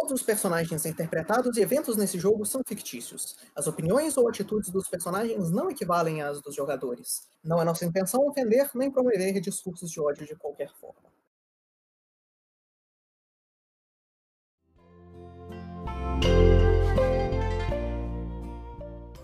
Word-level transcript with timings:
Todos 0.00 0.12
os 0.12 0.22
personagens 0.22 0.86
interpretados 0.86 1.56
e 1.56 1.60
eventos 1.60 1.96
nesse 1.96 2.20
jogo 2.20 2.46
são 2.46 2.62
fictícios. 2.64 3.36
As 3.52 3.66
opiniões 3.66 4.16
ou 4.16 4.28
atitudes 4.28 4.70
dos 4.70 4.88
personagens 4.88 5.50
não 5.50 5.68
equivalem 5.68 6.22
às 6.22 6.40
dos 6.40 6.54
jogadores. 6.54 7.28
Não 7.42 7.60
é 7.60 7.64
nossa 7.64 7.84
intenção 7.84 8.24
ofender 8.24 8.70
nem 8.76 8.92
promover 8.92 9.40
discursos 9.40 9.90
de 9.90 10.00
ódio 10.00 10.24
de 10.24 10.36
qualquer 10.36 10.70
forma. 10.76 11.10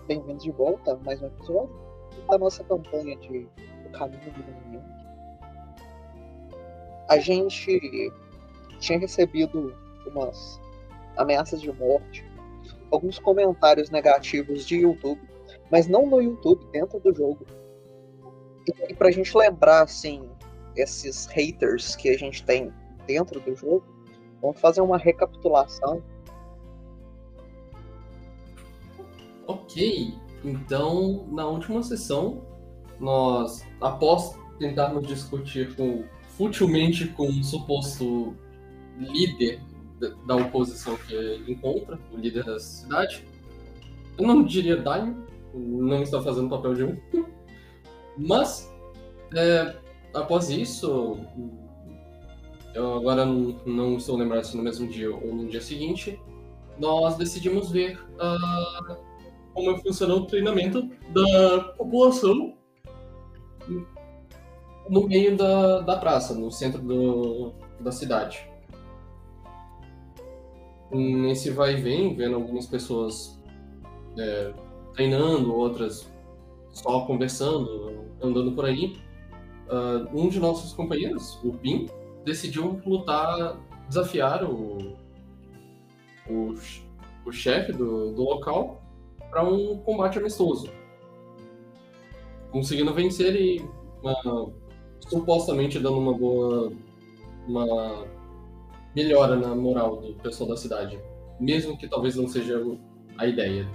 Bem-vindos 0.05 0.43
de 0.43 0.51
volta 0.51 0.91
a 0.91 0.97
mais 0.97 1.21
um 1.21 1.27
episódio 1.27 1.73
da 2.27 2.37
nossa 2.37 2.65
campanha 2.65 3.15
de 3.15 3.47
O 3.85 3.91
Caminho 3.93 4.33
do 4.33 4.43
Domínio. 4.43 4.83
A 7.07 7.17
gente 7.17 8.11
tinha 8.81 8.99
recebido 8.99 9.73
umas 10.05 10.64
ameaças 11.17 11.61
de 11.61 11.71
morte, 11.71 12.25
alguns 12.91 13.19
comentários 13.19 13.89
negativos 13.89 14.65
de 14.65 14.77
YouTube, 14.77 15.21
mas 15.71 15.87
não 15.87 16.05
no 16.05 16.21
YouTube, 16.21 16.65
dentro 16.71 16.99
do 16.99 17.13
jogo. 17.13 17.45
E, 18.89 18.93
pra 18.93 19.11
gente 19.11 19.35
lembrar, 19.37 19.83
assim, 19.83 20.29
esses 20.75 21.25
haters 21.27 21.95
que 21.95 22.09
a 22.09 22.17
gente 22.17 22.43
tem 22.43 22.71
dentro 23.05 23.39
do 23.39 23.55
jogo, 23.55 23.83
vamos 24.41 24.59
fazer 24.59 24.81
uma 24.81 24.97
recapitulação. 24.97 26.03
Ok, 29.47 30.13
então 30.43 31.27
na 31.31 31.45
última 31.45 31.83
sessão, 31.83 32.41
nós, 32.99 33.65
após 33.79 34.35
tentarmos 34.57 35.07
discutir 35.07 35.75
com, 35.75 36.03
futilmente 36.29 37.07
com 37.09 37.27
um 37.27 37.43
suposto 37.43 38.35
líder 38.97 39.61
da 40.25 40.35
oposição 40.35 40.97
que 40.97 41.43
encontra, 41.47 41.99
o 42.11 42.17
líder 42.17 42.43
da 42.43 42.59
cidade. 42.59 43.25
Eu 44.17 44.27
não 44.27 44.43
diria 44.43 44.77
Daimyo, 44.77 45.25
não 45.53 46.01
está 46.01 46.21
fazendo 46.21 46.49
papel 46.49 46.73
de 46.73 46.83
um. 46.83 46.97
Mas, 48.17 48.73
é, 49.35 49.75
após 50.13 50.49
isso, 50.49 51.17
eu 52.73 52.95
agora 52.95 53.25
não, 53.25 53.59
não, 53.65 53.97
estou 53.97 54.17
lembrado 54.17 54.43
se 54.43 54.57
no 54.57 54.63
mesmo 54.63 54.87
dia 54.87 55.13
ou 55.13 55.33
no 55.33 55.47
dia 55.47 55.61
seguinte, 55.61 56.19
nós 56.77 57.15
decidimos 57.17 57.71
ver 57.71 57.97
uh, 57.99 58.97
como 59.53 59.77
funcionou 59.77 60.19
o 60.19 60.25
treinamento 60.25 60.89
da 61.09 61.59
população 61.77 62.53
no 64.89 65.07
meio 65.07 65.35
da, 65.37 65.81
da 65.81 65.97
praça, 65.97 66.33
no 66.33 66.51
centro 66.51 66.81
do, 66.81 67.53
da 67.79 67.91
cidade 67.91 68.54
nesse 70.95 71.49
vai 71.51 71.73
e 71.73 71.81
vem, 71.81 72.15
vendo 72.15 72.35
algumas 72.35 72.65
pessoas 72.65 73.41
é, 74.17 74.53
treinando, 74.93 75.53
outras 75.53 76.11
só 76.71 77.05
conversando, 77.05 78.05
andando 78.21 78.51
por 78.51 78.65
aí, 78.65 78.97
uh, 79.69 80.19
um 80.19 80.27
de 80.27 80.39
nossos 80.39 80.73
companheiros, 80.73 81.39
o 81.43 81.53
Pim, 81.53 81.87
decidiu 82.25 82.81
lutar, 82.85 83.57
desafiar 83.87 84.43
o, 84.43 84.95
o, 86.29 86.53
o 87.25 87.31
chefe 87.31 87.71
do, 87.71 88.11
do 88.11 88.23
local 88.23 88.83
para 89.29 89.43
um 89.43 89.77
combate 89.77 90.19
amistoso. 90.19 90.69
Conseguindo 92.51 92.93
vencer 92.93 93.35
e 93.35 93.61
uh, 94.03 94.53
supostamente 95.07 95.79
dando 95.79 95.97
uma 95.97 96.13
boa 96.13 96.71
uma 97.47 98.05
melhora 98.95 99.35
na 99.35 99.53
moral 99.53 99.97
do 99.97 100.13
pessoal 100.15 100.49
da 100.49 100.57
cidade, 100.57 100.99
mesmo 101.39 101.77
que 101.77 101.87
talvez 101.87 102.15
não 102.15 102.27
seja 102.27 102.61
a 103.17 103.27
ideia. 103.27 103.67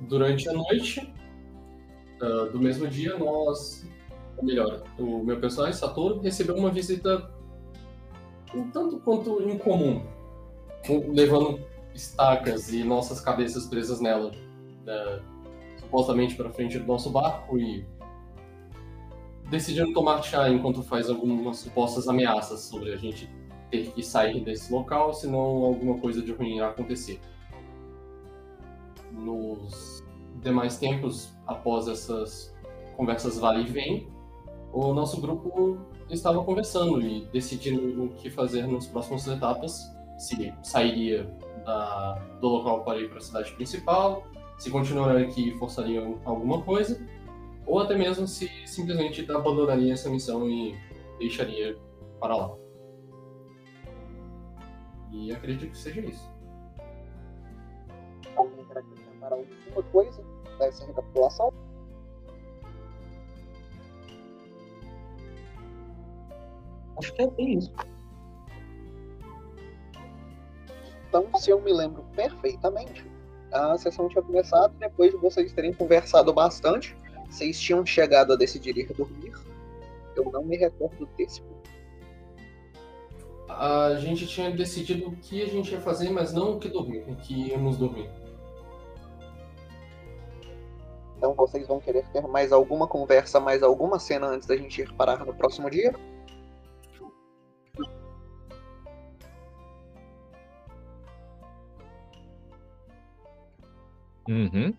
Durante 0.00 0.48
a 0.48 0.52
noite 0.52 1.12
uh, 2.22 2.50
do 2.50 2.58
mesmo 2.58 2.88
dia, 2.88 3.16
nós, 3.18 3.86
melhor, 4.42 4.82
o 4.98 5.22
meu 5.22 5.38
personagem 5.38 5.78
Satoru 5.78 6.20
recebeu 6.20 6.56
uma 6.56 6.70
visita 6.70 7.30
um 8.54 8.70
tanto 8.70 8.98
quanto 9.00 9.42
incomum, 9.42 10.02
levando 11.08 11.60
estacas 11.94 12.72
e 12.72 12.82
nossas 12.84 13.20
cabeças 13.20 13.66
presas 13.66 14.00
nela, 14.00 14.30
uh, 14.30 15.22
supostamente 15.80 16.34
para 16.34 16.50
frente 16.50 16.78
do 16.78 16.86
nosso 16.86 17.10
barco 17.10 17.58
e 17.58 17.84
decidindo 19.48 19.92
tomar 19.92 20.22
chá 20.22 20.48
enquanto 20.48 20.82
faz 20.82 21.08
algumas 21.08 21.58
supostas 21.58 22.08
ameaças 22.08 22.60
sobre 22.60 22.92
a 22.92 22.96
gente 22.96 23.30
ter 23.70 23.90
que 23.92 24.02
sair 24.02 24.40
desse 24.40 24.72
local, 24.72 25.12
senão 25.12 25.38
alguma 25.38 25.98
coisa 25.98 26.22
de 26.22 26.32
ruim 26.32 26.56
irá 26.56 26.68
acontecer. 26.68 27.20
Nos 29.12 30.04
demais 30.42 30.78
tempos, 30.78 31.32
após 31.46 31.88
essas 31.88 32.54
conversas 32.96 33.38
vale 33.38 33.62
e 33.62 33.66
vem, 33.66 34.08
o 34.72 34.92
nosso 34.92 35.20
grupo 35.20 35.78
estava 36.10 36.42
conversando 36.44 37.00
e 37.00 37.24
decidindo 37.32 38.04
o 38.04 38.08
que 38.10 38.30
fazer 38.30 38.66
nas 38.66 38.86
próximas 38.86 39.26
etapas, 39.26 39.82
se 40.18 40.52
sairia 40.62 41.24
da, 41.64 42.14
do 42.40 42.48
local 42.48 42.84
para 42.84 43.00
ir 43.00 43.08
para 43.08 43.18
a 43.18 43.20
cidade 43.20 43.52
principal, 43.52 44.24
se 44.58 44.70
continuaria 44.70 45.26
aqui 45.26 45.52
forçaria 45.58 46.00
alguma 46.24 46.62
coisa, 46.62 47.00
ou 47.66 47.80
até 47.80 47.96
mesmo 47.96 48.26
se 48.26 48.48
simplesmente 48.66 49.28
abandonaria 49.30 49.92
essa 49.92 50.08
missão 50.08 50.48
e 50.48 50.74
deixaria 51.18 51.76
para 52.20 52.36
lá. 52.36 52.56
E 55.12 55.32
acredito 55.32 55.70
que 55.70 55.78
seja 55.78 56.00
isso. 56.00 56.30
Alguém 58.36 58.64
quer 58.66 58.78
acrescentar 58.78 59.32
alguma 59.32 59.82
coisa 59.90 60.22
dessa 60.58 60.86
recapitulação? 60.86 61.52
Acho 66.98 67.12
que 67.14 67.22
é 67.22 67.30
isso. 67.38 67.72
Então, 71.08 71.28
se 71.36 71.50
eu 71.50 71.60
me 71.60 71.72
lembro 71.72 72.04
perfeitamente, 72.14 73.04
a 73.52 73.76
sessão 73.78 74.08
tinha 74.08 74.22
começado 74.22 74.74
depois 74.78 75.10
de 75.10 75.16
vocês 75.16 75.52
terem 75.52 75.72
conversado 75.72 76.32
bastante 76.32 76.96
vocês 77.28 77.60
tinham 77.60 77.84
chegado 77.84 78.32
a 78.32 78.36
decidir 78.36 78.76
ir 78.76 78.92
dormir? 78.92 79.32
Eu 80.14 80.30
não 80.30 80.44
me 80.44 80.56
recordo 80.56 81.06
desse 81.16 81.42
ponto. 81.42 81.70
A 83.48 83.94
gente 83.96 84.26
tinha 84.26 84.50
decidido 84.50 85.08
o 85.08 85.16
que 85.16 85.42
a 85.42 85.46
gente 85.46 85.72
ia 85.72 85.80
fazer, 85.80 86.10
mas 86.10 86.32
não 86.32 86.56
o 86.56 86.58
que 86.58 86.68
dormir, 86.68 87.04
o 87.08 87.16
que 87.16 87.48
íamos 87.48 87.76
dormir. 87.76 88.10
Então 91.16 91.34
vocês 91.34 91.66
vão 91.66 91.80
querer 91.80 92.06
ter 92.08 92.26
mais 92.26 92.52
alguma 92.52 92.86
conversa, 92.86 93.40
mais 93.40 93.62
alguma 93.62 93.98
cena 93.98 94.26
antes 94.26 94.46
da 94.46 94.56
gente 94.56 94.82
ir 94.82 94.92
parar 94.94 95.24
no 95.24 95.34
próximo 95.34 95.70
dia? 95.70 95.94
Uhum. 104.28 104.74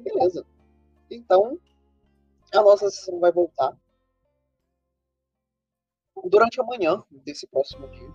Beleza. 0.00 0.44
Então, 1.14 1.58
a 2.52 2.62
nossa 2.62 2.90
sessão 2.90 3.20
vai 3.20 3.30
voltar 3.30 3.76
durante 6.24 6.60
a 6.60 6.64
manhã 6.64 7.02
desse 7.24 7.46
próximo 7.46 7.88
dia. 7.88 8.10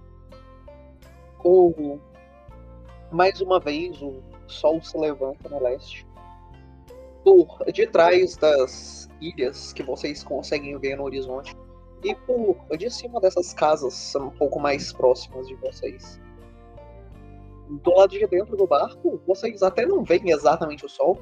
O, 1.43 1.99
mais 3.11 3.39
uma 3.39 3.59
vez 3.59 4.01
o 4.01 4.21
sol 4.47 4.81
se 4.81 4.97
levanta 4.97 5.47
no 5.47 5.61
leste. 5.61 6.05
Por 7.23 7.63
detrás 7.73 8.35
das 8.37 9.07
ilhas 9.21 9.73
que 9.73 9.83
vocês 9.83 10.23
conseguem 10.23 10.77
ver 10.77 10.97
no 10.97 11.03
horizonte. 11.03 11.55
E 12.03 12.15
por 12.15 12.57
de 12.77 12.89
cima 12.89 13.19
dessas 13.19 13.53
casas 13.53 14.15
um 14.15 14.29
pouco 14.31 14.59
mais 14.59 14.93
próximas 14.93 15.47
de 15.47 15.55
vocês. 15.55 16.19
Do 17.69 17.91
lado 17.91 18.11
de 18.11 18.25
dentro 18.25 18.55
do 18.57 18.65
barco, 18.65 19.21
vocês 19.27 19.61
até 19.61 19.85
não 19.85 20.03
veem 20.03 20.31
exatamente 20.31 20.85
o 20.85 20.89
sol, 20.89 21.19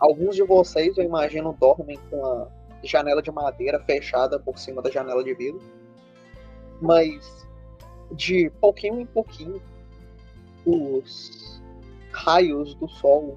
Alguns 0.00 0.34
de 0.34 0.42
vocês, 0.42 0.96
eu 0.96 1.04
imagino, 1.04 1.54
dormem 1.60 1.98
com 2.08 2.24
a 2.24 2.48
janela 2.82 3.22
de 3.22 3.30
madeira 3.30 3.78
fechada 3.80 4.40
por 4.40 4.58
cima 4.58 4.80
da 4.80 4.90
janela 4.90 5.22
de 5.22 5.34
vidro. 5.34 5.60
Mas 6.80 7.46
de 8.12 8.50
pouquinho 8.60 9.00
em 9.00 9.06
pouquinho, 9.06 9.60
os 10.64 11.62
raios 12.12 12.74
do 12.74 12.88
sol 12.88 13.36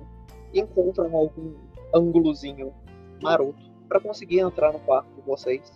encontram 0.54 1.14
algum 1.16 1.54
ângulozinho 1.94 2.74
maroto 3.22 3.62
para 3.90 4.00
conseguir 4.00 4.40
entrar 4.40 4.72
no 4.72 4.80
quarto 4.80 5.14
de 5.16 5.22
vocês. 5.22 5.74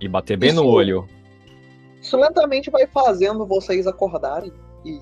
E 0.00 0.08
bater 0.08 0.38
bem 0.38 0.50
isso, 0.50 0.62
no 0.62 0.68
olho. 0.68 1.06
Isso 2.00 2.16
lentamente 2.16 2.70
vai 2.70 2.86
fazendo 2.86 3.46
vocês 3.46 3.86
acordarem 3.86 4.52
e 4.84 4.98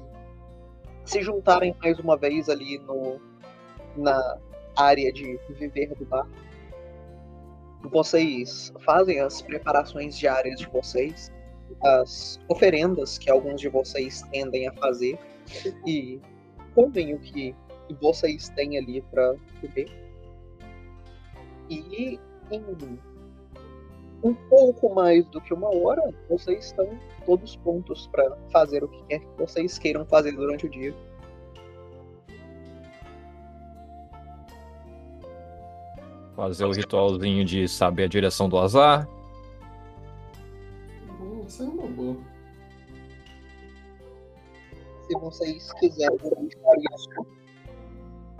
se 1.05 1.23
juntarem 1.23 1.75
mais 1.81 1.99
uma 1.99 2.17
vez 2.17 2.49
ali 2.49 2.79
no 2.79 3.21
na 3.97 4.39
área 4.77 5.13
de 5.13 5.39
viver 5.51 5.95
do 5.95 6.05
bar. 6.05 6.27
Vocês 7.91 8.73
fazem 8.85 9.21
as 9.21 9.43
preparações 9.43 10.17
diárias 10.17 10.61
de 10.61 10.69
vocês, 10.69 11.33
as 11.83 12.41
oferendas 12.49 13.19
que 13.19 13.31
alguns 13.31 13.61
de 13.61 13.69
vocês 13.69 14.23
tendem 14.31 14.69
a 14.69 14.73
fazer 14.75 15.19
e 15.87 16.21
comem 16.75 17.15
o 17.15 17.19
que 17.19 17.55
vocês 18.01 18.49
têm 18.51 18.79
ali 18.79 19.03
para 19.11 19.35
beber. 19.61 19.91
E 21.69 22.19
em 22.51 22.65
um 24.23 24.35
pouco 24.35 24.95
mais 24.95 25.27
do 25.27 25.41
que 25.41 25.53
uma 25.53 25.75
hora, 25.75 26.03
vocês 26.29 26.67
estão 26.67 26.89
todos 27.27 27.57
prontos 27.57 28.07
para 28.07 28.37
fazer 28.51 28.85
o 28.85 28.89
que 28.89 29.03
quer 29.05 29.19
que 29.19 29.39
vocês 29.39 29.79
queiram 29.79 30.07
fazer 30.07 30.33
durante 30.33 30.67
o 30.67 30.71
dia. 30.71 30.95
Fazer 36.37 36.65
o 36.65 36.73
ritualzinho 36.73 37.45
de 37.45 37.69
saber 37.69 38.05
a 38.05 38.09
direção 38.09 38.49
do 38.49 38.59
azar. 38.59 39.07
Hum, 41.21 41.45
Isso 41.47 41.63
é 41.63 41.67
uma 41.67 41.87
boa. 41.89 42.17
Se 45.07 45.19
vocês 45.19 45.73
quiserem 45.75 46.17
deixar 46.17 46.77
isso, 46.95 47.27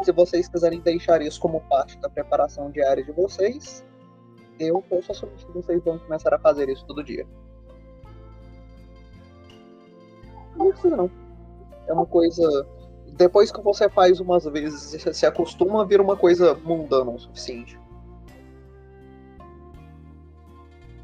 se 0.03 0.13
vocês 0.13 0.49
quiserem 0.49 0.81
deixar 0.81 1.21
isso 1.23 1.41
como 1.41 1.61
parte 1.63 1.99
da 1.99 2.09
preparação 2.09 2.71
diária 2.71 3.05
de 3.05 3.13
vocês, 3.13 3.85
eu 4.59 4.81
posso 4.83 5.13
assumir 5.13 5.37
que 5.37 5.53
vocês 5.53 5.83
vão 5.85 5.99
começar 5.99 6.33
a 6.33 6.39
fazer 6.39 6.69
isso 6.69 6.85
todo 6.87 7.05
dia. 7.05 7.27
Não 10.57 10.71
precisa 10.71 10.97
não. 10.97 11.11
É 11.87 11.93
uma 11.93 12.07
coisa. 12.07 12.67
Depois 13.15 13.53
que 13.53 13.61
você 13.61 13.89
faz 13.91 14.21
umas 14.21 14.45
vezes 14.45 14.95
e 14.95 15.15
se 15.15 15.27
acostuma, 15.27 15.85
vira 15.85 16.03
uma 16.03 16.17
coisa 16.17 16.55
mundana 16.55 17.11
o 17.11 17.19
suficiente. 17.19 17.79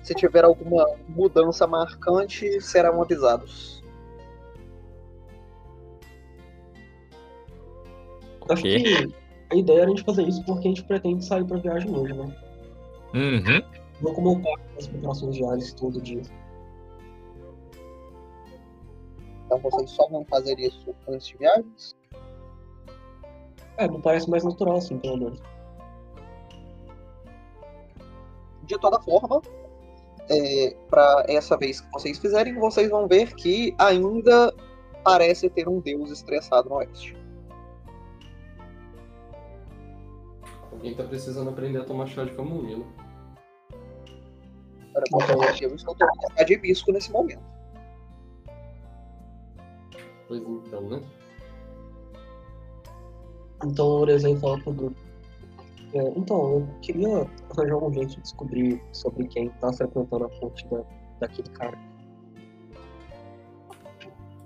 Se 0.08 0.14
tiver 0.14 0.43
alguma 0.43 0.87
mudança 1.06 1.66
marcante, 1.66 2.62
serão 2.62 3.02
avisados. 3.02 3.84
Acho 8.49 8.62
Ok. 8.62 8.82
que 8.82 9.14
a 9.50 9.55
ideia 9.55 9.81
era 9.81 9.84
a 9.84 9.90
gente 9.90 10.05
fazer 10.05 10.22
isso 10.26 10.43
porque 10.46 10.66
a 10.66 10.70
gente 10.70 10.82
pretende 10.84 11.22
sair 11.22 11.44
pra 11.44 11.58
viagem 11.58 11.94
hoje, 11.94 12.14
né? 12.14 12.37
Uhum. 13.12 13.62
Não 14.00 14.14
como 14.14 14.31
eu 14.31 14.37
pago 14.37 14.62
as 14.78 14.87
preparações 14.87 15.37
diárias 15.37 15.75
todo 15.75 16.00
dia. 16.00 16.22
Então 19.44 19.58
vocês 19.58 19.90
só 19.90 20.08
vão 20.08 20.25
fazer 20.25 20.58
isso 20.58 20.96
antes 21.06 21.26
de 21.26 21.37
viagens? 21.37 21.94
É, 23.76 23.87
me 23.87 24.00
parece 24.00 24.31
mais 24.31 24.43
natural 24.43 24.78
assim, 24.78 24.99
pelo 25.00 25.19
menos. 25.19 25.43
De 28.62 28.78
toda 28.78 28.99
forma, 29.02 29.43
é, 30.30 30.76
para 30.90 31.25
essa 31.28 31.56
vez 31.56 31.80
que 31.80 31.90
vocês 31.92 32.19
fizerem, 32.19 32.54
vocês 32.54 32.90
vão 32.90 33.06
ver 33.06 33.34
que 33.34 33.75
ainda 33.78 34.54
parece 35.04 35.48
ter 35.50 35.69
um 35.69 35.80
deus 35.80 36.10
estressado 36.10 36.69
no 36.69 36.76
oeste. 36.76 37.16
Alguém 40.70 40.94
tá 40.94 41.04
precisando 41.04 41.50
aprender 41.50 41.80
a 41.80 41.84
tomar 41.84 42.06
chá 42.06 42.25
de 42.25 42.32
camomila. 42.32 42.84
Para 44.92 45.04
vocês, 45.10 45.62
eu 45.62 45.75
estou 45.75 45.94
tomando 45.94 46.36
chá 46.36 46.44
de 46.44 46.54
hibisco 46.54 46.92
nesse 46.92 47.10
momento. 47.10 47.42
Pois 50.28 50.42
então, 50.42 50.82
né? 50.82 51.02
Então 53.64 53.86
o 53.86 54.00
Orezei 54.00 54.36
fala 54.36 54.60
pro 54.60 54.72
grupo. 54.72 55.07
É, 55.94 56.08
então, 56.17 56.58
eu 56.58 56.69
queria 56.82 57.26
arranjar 57.50 57.75
algum 57.75 57.93
jeito 57.93 58.17
de 58.17 58.20
descobrir 58.20 58.82
sobre 58.93 59.26
quem 59.29 59.49
tá 59.61 59.73
frequentando 59.73 60.26
a 60.26 60.31
fonte 60.31 60.67
da, 60.69 60.82
daquele 61.20 61.49
cara. 61.50 61.79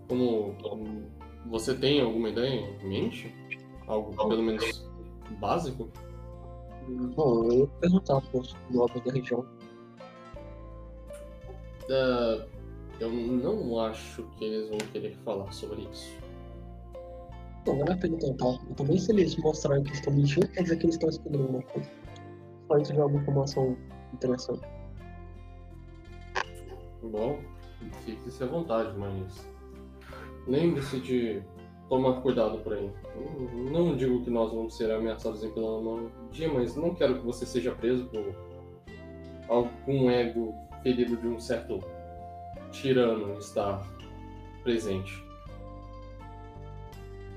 Como, 0.09 0.55
como 0.63 1.05
você 1.47 1.75
tem 1.75 2.01
alguma 2.01 2.29
ideia 2.29 2.61
em 2.83 2.89
mente? 2.89 3.35
Algo 3.87 4.15
pelo 4.29 4.43
menos 4.43 4.89
básico? 5.41 5.89
Bom, 7.15 7.45
eu 7.45 7.61
ia 7.61 7.67
perguntar 7.81 8.21
pros 8.31 8.57
nobres 8.71 9.05
da 9.05 9.13
região. 9.13 9.45
Ah, 11.91 12.47
eu 13.01 13.11
não 13.11 13.81
acho 13.81 14.23
que 14.39 14.45
eles 14.45 14.69
vão 14.69 14.79
querer 14.93 15.17
falar 15.25 15.51
sobre 15.53 15.83
isso. 15.83 16.22
Não, 17.67 17.79
vale 17.79 17.93
a 17.93 17.97
pena 17.97 18.17
tentar. 18.19 18.47
Eu 18.69 18.75
tô 18.77 18.85
bem 18.85 18.99
feliz 18.99 19.35
de 19.35 19.41
mostrar 19.41 19.81
que 19.83 19.93
estão 19.93 20.13
mentindo, 20.13 20.49
quer 20.49 20.63
dizer 20.63 20.77
que 20.79 20.85
eles 20.87 20.95
estão 20.97 21.09
escondendo 21.09 21.43
alguma 21.45 21.63
coisa. 21.63 21.91
Só 22.69 22.79
isso 22.79 22.95
já 22.95 23.03
é 23.03 23.05
uma 23.05 23.21
informação 23.21 23.77
interessante. 24.15 24.61
Bom, 27.03 27.39
fique-se 28.05 28.43
à 28.43 28.47
vontade, 28.47 28.97
mas 28.99 29.47
lembre-se 30.47 31.01
de 31.01 31.43
tomar 31.89 32.21
cuidado 32.23 32.59
por 32.59 32.73
aí. 32.75 32.91
Não- 33.71 33.89
Não 33.89 33.97
digo 33.97 34.23
que 34.25 34.31
nós 34.31 34.53
vamos 34.53 34.77
ser 34.77 34.91
ameaçados 34.91 35.43
em 35.45 35.51
pleno 35.51 36.11
dia, 36.31 36.53
mas 36.53 36.75
não 36.77 36.95
quero 36.95 37.19
que 37.21 37.25
você 37.27 37.45
seja 37.47 37.73
preso 37.73 38.07
por 38.07 38.35
algum 39.49 40.11
ego 40.11 40.55
ferido 40.83 41.17
de 41.17 41.27
um 41.29 41.39
certo 41.39 41.79
tirano 42.71 43.39
estar 43.39 43.87
presente. 44.63 45.13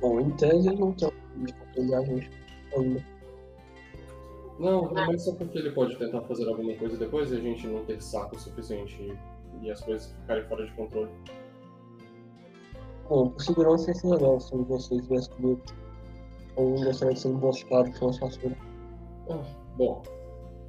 Bom, 0.02 0.20
em 0.20 0.32
tese 0.32 0.68
eles 0.68 0.80
não 0.80 0.92
estão 0.92 1.12
gente 2.06 2.30
ainda. 2.78 3.06
Não, 4.60 4.94
mas 4.94 5.24
só 5.24 5.34
porque 5.34 5.58
ele 5.58 5.72
pode 5.72 5.98
tentar 5.98 6.22
fazer 6.22 6.48
alguma 6.48 6.74
coisa 6.76 6.98
depois 6.98 7.32
e 7.32 7.36
a 7.36 7.40
gente 7.40 7.68
não 7.68 7.84
ter 7.84 8.02
saco 8.02 8.40
suficiente 8.40 8.96
e, 9.02 9.66
e 9.66 9.72
as 9.72 9.82
coisas 9.82 10.12
ficarem 10.22 10.46
fora 10.46 10.66
de 10.66 10.72
controle. 10.74 11.10
Bom, 13.10 13.30
por 13.30 13.42
segurança 13.42 13.90
ia 13.90 13.96
ser 13.96 14.08
legal 14.08 14.40
se 14.40 14.56
vocês 14.56 15.08
viessem 15.08 15.34
comigo. 15.36 15.62
Ou 16.56 16.72
gostaria 16.84 17.14
de 17.14 17.20
ser 17.20 17.30
emboscado 17.30 17.92
com 18.00 18.10
essa 18.10 18.26
assassino. 18.26 18.56
Ah, 19.30 19.44
bom, 19.76 20.02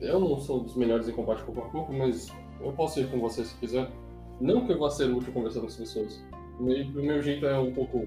eu 0.01 0.19
não 0.19 0.37
sou 0.39 0.61
dos 0.61 0.75
melhores 0.75 1.09
em 1.09 1.13
combate 1.13 1.45
corpo 1.45 1.61
a 1.61 1.71
corpo, 1.71 1.93
mas 1.93 2.29
eu 2.61 2.73
posso 2.73 3.01
ir 3.01 3.11
com 3.11 3.21
você 3.21 3.45
se 3.45 3.57
quiser. 3.57 3.89
Não 4.41 4.67
que 4.67 4.73
eu 4.73 4.79
vá 4.79 4.91
ser 4.91 5.11
útil 5.11 5.33
conversando 5.33 5.63
com 5.63 5.69
as 5.69 5.77
pessoas. 5.77 6.23
O 6.59 6.65
o 6.65 7.03
meu 7.03 7.23
jeito 7.23 7.47
é 7.47 7.59
um 7.59 7.73
pouco 7.73 8.05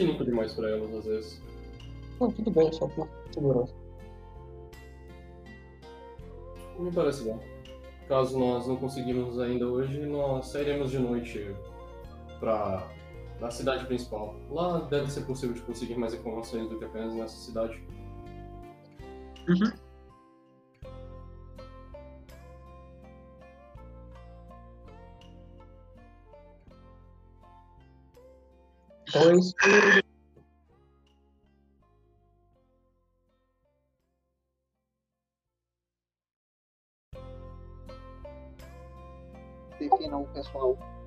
cínico 0.00 0.24
demais 0.24 0.52
pra 0.54 0.70
elas, 0.70 0.94
às 0.94 1.04
vezes. 1.04 1.42
Não, 2.20 2.30
tudo 2.30 2.50
bem, 2.50 2.72
só 2.72 2.86
por 2.88 3.08
segurança. 3.32 3.74
Me 6.78 6.90
parece 6.92 7.24
bom. 7.24 7.38
Caso 8.08 8.38
nós 8.38 8.66
não 8.66 8.76
conseguirmos 8.76 9.38
ainda 9.38 9.66
hoje, 9.66 10.00
nós 10.06 10.48
sairemos 10.48 10.90
de 10.90 10.98
noite 10.98 11.54
pra 12.38 12.88
na 13.38 13.50
cidade 13.50 13.86
principal. 13.86 14.34
Lá 14.50 14.80
deve 14.80 15.10
ser 15.10 15.22
possível 15.22 15.54
de 15.54 15.62
conseguir 15.62 15.94
mais 15.96 16.12
informações 16.12 16.68
do 16.68 16.78
que 16.78 16.84
apenas 16.84 17.14
nessa 17.14 17.36
cidade. 17.36 17.82
Então 19.48 19.72
é 29.18 29.36
isso. 29.36 29.54
Definam 39.78 40.22
o 40.22 40.26
pessoal. 40.28 40.99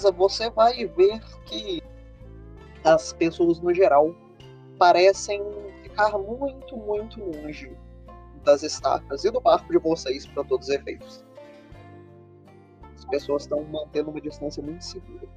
Beleza, 0.00 0.12
você 0.12 0.48
vai 0.48 0.86
ver 0.86 1.20
que 1.44 1.82
as 2.82 3.12
pessoas 3.12 3.60
no 3.60 3.74
geral 3.74 4.14
parecem 4.78 5.42
ficar 5.82 6.16
muito, 6.16 6.74
muito 6.74 7.20
longe 7.20 7.70
das 8.42 8.62
estacas 8.62 9.26
e 9.26 9.30
do 9.30 9.42
barco 9.42 9.70
de 9.70 9.78
vocês 9.78 10.26
para 10.26 10.42
todos 10.44 10.68
os 10.68 10.74
efeitos. 10.74 11.22
As 12.94 13.04
pessoas 13.04 13.42
estão 13.42 13.62
mantendo 13.64 14.10
uma 14.10 14.20
distância 14.22 14.62
muito 14.62 14.82
segura. 14.82 15.28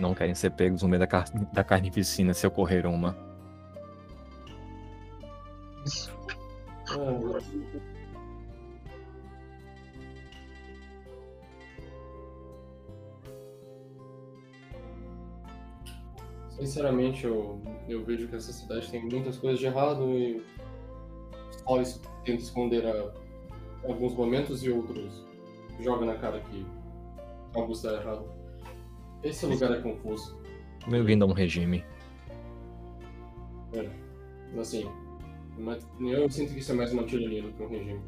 Não 0.00 0.14
querem 0.14 0.34
ser 0.34 0.50
pegos 0.50 0.82
no 0.82 0.88
meio 0.88 0.98
da, 1.00 1.06
car 1.06 1.24
da 1.52 1.62
carnificina 1.62 2.32
se 2.34 2.46
ocorrer 2.46 2.86
uma. 2.86 3.16
Isso. 5.84 6.10
Sinceramente, 16.50 17.24
eu, 17.24 17.60
eu 17.88 18.04
vejo 18.04 18.28
que 18.28 18.36
essa 18.36 18.52
cidade 18.52 18.90
tem 18.90 19.02
muitas 19.08 19.38
coisas 19.38 19.58
de 19.58 19.66
errado 19.66 20.10
e 20.10 20.44
só 21.64 21.80
es- 21.80 22.00
tenta 22.24 22.42
esconder 22.42 22.86
a, 22.86 23.12
alguns 23.88 24.14
momentos 24.14 24.62
e 24.62 24.70
outros 24.70 25.24
joga 25.80 26.04
na 26.04 26.16
cara 26.16 26.40
que 26.40 26.66
algo 27.54 27.72
está 27.72 27.92
errado. 27.94 28.39
Esse 29.22 29.46
lugar 29.46 29.72
é 29.72 29.80
confuso. 29.80 30.38
Bem-vindo 30.88 31.24
a 31.24 31.28
um 31.28 31.32
regime. 31.32 31.84
Assim, 34.58 34.88
uma- 35.56 35.78
eu 36.00 36.28
sinto 36.30 36.52
que 36.52 36.58
isso 36.58 36.72
é 36.72 36.74
mais 36.74 36.92
uma 36.92 37.04
tirania 37.04 37.42
do 37.42 37.52
que 37.52 37.62
um 37.62 37.68
regime. 37.68 38.00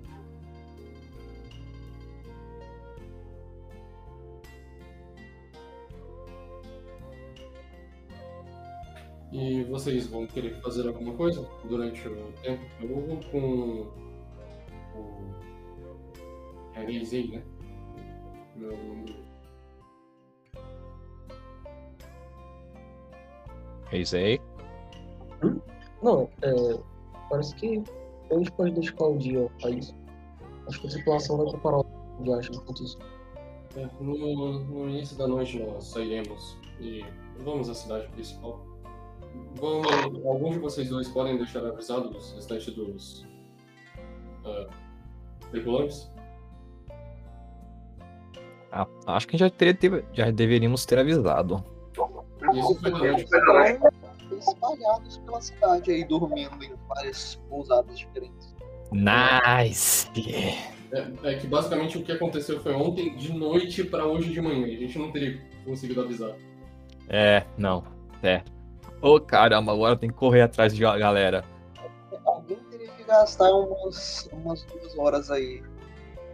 E 9.33 9.65
vocês 9.65 10.07
vão 10.07 10.27
querer 10.27 10.61
fazer 10.61 10.87
alguma 10.87 11.15
coisa 11.15 11.47
durante 11.65 12.07
o 12.07 12.33
tempo? 12.43 12.63
Eu 12.81 12.89
vou 12.89 13.21
com 13.31 13.93
o. 14.95 15.33
É 16.75 16.85
Reisei, 16.85 17.29
né? 17.29 17.43
Meu 18.57 18.77
nome. 23.93 23.99
Reisei. 23.99 24.41
Não, 26.03 26.29
é, 26.43 26.79
parece 27.31 27.55
que 27.57 27.83
a 28.31 28.35
gente 28.35 28.51
pode 28.53 28.73
dedicar 28.73 29.07
o 29.07 29.19
dia 29.19 29.51
a 29.65 29.71
isso. 29.71 29.95
Acho 30.69 30.81
que 30.81 30.87
a 30.87 30.91
tripulação 30.91 31.37
vai 31.37 31.47
preparar 31.51 31.81
o 31.81 31.87
viagem 32.23 32.55
enquanto 32.55 32.83
isso. 32.83 32.99
É, 33.77 33.89
no, 34.01 34.59
no 34.61 34.89
início 34.89 35.17
da 35.17 35.27
noite 35.27 35.59
nós 35.63 35.87
sairemos 35.87 36.59
e 36.81 37.05
vamos 37.45 37.69
à 37.69 37.75
cidade 37.75 38.07
principal. 38.09 38.61
Vão, 39.55 39.81
alguns 40.29 40.55
de 40.55 40.59
vocês 40.59 40.89
dois 40.91 41.09
podem 41.09 41.37
deixar 41.39 41.65
avisados 41.65 42.15
os 42.15 42.35
restantes 42.35 42.75
dos 42.75 43.27
ah, 44.45 44.67
tripulantes? 45.51 46.11
Ah, 48.71 48.87
acho 49.07 49.27
que 49.29 49.39
já, 49.39 49.49
teria, 49.49 49.75
ter- 49.75 50.05
já 50.13 50.31
deveríamos 50.31 50.85
ter 50.85 50.99
avisado. 50.99 51.65
Isso 52.59 52.75
foi 52.81 54.39
espalhados 54.39 55.19
pela 55.19 55.41
cidade 55.41 55.91
aí, 55.91 56.05
dormindo 56.05 56.63
em 56.65 56.73
várias 56.89 57.37
pousadas 57.49 57.99
diferentes. 57.99 58.55
Nice! 58.93 60.09
É, 60.93 61.31
é 61.31 61.35
que 61.37 61.47
basicamente 61.47 61.97
o 61.97 62.03
que 62.03 62.13
aconteceu 62.13 62.61
foi 62.61 62.75
ontem 62.75 63.17
de 63.17 63.33
noite 63.33 63.83
pra 63.85 64.05
hoje 64.07 64.31
de 64.31 64.41
manhã. 64.41 64.67
A 64.67 64.79
gente 64.79 64.99
não 64.99 65.11
teria 65.11 65.41
conseguido 65.65 66.03
avisar. 66.03 66.33
É, 67.09 67.45
não. 67.57 67.83
É. 68.23 68.43
Ô 69.01 69.19
caramba, 69.21 69.73
agora 69.73 69.97
tem 69.97 70.11
que 70.11 70.15
correr 70.15 70.43
atrás 70.43 70.75
de 70.75 70.83
ga- 70.83 70.97
galera. 70.99 71.45
Alguém 72.25 72.59
teria 72.71 72.89
que 72.89 73.05
gastar 73.05 73.51
umas, 73.53 74.29
umas 74.33 74.63
duas 74.65 74.99
horas 74.99 75.31
aí 75.31 75.63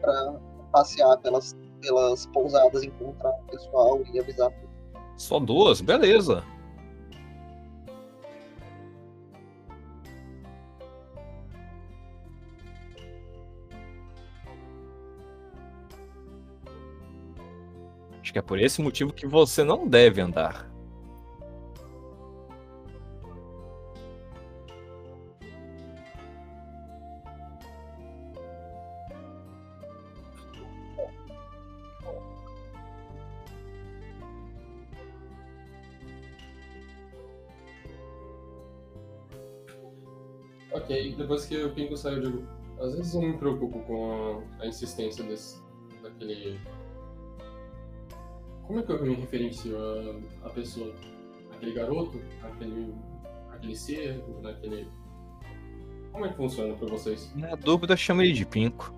pra 0.01 0.35
passear 0.73 1.17
pelas, 1.19 1.57
pelas 1.81 2.27
pousadas, 2.27 2.83
encontrar 2.83 3.31
o 3.31 3.43
pessoal 3.51 4.01
e 4.13 4.19
avisar. 4.21 4.51
Só 5.19 5.41
duas? 5.41 5.81
Beleza. 5.81 6.45
Acho 18.23 18.33
que 18.33 18.39
é 18.39 18.43
por 18.43 18.61
esse 18.61 18.81
motivo 18.81 19.13
que 19.13 19.27
você 19.27 19.65
não 19.65 19.89
deve 19.89 20.21
andar. 20.21 20.68
Ok, 40.73 41.15
depois 41.17 41.47
que 41.47 41.57
o 41.63 41.73
Pingo 41.73 41.97
saiu, 41.97 42.19
eu 42.19 42.23
digo, 42.23 42.49
às 42.81 42.95
vezes 42.95 43.15
eu 43.15 43.23
me 43.23 43.37
preocupo 43.39 43.81
com 43.81 44.43
a, 44.59 44.65
a 44.65 44.67
insistência 44.67 45.25
desse, 45.25 45.61
daquele... 46.03 46.59
Como 48.67 48.81
é 48.81 48.83
que 48.83 48.93
eu 48.93 49.03
me 49.03 49.15
referencio 49.15 49.77
a, 49.79 50.47
a 50.47 50.51
pessoa? 50.51 50.95
Aquele 51.53 51.73
garoto? 51.73 52.21
Aquele, 52.43 52.95
aquele 53.51 53.75
ser? 53.75 54.23
Aquele... 54.45 54.87
Como 56.13 56.27
é 56.27 56.29
que 56.29 56.37
funciona 56.37 56.75
pra 56.75 56.87
vocês? 56.89 57.33
Na 57.35 57.55
dúvida, 57.55 57.97
chama 57.97 58.25
ele 58.25 58.35
de 58.35 58.45
Pinco. 58.45 58.95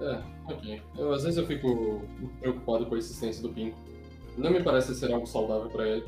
É, 0.00 0.52
ok. 0.52 0.82
Eu, 0.98 1.12
às 1.12 1.22
vezes 1.22 1.38
eu 1.38 1.46
fico 1.46 2.02
preocupado 2.40 2.86
com 2.86 2.96
a 2.96 2.98
existência 2.98 3.40
do 3.42 3.50
Pingo. 3.50 3.76
Não 4.36 4.50
me 4.50 4.62
parece 4.62 4.94
ser 4.94 5.12
algo 5.12 5.26
saudável 5.26 5.70
pra 5.70 5.86
ele. 5.86 6.04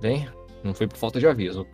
Bem, 0.00 0.28
não 0.62 0.74
foi 0.74 0.86
por 0.86 0.96
falta 0.96 1.18
de 1.18 1.26
aviso. 1.26 1.66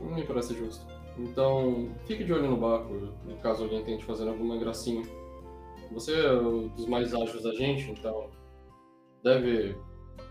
Não 0.00 0.14
me 0.14 0.24
parece 0.24 0.54
justo. 0.54 0.86
Então, 1.18 1.90
fique 2.06 2.24
de 2.24 2.32
olho 2.32 2.48
no 2.50 2.56
barco, 2.56 2.92
no 3.24 3.36
caso 3.38 3.64
alguém 3.64 3.84
tente 3.84 4.04
fazer 4.04 4.28
alguma 4.28 4.56
gracinha. 4.56 5.02
Você 5.92 6.14
é 6.14 6.32
um 6.32 6.68
dos 6.68 6.86
mais 6.86 7.12
ágeis 7.14 7.42
da 7.42 7.52
gente, 7.54 7.90
então 7.90 8.30
deve 9.22 9.76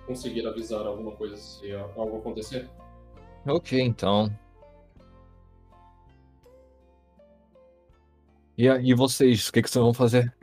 conseguir 0.07 0.45
avisar 0.47 0.85
alguma 0.87 1.11
coisa 1.11 1.37
se 1.37 1.71
algo 1.73 2.17
acontecer. 2.17 2.67
Ok, 3.45 3.79
então. 3.79 4.29
E, 8.57 8.67
a- 8.67 8.81
e 8.81 8.93
vocês, 8.93 9.47
o 9.49 9.53
que, 9.53 9.61
que 9.61 9.69
vocês 9.69 9.83
vão 9.83 9.93
fazer? 9.93 10.33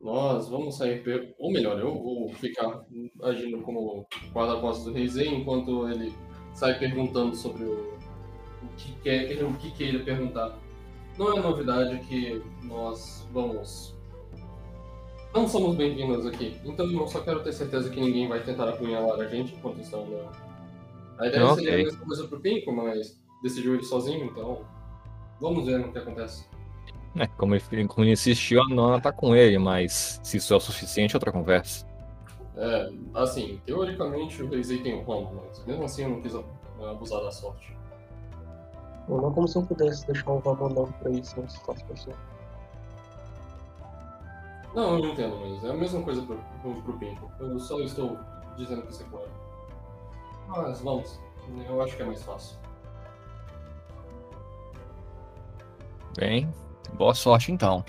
Nós 0.00 0.48
vamos 0.48 0.76
sair, 0.76 1.34
ou 1.38 1.50
melhor, 1.52 1.78
eu 1.80 1.92
vou 1.92 2.28
ficar 2.34 2.84
agindo 3.22 3.60
como 3.62 4.06
guarda-costas 4.32 4.84
do 4.84 4.92
Reisei 4.92 5.28
enquanto 5.28 5.88
ele 5.88 6.14
sai 6.54 6.78
perguntando 6.78 7.34
sobre 7.34 7.64
o, 7.64 7.94
o 8.62 8.68
que 8.76 8.92
quer, 9.02 9.44
o 9.44 9.52
que 9.54 9.72
queira 9.72 9.98
perguntar. 10.04 10.56
Não 11.18 11.36
é 11.36 11.40
novidade 11.40 11.98
que 12.06 12.40
nós 12.62 13.26
vamos. 13.32 13.96
Não 15.34 15.48
somos 15.48 15.76
bem-vindos 15.76 16.24
aqui, 16.26 16.56
então 16.64 16.90
eu 16.90 17.06
só 17.08 17.20
quero 17.20 17.42
ter 17.42 17.52
certeza 17.52 17.90
que 17.90 18.00
ninguém 18.00 18.28
vai 18.28 18.42
tentar 18.42 18.68
apunhalar 18.68 19.18
a 19.18 19.26
gente 19.26 19.54
enquanto 19.54 19.80
estão 19.80 20.06
na. 20.08 20.30
A 21.18 21.26
ideia 21.26 21.44
Ok. 21.44 21.56
seria 21.56 21.74
a 21.74 21.84
mesma 21.84 22.06
coisa 22.06 22.28
pro 22.28 22.40
Pinko, 22.40 22.72
mas 22.72 23.20
decidiu 23.42 23.74
ele 23.74 23.82
sozinho, 23.82 24.26
então 24.26 24.64
vamos 25.40 25.66
ver 25.66 25.80
o 25.80 25.92
que 25.92 25.98
acontece. 25.98 26.46
É, 27.18 27.26
como 27.26 27.54
ele, 27.54 27.88
como 27.88 28.04
ele 28.04 28.12
insistiu, 28.12 28.62
a 28.62 28.68
Nona 28.68 29.00
tá 29.00 29.10
com 29.12 29.34
ele, 29.34 29.58
mas 29.58 30.20
se 30.22 30.36
isso 30.36 30.54
é 30.54 30.56
o 30.56 30.60
suficiente, 30.60 31.16
outra 31.16 31.32
conversa. 31.32 31.86
É, 32.56 32.90
assim, 33.14 33.60
teoricamente 33.64 34.42
o 34.42 34.48
Reisei 34.48 34.82
tem 34.82 34.94
o 34.94 35.02
rombo, 35.02 35.42
mas 35.46 35.64
mesmo 35.64 35.84
assim 35.84 36.02
eu 36.04 36.10
não 36.10 36.20
quis 36.20 36.34
abusar 36.80 37.22
da 37.22 37.30
sorte. 37.30 37.76
Bom, 39.08 39.20
não 39.20 39.32
como 39.32 39.48
se 39.48 39.56
eu 39.56 39.62
pudesse 39.62 40.06
deixar 40.06 40.30
o 40.30 40.38
Vamon 40.40 40.66
andando 40.66 40.92
por 40.94 41.08
aí 41.08 41.24
sem 41.24 41.48
citar 41.48 41.74
as 41.74 41.82
pessoas. 41.82 42.16
Não, 44.74 44.98
eu 44.98 45.06
entendo, 45.06 45.36
mas 45.40 45.64
é 45.64 45.70
a 45.70 45.74
mesma 45.74 46.02
coisa 46.02 46.22
pro, 46.22 46.38
pro, 46.62 46.82
pro 46.82 46.92
Pinko. 46.98 47.32
Eu 47.40 47.58
só 47.58 47.80
estou 47.80 48.18
dizendo 48.56 48.82
que 48.82 48.92
isso 48.92 49.02
é 49.02 49.06
claro. 49.06 49.30
Mas 50.48 50.80
vamos, 50.80 51.18
eu 51.68 51.82
acho 51.82 51.96
que 51.96 52.02
é 52.02 52.06
mais 52.06 52.22
fácil. 52.22 52.58
Bem, 56.18 56.52
boa 56.94 57.14
sorte 57.14 57.52
então. 57.52 57.84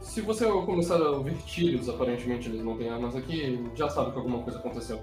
Se 0.00 0.20
você 0.20 0.46
começar 0.46 0.96
a 0.96 1.10
ouvir 1.10 1.36
tiros, 1.42 1.88
aparentemente 1.88 2.48
eles 2.48 2.64
não 2.64 2.76
têm 2.76 2.88
armas 2.88 3.14
aqui, 3.14 3.70
já 3.74 3.88
sabe 3.88 4.12
que 4.12 4.18
alguma 4.18 4.42
coisa 4.42 4.58
aconteceu. 4.58 5.00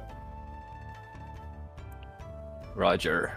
Roger. 2.76 3.32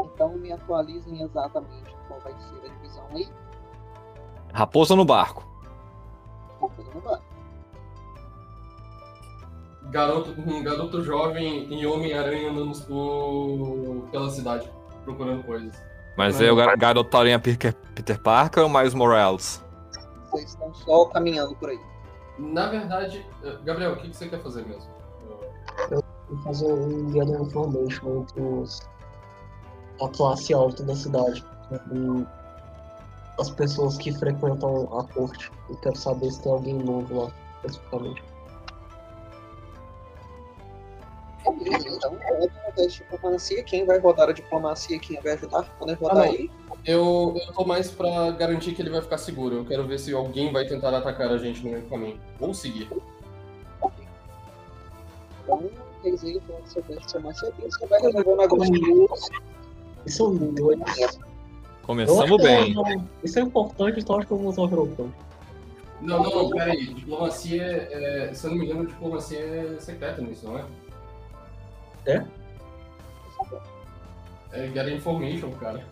Então 0.00 0.30
me 0.36 0.52
atualizem 0.52 1.22
exatamente 1.22 1.94
qual 2.08 2.20
vai 2.20 2.32
ser 2.34 2.64
a 2.64 2.68
divisão 2.74 3.06
aí. 3.12 3.28
Raposa 4.52 4.96
no 4.96 5.04
barco. 5.04 5.46
Fazer 6.60 6.94
no 6.94 7.00
bar. 7.02 7.20
Garoto, 9.90 10.30
um 10.40 10.62
garoto 10.62 11.02
jovem 11.04 11.72
e 11.72 11.86
Homem-Aranha 11.86 12.50
andando 12.50 12.78
por- 12.86 14.08
pela 14.10 14.30
cidade, 14.30 14.70
procurando 15.04 15.44
coisas. 15.44 15.76
Mas 16.16 16.40
é 16.40 16.50
o 16.50 16.56
gar- 16.56 16.76
garoto 16.76 17.16
Aranha 17.16 17.38
Peter, 17.38 17.74
Peter 17.94 18.18
Parker 18.20 18.62
ou 18.62 18.68
mais 18.68 18.94
Morales? 18.94 19.62
Vocês 20.30 20.50
estão 20.50 20.72
só 20.74 21.04
caminhando 21.06 21.54
por 21.56 21.68
aí. 21.70 21.80
Na 22.38 22.68
verdade, 22.68 23.24
eh, 23.44 23.56
Gabriel, 23.64 23.92
o 23.92 23.96
que 23.96 24.08
você 24.08 24.28
quer 24.28 24.42
fazer 24.42 24.66
mesmo? 24.66 24.90
Vou 25.90 26.42
fazer 26.42 26.72
um 26.72 27.10
gather 27.12 27.40
information 27.40 28.22
entre 28.22 28.40
os, 28.42 28.80
a 30.02 30.08
classe 30.08 30.52
alta 30.52 30.82
da 30.82 30.94
cidade. 30.94 31.44
E 31.92 32.26
as 33.40 33.50
pessoas 33.50 33.96
que 33.98 34.12
frequentam 34.18 34.88
a 34.98 35.04
corte. 35.04 35.50
Eu 35.68 35.76
quero 35.76 35.96
saber 35.96 36.30
se 36.30 36.42
tem 36.42 36.52
alguém 36.52 36.74
novo 36.74 37.24
lá, 37.24 37.30
especificamente. 37.56 38.22
Beleza, 41.62 41.88
então 41.88 42.12
um 42.12 42.72
teste 42.72 43.02
de 43.04 43.10
diplomacia. 43.10 43.62
Quem 43.62 43.84
vai 43.86 43.98
rodar 43.98 44.28
a 44.28 44.32
diplomacia? 44.32 44.98
Quem 44.98 45.20
vai 45.20 45.32
ajudar? 45.32 45.62
Podem 45.78 45.94
rodar 45.94 46.16
não. 46.16 46.22
aí. 46.22 46.50
Eu, 46.84 47.34
eu 47.36 47.52
tô 47.52 47.64
mais 47.64 47.90
pra 47.90 48.30
garantir 48.30 48.74
que 48.74 48.82
ele 48.82 48.90
vai 48.90 49.02
ficar 49.02 49.18
seguro. 49.18 49.56
Eu 49.56 49.64
quero 49.64 49.86
ver 49.86 49.98
se 49.98 50.12
alguém 50.12 50.52
vai 50.52 50.66
tentar 50.66 50.96
atacar 50.96 51.30
a 51.30 51.38
gente 51.38 51.64
no 51.64 51.70
meio 51.70 51.82
do 51.82 51.88
caminho. 51.88 52.20
Ou 52.40 52.54
seguir. 52.54 52.88
Então, 55.44 55.70
então, 56.04 56.18
seu 56.66 56.82
teste 56.82 57.00
de 57.00 57.06
diplomacia, 57.06 57.52
você 57.58 57.86
vai 57.86 58.00
alguns 58.44 58.70
minutos. 58.70 59.30
Isso 60.04 60.22
é 60.22 60.26
um 60.28 60.76
Começamos 61.82 62.42
bem. 62.42 62.74
não- 62.74 63.08
Isso 63.22 63.38
é 63.38 63.42
importante, 63.42 64.00
então 64.00 64.16
acho 64.16 64.26
que 64.26 64.32
eu 64.32 64.38
vou 64.38 64.48
usar 64.48 64.62
o 64.62 64.66
Hero 64.66 65.12
Não, 66.00 66.22
não, 66.22 66.30
não, 66.30 66.50
peraí. 66.50 66.94
Diplomacia 66.94 67.62
é. 67.62 68.34
Se 68.34 68.46
eu 68.46 68.50
não 68.50 68.58
me 68.58 68.66
engano, 68.66 68.86
diplomacia 68.86 69.38
é 69.38 69.76
secreta 69.80 70.20
nisso, 70.20 70.46
não 70.46 70.58
é? 70.58 70.64
É? 72.06 72.24
É 74.52 74.68
Get 74.68 74.88
Information, 74.88 75.50
cara. 75.52 75.84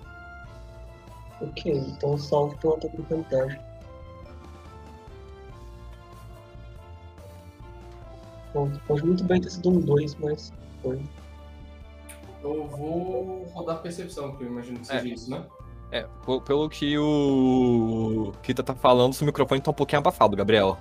Ok, 1.40 1.72
então 1.72 2.16
salvo 2.16 2.56
pela 2.58 2.78
tecnicalidade. 2.78 3.60
Bom, 8.54 8.70
pode 8.86 9.04
muito 9.04 9.24
bem 9.24 9.40
ter 9.40 9.50
sido 9.50 9.70
um 9.70 9.80
2, 9.80 10.14
mas 10.16 10.52
foi. 10.80 11.00
Eu 12.42 12.68
vou 12.68 13.44
rodar 13.52 13.82
percepção, 13.82 14.36
que 14.36 14.44
eu 14.44 14.48
imagino 14.48 14.78
que 14.78 14.86
seja 14.86 15.08
É. 15.08 15.10
isso, 15.10 15.30
né? 15.30 15.44
É, 15.90 16.06
pelo 16.44 16.68
que 16.68 16.96
o 16.98 18.32
Kita 18.42 18.62
tá 18.62 18.74
falando, 18.74 19.12
seu 19.12 19.26
microfone 19.26 19.60
tá 19.60 19.70
um 19.70 19.74
pouquinho 19.74 20.00
abafado, 20.00 20.36
Gabriel. 20.36 20.78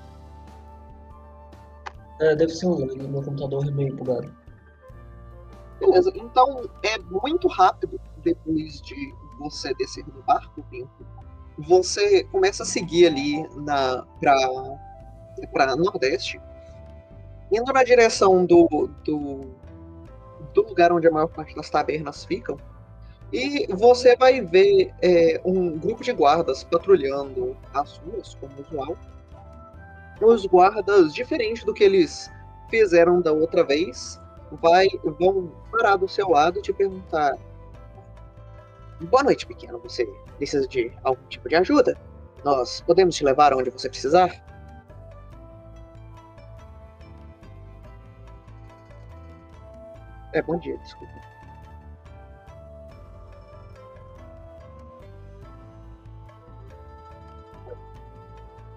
É, 2.20 2.36
deve 2.36 2.52
ser 2.52 2.68
um 2.68 2.86
meu 2.86 3.22
computador 3.22 3.68
é 3.68 3.72
meio 3.72 3.96
bugado. 3.96 4.34
Beleza, 5.86 6.12
então 6.16 6.70
é 6.82 6.98
muito 7.00 7.48
rápido 7.48 8.00
depois 8.18 8.82
de 8.82 9.14
você 9.40 9.74
descer 9.74 10.04
do 10.06 10.24
barco. 10.24 10.64
Você 11.58 12.24
começa 12.26 12.64
a 12.64 12.66
seguir 12.66 13.08
ali 13.08 13.48
na, 13.58 14.06
pra, 14.20 14.36
pra 15.52 15.76
Nordeste, 15.76 16.42
indo 17.52 17.72
na 17.72 17.84
direção 17.84 18.46
do, 18.46 18.90
do, 19.04 19.42
do 20.54 20.62
lugar 20.68 20.92
onde 20.92 21.08
a 21.08 21.12
maior 21.12 21.28
parte 21.28 21.54
das 21.54 21.70
tabernas 21.70 22.24
ficam. 22.26 22.58
E 23.32 23.68
você 23.74 24.16
vai 24.16 24.42
ver 24.42 24.94
é, 25.02 25.42
um 25.44 25.78
grupo 25.78 26.04
de 26.04 26.14
guardas 26.14 26.64
patrulhando 26.64 27.58
as 27.74 27.98
ruas, 27.98 28.36
como 28.36 28.54
usual. 28.62 28.96
Os 30.22 30.46
guardas, 30.46 31.14
diferente 31.14 31.66
do 31.66 31.74
que 31.74 31.84
eles 31.84 32.32
fizeram 32.70 33.22
da 33.22 33.32
outra 33.32 33.64
vez, 33.64 34.20
vai, 34.62 34.88
vão 35.20 35.52
parar 35.72 35.98
do 35.98 36.08
seu 36.08 36.30
lado 36.30 36.60
e 36.60 36.62
te 36.62 36.74
perguntar: 36.74 37.38
Boa 39.02 39.24
noite, 39.24 39.46
pequeno. 39.46 39.80
Você 39.80 40.06
precisa 40.38 40.68
de 40.68 40.92
algum 41.04 41.24
tipo 41.28 41.50
de 41.50 41.56
ajuda? 41.56 41.98
Nós 42.44 42.82
podemos 42.82 43.16
te 43.16 43.24
levar 43.24 43.54
aonde 43.54 43.70
você 43.70 43.90
precisar? 43.90 44.44
É, 50.34 50.42
bom 50.42 50.58
dia, 50.58 50.78
desculpa. 50.80 51.14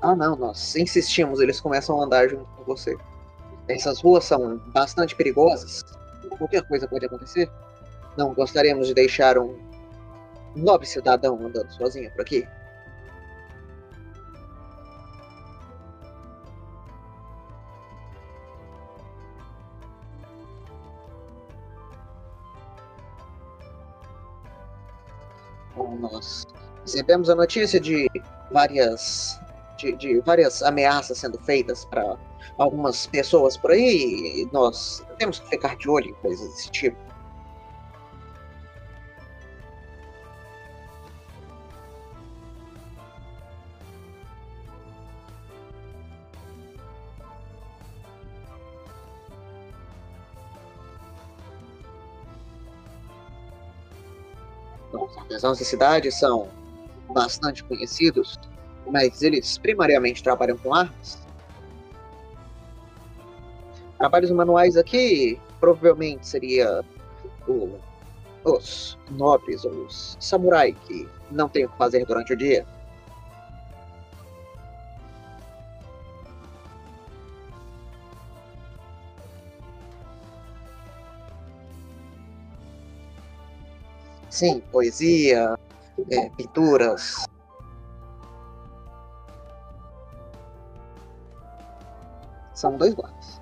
Ah, 0.02 0.14
não, 0.14 0.36
nós 0.36 0.76
insistimos, 0.76 1.40
eles 1.40 1.60
começam 1.60 2.00
a 2.00 2.04
andar 2.04 2.28
junto 2.28 2.44
com 2.44 2.62
você. 2.64 2.96
Essas 3.68 4.00
ruas 4.00 4.24
são 4.24 4.58
bastante 4.68 5.14
perigosas. 5.16 5.82
Qualquer 6.38 6.62
coisa 6.62 6.86
pode 6.86 7.06
acontecer. 7.06 7.50
Não 8.16 8.32
gostaríamos 8.32 8.86
de 8.86 8.94
deixar 8.94 9.38
um 9.38 9.58
nobre 10.54 10.86
cidadão 10.86 11.34
andando 11.44 11.70
sozinho 11.72 12.10
por 12.12 12.22
aqui. 12.22 12.46
Bom, 25.74 25.94
nós 25.96 26.46
recebemos 26.82 27.28
a 27.28 27.34
notícia 27.34 27.78
de 27.78 28.08
várias 28.50 29.38
de, 29.76 29.92
de 29.92 30.20
várias 30.20 30.62
ameaças 30.62 31.18
sendo 31.18 31.38
feitas 31.38 31.84
para 31.84 32.16
algumas 32.58 33.06
pessoas 33.06 33.56
por 33.56 33.70
aí. 33.72 34.48
Nós 34.52 35.04
temos 35.18 35.38
que 35.38 35.48
ficar 35.48 35.76
de 35.76 35.88
olho 35.88 36.10
em 36.10 36.14
coisas 36.14 36.48
desse 36.50 36.70
tipo. 36.70 36.96
Bom, 54.92 55.04
os 55.04 55.16
artesãos 55.18 55.58
da 55.58 55.64
cidade 55.64 56.10
são 56.12 56.48
bastante 57.12 57.62
conhecidos, 57.64 58.38
mas 58.86 59.22
eles 59.22 59.58
primariamente 59.58 60.22
trabalham 60.22 60.56
com 60.58 60.74
armas. 60.74 61.25
Trabalhos 63.98 64.30
manuais 64.30 64.76
aqui 64.76 65.40
provavelmente 65.58 66.26
seria 66.28 66.82
o- 67.48 67.78
os 68.44 68.98
nobres 69.10 69.64
ou 69.64 69.72
os 69.86 70.16
samurai 70.20 70.72
que 70.72 71.08
não 71.30 71.48
têm 71.48 71.66
o 71.66 71.70
que 71.70 71.76
fazer 71.78 72.04
durante 72.06 72.32
o 72.32 72.36
dia. 72.36 72.66
Sim, 84.28 84.60
poesia, 84.70 85.56
é, 86.10 86.30
pinturas. 86.36 87.24
São 92.52 92.76
dois 92.76 92.92
guardas. 92.94 93.40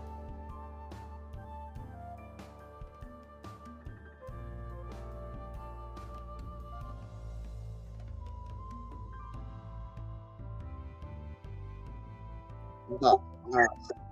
Não, 13.04 13.20
não. 13.46 13.60
Ah, 13.60 14.03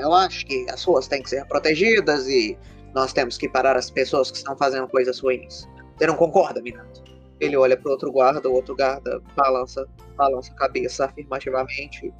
Eu 0.00 0.14
acho 0.14 0.46
que 0.46 0.66
as 0.70 0.82
ruas 0.82 1.06
têm 1.06 1.22
que 1.22 1.28
ser 1.28 1.44
protegidas 1.46 2.26
e 2.26 2.58
nós 2.94 3.12
temos 3.12 3.36
que 3.36 3.48
parar 3.48 3.76
as 3.76 3.90
pessoas 3.90 4.30
que 4.30 4.38
estão 4.38 4.56
fazendo 4.56 4.88
coisas 4.88 5.18
ruins. 5.20 5.68
Você 5.96 6.06
não 6.06 6.16
concorda, 6.16 6.62
Minato? 6.62 7.04
Ele 7.38 7.56
olha 7.56 7.76
pro 7.76 7.90
outro 7.92 8.10
guarda, 8.10 8.48
o 8.48 8.52
outro 8.54 8.74
guarda 8.74 9.20
balança, 9.36 9.86
balança 10.16 10.50
a 10.52 10.56
cabeça 10.56 11.04
afirmativamente. 11.04 12.12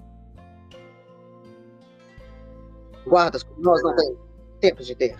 Guardas, 3.06 3.46
nós 3.58 3.82
não 3.82 3.96
temos 3.96 4.18
tempo 4.60 4.82
de 4.82 4.94
ter 4.94 5.16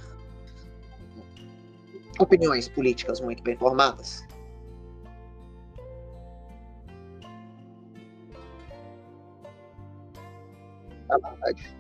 opiniões 2.19 2.69
políticas 2.69 3.21
muito 3.21 3.43
bem 3.43 3.57
formadas. 3.57 4.23
À 11.09 11.19
vontade. 11.19 11.80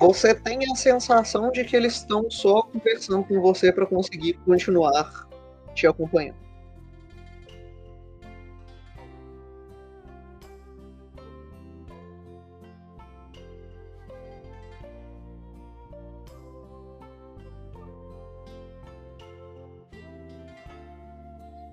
Você 0.00 0.34
tem 0.34 0.58
a 0.72 0.74
sensação 0.74 1.52
de 1.52 1.62
que 1.62 1.76
eles 1.76 1.96
estão 1.96 2.30
só 2.30 2.62
conversando 2.62 3.22
com 3.22 3.38
você 3.38 3.70
para 3.70 3.84
conseguir 3.84 4.32
continuar 4.46 5.28
te 5.74 5.86
acompanhando. 5.86 6.38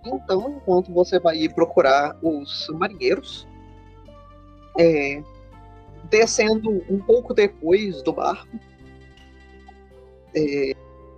Então, 0.06 0.58
enquanto 0.58 0.94
você 0.94 1.18
vai 1.18 1.48
procurar 1.48 2.18
os 2.22 2.68
marinheiros, 2.74 3.48
é, 4.78 5.24
descendo 6.10 6.84
um 6.90 7.00
pouco 7.00 7.34
depois 7.34 8.02
do 8.02 8.14
barco, 8.14 8.60
é, 10.36 10.74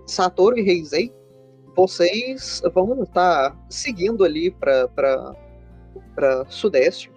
Satoru 0.06 0.58
e 0.58 0.62
Reizei, 0.62 1.12
vocês 1.76 2.60
vão 2.74 3.02
estar 3.02 3.56
seguindo 3.68 4.24
ali 4.24 4.50
para 4.50 5.34
sudeste, 6.48 7.10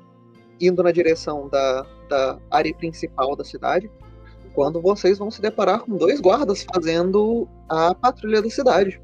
indo 0.62 0.84
na 0.84 0.92
direção 0.92 1.50
da, 1.50 1.86
da 2.10 2.40
área 2.52 2.74
principal 2.76 3.36
da 3.36 3.44
cidade, 3.44 3.90
quando 4.54 4.80
vocês 4.82 5.18
vão 5.18 5.32
se 5.32 5.42
deparar 5.42 5.82
com 5.82 5.98
dois 5.98 6.22
guardas 6.22 6.64
fazendo 6.64 7.48
a 7.68 7.96
patrulha 7.96 8.42
da 8.42 8.50
cidade. 8.50 9.02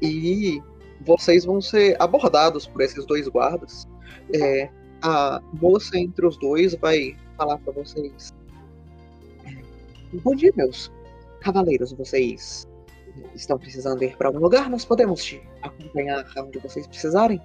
E 0.00 0.62
vocês 1.00 1.44
vão 1.44 1.60
ser 1.60 1.96
abordados 2.00 2.66
por 2.66 2.80
esses 2.80 3.04
dois 3.04 3.26
guardas. 3.26 3.88
É, 4.32 4.70
a 5.02 5.42
moça 5.60 5.98
entre 5.98 6.24
os 6.24 6.36
dois 6.38 6.74
vai 6.76 7.16
falar 7.38 7.56
para 7.58 7.72
vocês. 7.72 8.34
Bom 10.24 10.34
dia, 10.34 10.52
meus 10.56 10.92
cavaleiros. 11.40 11.92
Vocês 11.92 12.66
estão 13.34 13.56
precisando 13.56 14.02
ir 14.02 14.16
para 14.16 14.28
algum 14.28 14.40
lugar? 14.40 14.68
Nós 14.68 14.84
podemos 14.84 15.24
te 15.24 15.40
acompanhar 15.62 16.26
onde 16.36 16.58
vocês 16.58 16.86
precisarem. 16.86 17.40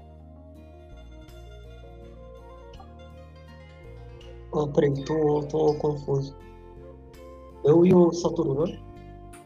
Ah, 4.55 4.67
peraí, 4.73 4.93
tô, 5.05 5.43
tô 5.43 5.75
confuso. 5.75 6.35
Eu 7.63 7.85
e 7.85 7.93
o 7.93 8.11
Saturno, 8.11 8.65
né? 8.65 8.79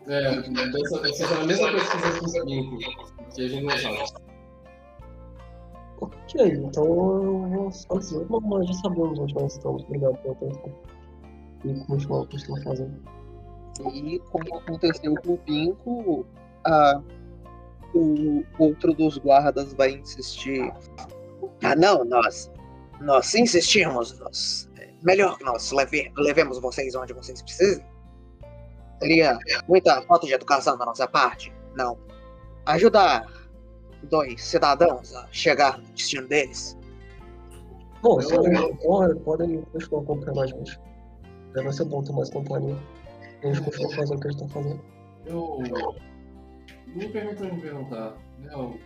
É, 0.07 0.41
dessa, 0.41 1.01
dessa 1.01 1.33
é 1.33 1.41
a 1.41 1.45
mesma 1.45 1.71
coisa 1.71 1.85
que 1.85 2.19
fiz 2.19 2.39
comigo, 2.39 2.77
que 3.35 3.41
a 3.41 3.47
gente 3.47 3.63
não 3.65 3.77
sabe. 3.77 4.26
Então 6.35 6.85
eu 6.85 7.49
vou 7.49 7.71
fazer. 7.71 8.25
Bom, 8.25 8.41
nós 8.41 8.67
já 8.67 8.73
sabemos 8.73 9.19
onde 9.19 9.33
nós 9.33 9.53
estamos. 9.53 9.83
Obrigado 9.83 10.17
pela 10.17 10.33
atenção. 10.33 10.73
E 11.65 11.85
continuar 11.85 12.21
o 12.21 12.27
que 12.27 12.35
estão 12.35 12.61
fazendo. 12.61 13.01
E 13.93 14.19
como 14.31 14.57
aconteceu 14.57 15.15
com 15.23 15.33
o 15.33 15.37
Pinco, 15.37 16.25
a, 16.65 17.01
o 17.93 18.43
outro 18.59 18.93
dos 18.93 19.17
guardas 19.17 19.73
vai 19.73 19.91
insistir. 19.91 20.71
Ah, 21.63 21.75
não, 21.75 22.03
nós. 22.03 22.51
Nós 22.99 23.33
insistimos. 23.35 24.19
Nós, 24.19 24.69
é 24.77 24.91
melhor 25.03 25.37
que 25.37 25.43
nós 25.43 25.71
leve, 25.71 26.11
levemos 26.17 26.59
vocês 26.59 26.95
onde 26.95 27.13
vocês 27.13 27.41
precisem. 27.41 27.85
Seria 28.99 29.37
muita 29.67 30.01
falta 30.03 30.25
de 30.25 30.33
educação 30.33 30.77
da 30.77 30.85
nossa 30.85 31.07
parte. 31.07 31.53
Não. 31.75 31.97
Ajudar 32.65 33.25
dois 34.07 34.43
cidadãos 34.43 35.13
a 35.15 35.27
chegar 35.31 35.77
no 35.77 35.85
destino 35.89 36.27
deles. 36.27 36.77
Bom, 38.01 38.21
se 38.21 38.33
podem, 38.33 39.15
podem 39.23 39.61
continuar 39.71 40.01
acompanhando 40.03 40.41
a 40.41 40.47
gente. 40.47 40.79
Já 41.55 41.63
vai 41.63 41.73
ser 41.73 41.85
bom 41.85 42.03
ter 42.03 42.13
mais 42.13 42.29
companhia. 42.29 42.77
A 43.43 43.47
gente 43.47 43.61
continua 43.61 43.95
fazendo 43.95 44.17
o 44.17 44.21
que 44.21 44.27
a 44.27 44.31
gente 44.31 44.43
tá 44.43 44.47
fazendo. 44.49 44.81
Eu. 45.25 45.59
Me 46.87 47.09
permita 47.09 47.43
me 47.45 47.61
perguntar. 47.61 48.15
Eu. 48.51 48.79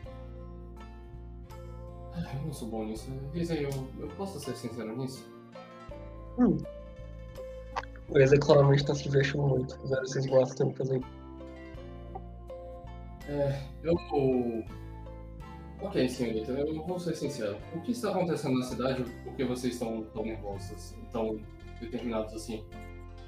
Eu 2.16 2.42
não 2.46 2.54
sou 2.54 2.68
bom 2.68 2.86
nisso. 2.86 3.10
Diz 3.34 3.52
aí, 3.52 3.64
eu, 3.64 3.70
eu 4.00 4.08
posso 4.18 4.40
ser 4.40 4.56
sincero 4.56 4.96
nisso? 4.98 5.26
Hum. 6.38 6.58
O 8.10 8.20
Eze 8.20 8.38
claramente 8.38 8.86
tá 8.86 8.94
se 8.94 9.04
divertindo 9.04 9.44
muito. 9.44 9.80
Esses 10.04 10.26
gostam 10.26 10.70
de 10.70 10.78
fazer. 10.78 11.02
É, 13.30 13.62
eu 13.84 13.96
Ok, 15.82 16.08
senhorita, 16.08 16.52
eu 16.52 16.84
vou 16.86 17.00
ser 17.00 17.15
sincero. 17.15 17.58
O 17.74 17.82
que 17.82 17.91
está 17.91 18.12
acontecendo 18.12 18.60
na 18.60 18.65
cidade? 18.65 19.04
Por 19.24 19.34
que 19.34 19.44
vocês 19.44 19.74
estão 19.74 20.04
tão 20.13 20.24
nervosos, 20.24 20.96
tão 21.12 21.39
determinados 21.80 22.34
assim? 22.36 22.63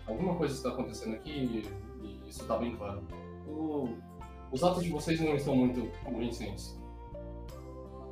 Alguma 0.06 0.36
coisa 0.36 0.54
está 0.54 0.70
acontecendo 0.70 1.16
aqui 1.16 1.32
e 1.32 2.30
isso 2.30 2.42
está 2.42 2.58
bem 2.58 2.76
claro. 2.76 3.02
O... 3.48 3.90
Os 4.52 4.64
atos 4.64 4.84
de 4.84 4.92
vocês 4.92 5.20
não 5.20 5.36
estão 5.36 5.56
muito 5.56 5.92
convincentes. 6.04 6.78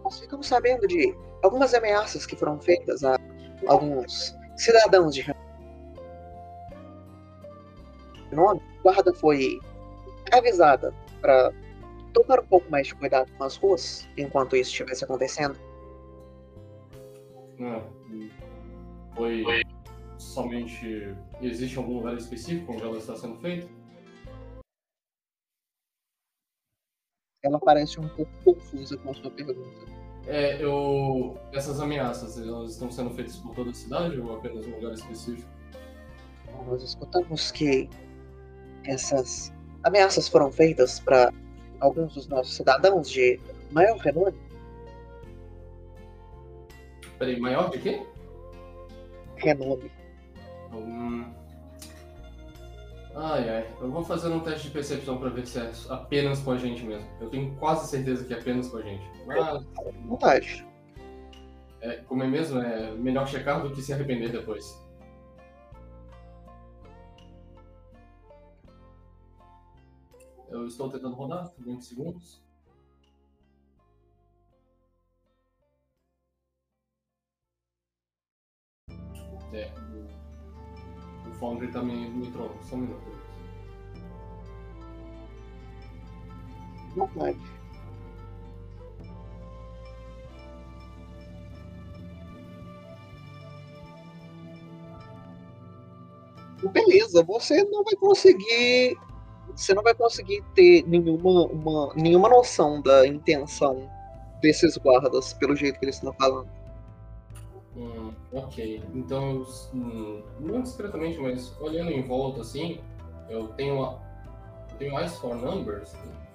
Nós 0.03 0.19
ficamos 0.19 0.47
sabendo 0.47 0.87
de 0.87 1.15
algumas 1.43 1.75
ameaças 1.75 2.25
que 2.25 2.35
foram 2.35 2.59
feitas 2.59 3.03
a 3.03 3.19
alguns 3.67 4.35
cidadãos 4.57 5.13
de 5.13 5.35
nome. 8.31 8.59
Guarda 8.81 9.13
foi 9.13 9.59
avisada 10.31 10.91
para 11.21 11.53
tomar 12.13 12.39
um 12.39 12.45
pouco 12.45 12.69
mais 12.69 12.87
de 12.87 12.95
cuidado 12.95 13.31
com 13.37 13.43
as 13.43 13.57
ruas 13.57 14.07
enquanto 14.17 14.55
isso 14.55 14.71
estivesse 14.71 15.03
acontecendo. 15.03 15.57
Ah, 17.59 17.83
foi 19.15 19.43
somente. 20.17 21.15
Existe 21.41 21.77
algum 21.77 21.95
lugar 21.95 22.15
específico 22.15 22.73
onde 22.73 22.83
ela 22.83 22.97
está 22.97 23.15
sendo 23.15 23.37
feita? 23.39 23.67
Ela 27.43 27.59
parece 27.59 27.99
um 27.99 28.07
pouco 28.09 28.31
confusa 28.43 28.97
com 28.97 29.09
a 29.09 29.13
sua 29.15 29.31
pergunta. 29.31 29.91
É, 30.27 30.63
eu. 30.63 31.37
Essas 31.51 31.79
ameaças, 31.79 32.37
elas 32.37 32.73
estão 32.73 32.91
sendo 32.91 33.09
feitas 33.11 33.37
por 33.37 33.55
toda 33.55 33.71
a 33.71 33.73
cidade 33.73 34.19
ou 34.19 34.35
apenas 34.35 34.65
um 34.67 34.75
lugar 34.75 34.93
específico? 34.93 35.49
Nós 36.67 36.83
escutamos 36.83 37.51
que 37.51 37.89
essas 38.85 39.51
ameaças 39.83 40.27
foram 40.27 40.51
feitas 40.51 40.99
para 40.99 41.33
alguns 41.81 42.13
dos 42.13 42.27
nossos 42.27 42.55
cidadãos 42.55 43.09
de 43.09 43.39
maior 43.71 43.97
renome. 43.97 44.37
Peraí, 47.19 47.39
maior 47.39 47.69
de 47.69 47.79
quê? 47.79 48.01
Renome. 49.35 49.91
Hum... 50.73 51.25
Ai, 53.15 53.49
ai. 53.49 53.67
Eu 53.81 53.91
vou 53.91 54.03
fazer 54.03 54.29
um 54.29 54.39
teste 54.39 54.67
de 54.67 54.73
percepção 54.73 55.17
pra 55.17 55.29
ver 55.29 55.45
se 55.45 55.59
é 55.59 55.69
apenas 55.89 56.39
com 56.39 56.51
a 56.51 56.57
gente 56.57 56.83
mesmo. 56.83 57.05
Eu 57.19 57.29
tenho 57.29 57.53
quase 57.55 57.89
certeza 57.89 58.23
que 58.23 58.33
é 58.33 58.39
apenas 58.39 58.69
com 58.69 58.77
a 58.77 58.81
gente. 58.81 59.03
Mas. 59.25 59.65
Vontade. 60.05 60.65
É, 61.81 61.97
como 62.07 62.23
é 62.23 62.27
mesmo, 62.27 62.59
é 62.59 62.91
melhor 62.91 63.27
checar 63.27 63.61
do 63.61 63.71
que 63.71 63.81
se 63.81 63.91
arrepender 63.91 64.31
depois. 64.31 64.79
Eu 70.51 70.67
estou 70.67 70.89
tentando 70.89 71.15
rodar, 71.15 71.49
20 71.59 71.81
segundos. 71.81 72.41
É, 79.53 79.71
o, 81.25 81.29
o 81.29 81.33
Foundry 81.35 81.71
tá 81.71 81.81
me, 81.81 82.29
trocando, 82.31 82.63
só 82.65 82.75
um 82.75 82.79
minuto. 82.79 83.01
Vontade. 86.95 87.39
Beleza, 96.73 97.23
você 97.23 97.63
não 97.63 97.83
vai 97.85 97.95
conseguir 97.95 98.97
você 99.61 99.73
não 99.73 99.83
vai 99.83 99.93
conseguir 99.93 100.43
ter 100.55 100.83
nenhuma, 100.87 101.45
uma, 101.45 101.93
nenhuma 101.95 102.29
noção 102.29 102.81
da 102.81 103.05
intenção 103.07 103.87
desses 104.41 104.75
guardas, 104.77 105.33
pelo 105.33 105.55
jeito 105.55 105.79
que 105.79 105.85
eles 105.85 105.95
estão 105.95 106.13
falando. 106.13 106.49
Hum, 107.75 108.11
ok. 108.33 108.81
Então, 108.93 109.45
hum, 109.73 110.23
não 110.39 110.61
discretamente, 110.61 111.19
mas 111.19 111.55
olhando 111.61 111.91
em 111.91 112.01
volta 112.01 112.41
assim, 112.41 112.79
eu 113.29 113.49
tenho, 113.49 113.83
a, 113.83 113.99
eu 114.71 114.77
tenho 114.77 114.99
eyes 114.99 115.15
for 115.17 115.35
numbers. 115.35 115.93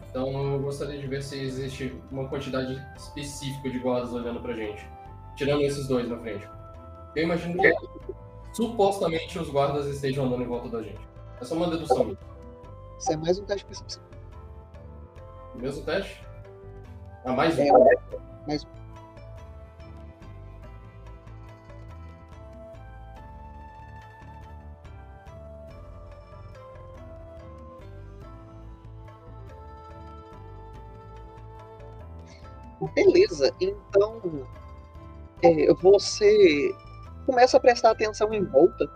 Então 0.09 0.53
eu 0.55 0.61
gostaria 0.61 0.99
de 0.99 1.07
ver 1.07 1.23
se 1.23 1.39
existe 1.39 1.95
uma 2.11 2.29
quantidade 2.29 2.81
específica 2.97 3.69
de 3.69 3.79
guardas 3.81 4.13
olhando 4.13 4.41
pra 4.41 4.55
gente. 4.55 4.89
Tirando 5.35 5.63
esses 5.63 5.89
dois 5.89 6.09
na 6.09 6.17
frente. 6.19 6.49
Eu 7.15 7.25
imagino 7.25 7.61
que 7.61 7.75
supostamente 8.55 9.39
os 9.39 9.51
guardas 9.51 9.87
estejam 9.87 10.25
andando 10.25 10.43
em 10.43 10.47
volta 10.47 10.69
da 10.69 10.83
gente. 10.83 11.01
Essa 11.41 11.55
é 11.55 11.57
uma 11.57 11.69
dedução 11.69 12.05
minha. 12.05 12.36
Isso 12.99 13.13
é 13.13 13.17
mais 13.17 13.39
um 13.39 13.45
teste 13.45 13.65
de 13.65 13.67
percepção. 13.67 14.03
Mesmo 15.55 15.85
teste? 15.85 16.27
Ah, 17.25 17.33
mais 17.33 17.59
um. 17.59 17.63
É, 17.63 17.73
mais 18.47 18.65
um. 18.65 18.77
Beleza, 32.95 33.53
então 33.61 34.47
é, 35.43 35.73
você 35.75 36.75
começa 37.27 37.57
a 37.57 37.61
prestar 37.61 37.91
atenção 37.91 38.33
em 38.33 38.45
volta 38.45 38.87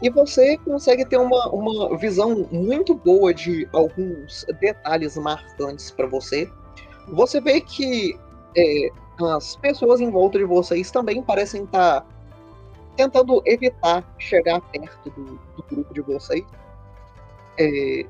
e 0.00 0.08
você 0.10 0.56
consegue 0.58 1.04
ter 1.04 1.16
uma, 1.16 1.48
uma 1.48 1.96
visão 1.96 2.46
muito 2.52 2.94
boa 2.94 3.34
de 3.34 3.68
alguns 3.72 4.46
detalhes 4.60 5.16
marcantes 5.16 5.90
para 5.90 6.06
você. 6.06 6.48
Você 7.08 7.40
vê 7.40 7.60
que 7.60 8.18
é, 8.56 8.90
as 9.34 9.56
pessoas 9.56 10.00
em 10.00 10.10
volta 10.10 10.38
de 10.38 10.44
vocês 10.44 10.90
também 10.90 11.22
parecem 11.22 11.64
estar 11.64 12.02
tá 12.02 12.06
tentando 12.96 13.42
evitar 13.44 14.04
chegar 14.18 14.60
perto 14.60 15.10
do, 15.10 15.24
do 15.56 15.64
grupo 15.68 15.94
de 15.94 16.00
vocês. 16.00 16.44
É, 17.58 18.06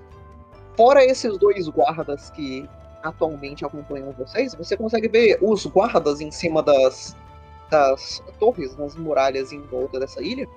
fora 0.77 1.05
esses 1.05 1.39
dois 1.39 1.69
guardas 1.69 2.31
que 2.31 2.69
atualmente 3.03 3.65
acompanham 3.65 4.13
vocês, 4.13 4.55
você 4.55 4.77
consegue 4.77 5.09
ver 5.09 5.39
os 5.41 5.65
guardas 5.67 6.21
em 6.21 6.31
cima 6.31 6.63
das, 6.63 7.17
das 7.71 8.23
torres, 8.39 8.77
nas 8.77 8.95
muralhas 8.97 9.53
em 9.53 9.61
volta 9.63 10.01
dessa 10.01 10.21
ilha, 10.21 10.49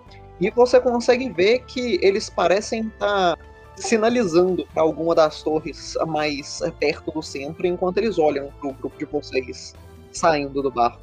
e 0.41 0.49
você 0.49 0.81
consegue 0.81 1.29
ver 1.29 1.59
que 1.65 1.99
eles 2.01 2.27
parecem 2.27 2.87
estar 2.87 3.37
tá 3.37 3.43
sinalizando 3.75 4.67
para 4.73 4.81
alguma 4.81 5.13
das 5.13 5.43
torres 5.43 5.95
mais 6.07 6.59
perto 6.79 7.11
do 7.11 7.21
centro, 7.21 7.67
enquanto 7.67 7.99
eles 7.99 8.17
olham 8.17 8.51
para 8.59 8.69
o 8.69 8.73
grupo 8.73 8.97
de 8.97 9.05
vocês 9.05 9.75
saindo 10.11 10.63
do 10.63 10.71
barco. 10.71 10.99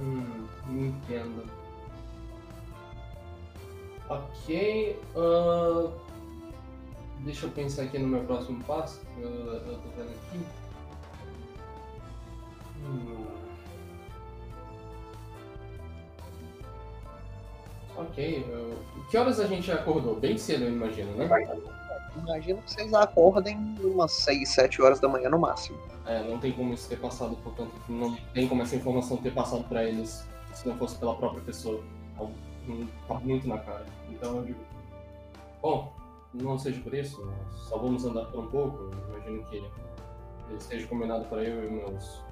Hum, 0.00 0.46
entendo. 0.70 1.44
Ok. 4.08 4.98
Uh, 5.14 5.92
deixa 7.20 7.44
eu 7.44 7.50
pensar 7.50 7.82
aqui 7.82 7.98
no 7.98 8.08
meu 8.08 8.24
próximo 8.24 8.64
passo. 8.64 9.02
Eu, 9.18 9.28
eu 9.28 9.78
tô 9.78 9.88
vendo 9.96 10.10
aqui. 10.10 10.38
Hum. 12.86 13.43
Ok. 17.96 18.46
Eu... 18.48 18.74
Que 19.10 19.16
horas 19.16 19.40
a 19.40 19.46
gente 19.46 19.70
acordou? 19.70 20.16
Bem 20.16 20.36
cedo, 20.36 20.64
eu 20.64 20.70
imagino, 20.70 21.12
né? 21.16 21.28
Imagino 22.16 22.62
que 22.62 22.72
vocês 22.72 22.94
acordem 22.94 23.58
umas 23.82 24.12
6, 24.12 24.48
7 24.48 24.82
horas 24.82 25.00
da 25.00 25.08
manhã 25.08 25.28
no 25.28 25.38
máximo. 25.38 25.78
É, 26.06 26.22
não 26.22 26.38
tem 26.38 26.52
como 26.52 26.72
isso 26.72 26.88
ter 26.88 26.96
passado, 27.00 27.36
portanto, 27.42 27.72
não 27.88 28.14
tem 28.32 28.46
como 28.46 28.62
essa 28.62 28.76
informação 28.76 29.16
ter 29.16 29.32
passado 29.32 29.64
para 29.64 29.84
eles 29.84 30.26
se 30.52 30.68
não 30.68 30.76
fosse 30.76 30.96
pela 30.96 31.16
própria 31.16 31.42
pessoa. 31.42 31.82
Tá 33.08 33.14
muito 33.14 33.48
na 33.48 33.58
cara. 33.58 33.84
Então 34.08 34.36
eu 34.36 34.44
digo. 34.44 34.60
Bom, 35.60 35.92
não 36.32 36.58
seja 36.58 36.80
por 36.80 36.94
isso, 36.94 37.30
só 37.68 37.78
vamos 37.78 38.04
andar 38.04 38.26
por 38.26 38.44
um 38.44 38.46
pouco. 38.48 38.90
Imagino 39.08 39.44
que 39.46 39.62
esteja 40.56 40.86
combinado 40.86 41.24
para 41.26 41.42
eu 41.42 41.66
e 41.66 41.70
meus 41.70 42.22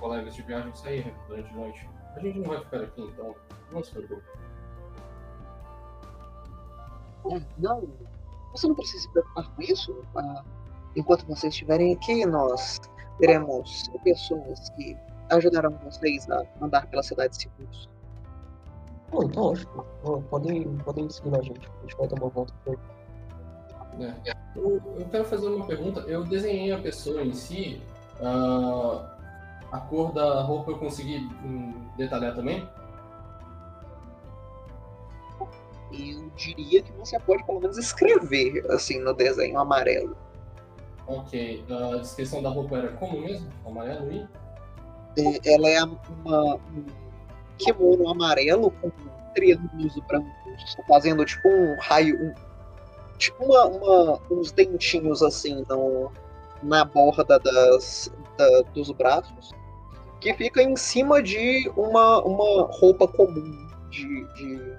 colegas 0.00 0.34
de 0.34 0.42
viagem 0.42 0.74
sair 0.74 1.14
durante 1.28 1.50
a 1.50 1.56
noite. 1.56 1.88
A 2.16 2.20
gente 2.20 2.38
não 2.38 2.48
vai 2.48 2.60
ficar 2.60 2.80
aqui, 2.80 3.02
então 3.02 3.34
não 3.70 3.82
se 3.82 3.90
preocupe. 3.92 4.22
É, 7.30 7.40
não, 7.58 7.88
você 8.52 8.68
não 8.68 8.74
precisa 8.74 9.02
se 9.02 9.10
preocupar 9.10 9.48
com 9.54 9.62
isso. 9.62 10.04
Ah, 10.16 10.44
enquanto 10.96 11.26
vocês 11.26 11.52
estiverem 11.52 11.94
aqui, 11.94 12.24
nós 12.26 12.80
teremos 13.18 13.88
pessoas 14.02 14.70
que 14.70 14.96
ajudarão 15.30 15.78
vocês 15.84 16.30
a 16.30 16.42
andar 16.60 16.86
pela 16.88 17.02
cidade 17.02 17.36
seguros. 17.36 17.88
Pô, 19.10 19.22
então 19.24 19.44
ótimo. 19.44 19.84
Podem, 20.28 20.76
podem 20.78 21.08
seguir 21.08 21.36
a 21.36 21.42
gente. 21.42 21.68
A 21.68 21.80
gente 21.82 21.96
vai 21.96 22.08
dar 22.08 22.20
uma 22.20 22.28
volta 22.28 22.52
por 22.64 22.78
é. 24.00 24.34
Eu, 24.56 24.82
eu, 24.98 25.06
quero 25.10 25.24
fazer 25.24 25.48
uma 25.48 25.66
pergunta. 25.66 26.00
Eu 26.00 26.24
desenhei 26.24 26.72
a 26.72 26.78
pessoa 26.78 27.22
em 27.22 27.32
si. 27.32 27.80
Uh, 28.20 29.04
a 29.70 29.80
cor 29.88 30.12
da 30.12 30.42
roupa 30.42 30.72
eu 30.72 30.78
consegui 30.78 31.18
um, 31.44 31.74
detalhar 31.96 32.34
também? 32.34 32.68
Eu 35.92 36.30
diria 36.36 36.82
que 36.82 36.92
você 36.92 37.18
pode 37.20 37.44
pelo 37.44 37.60
menos 37.60 37.78
escrever 37.78 38.64
assim 38.70 38.98
no 39.00 39.14
desenho 39.14 39.58
amarelo. 39.58 40.16
Ok. 41.06 41.64
A 41.70 41.96
descrição 41.98 42.42
da 42.42 42.48
roupa 42.48 42.78
era 42.78 42.88
como 42.92 43.20
mesmo? 43.20 43.48
Amarelo 43.66 44.10
e? 44.12 44.26
É, 45.16 45.54
ela 45.54 45.68
é 45.68 45.84
uma, 45.84 46.54
um 46.56 46.84
kimono 47.58 48.08
amarelo 48.08 48.70
com 48.70 48.90
triângulos 49.34 49.94
brancos, 50.08 50.76
fazendo 50.88 51.24
tipo 51.24 51.48
um 51.48 51.76
raio, 51.80 52.16
um, 52.20 52.34
tipo 53.18 53.44
uma, 53.44 53.66
uma, 53.66 54.20
uns 54.30 54.50
dentinhos 54.52 55.22
assim 55.22 55.64
no, 55.68 56.10
na 56.62 56.84
borda 56.84 57.38
das, 57.38 58.10
da, 58.36 58.62
dos 58.74 58.90
braços, 58.92 59.52
que 60.20 60.32
fica 60.34 60.62
em 60.62 60.76
cima 60.76 61.22
de 61.22 61.70
uma, 61.76 62.22
uma 62.22 62.66
roupa 62.72 63.06
comum 63.06 63.68
de, 63.90 64.24
de 64.34 64.72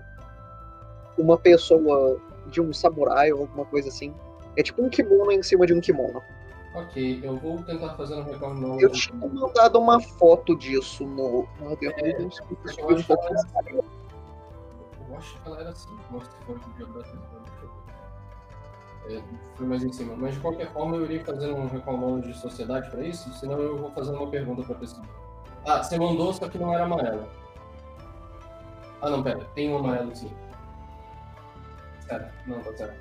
uma 1.17 1.38
pessoa, 1.38 2.19
de 2.47 2.62
um 2.62 2.73
samurai 2.73 3.32
ou 3.32 3.41
alguma 3.41 3.65
coisa 3.65 3.89
assim. 3.89 4.13
É 4.58 4.63
tipo 4.63 4.84
um 4.84 4.89
kimono 4.89 5.32
em 5.32 5.43
cima 5.43 5.65
de 5.65 5.73
um 5.73 5.82
kimono. 5.82 6.21
Ok, 6.73 7.21
eu 7.23 7.38
vou 7.38 7.62
tentar 7.63 7.95
fazer 7.95 8.15
um 8.15 8.23
retorno. 8.23 8.80
Eu 8.82 8.91
tinha 8.91 9.15
mandado 9.17 9.80
uma 9.80 9.99
foto 10.01 10.58
disso 10.58 11.06
no, 11.06 11.47
no 11.60 11.71
é, 11.71 11.78
eu, 11.82 11.91
eu, 12.19 12.28
acho 12.28 12.43
eu 15.10 15.17
acho 15.17 15.41
que 15.41 15.47
ela 15.47 15.62
era 15.62 15.69
assim, 15.69 15.89
mostra 16.12 16.34
foi 16.45 16.56
é, 19.10 19.21
mais 19.60 19.84
em 19.84 19.91
cima. 19.91 20.15
Mas 20.17 20.34
de 20.34 20.39
qualquer 20.39 20.71
forma, 20.71 20.97
eu 20.97 21.06
iria 21.06 21.23
fazer 21.23 21.51
um 21.51 21.67
reclamão 21.67 22.19
de 22.19 22.34
sociedade 22.34 22.89
para 22.89 23.06
isso, 23.06 23.32
senão 23.34 23.60
eu 23.60 23.78
vou 23.78 23.91
fazer 23.91 24.12
uma 24.12 24.28
pergunta 24.28 24.63
para 24.63 24.75
pessoa. 24.75 25.06
Ah, 25.65 25.82
você 25.82 25.97
mandou, 25.97 26.34
só 26.34 26.49
que 26.49 26.58
não 26.58 26.73
era 26.73 26.84
amarelo. 26.84 27.28
Ah, 29.01 29.10
não, 29.10 29.21
pera, 29.21 29.45
tem 29.54 29.71
um 29.71 29.78
amarelo 29.78 30.15
sim. 30.15 30.32
Certo, 32.08 32.34
não, 32.48 32.60
tá 32.62 32.74
certo. 32.74 32.96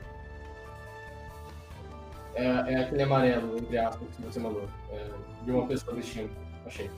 É, 2.34 2.46
é 2.46 2.76
aquele 2.82 3.02
amarelo, 3.02 3.58
entre 3.58 3.78
aspas, 3.78 4.08
que 4.16 4.22
você 4.22 4.40
mandou. 4.40 4.68
É, 4.90 5.10
de 5.44 5.52
uma 5.52 5.66
pessoa 5.66 5.94
vestindo. 5.94 6.30
Achei. 6.66 6.90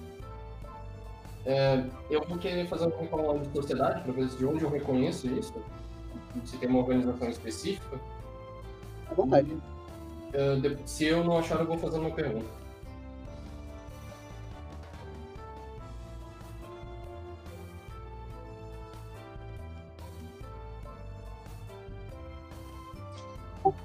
É, 1.45 1.85
eu 2.11 2.25
vou 2.27 2.38
querer 2.38 2.66
fazer 2.66 2.87
um 2.87 2.99
reclamão 2.99 3.38
de 3.38 3.49
sociedade 3.53 4.03
para 4.03 4.12
ver 4.12 4.27
de 4.27 4.47
onde 4.47 4.64
eu 4.64 4.71
reconheço 4.71 5.27
isso. 5.29 5.55
Se 6.45 6.57
tem 6.59 6.69
uma 6.69 6.81
organização 6.81 7.29
específica 7.29 8.01
à 9.11 9.14
vontade. 9.14 9.53
Uh, 9.53 10.77
se 10.85 11.07
eu 11.07 11.25
não 11.25 11.38
achar, 11.38 11.61
eu 11.61 11.66
vou 11.66 11.79
fazer 11.79 11.99
uma 11.99 12.11
pergunta. 12.11 12.51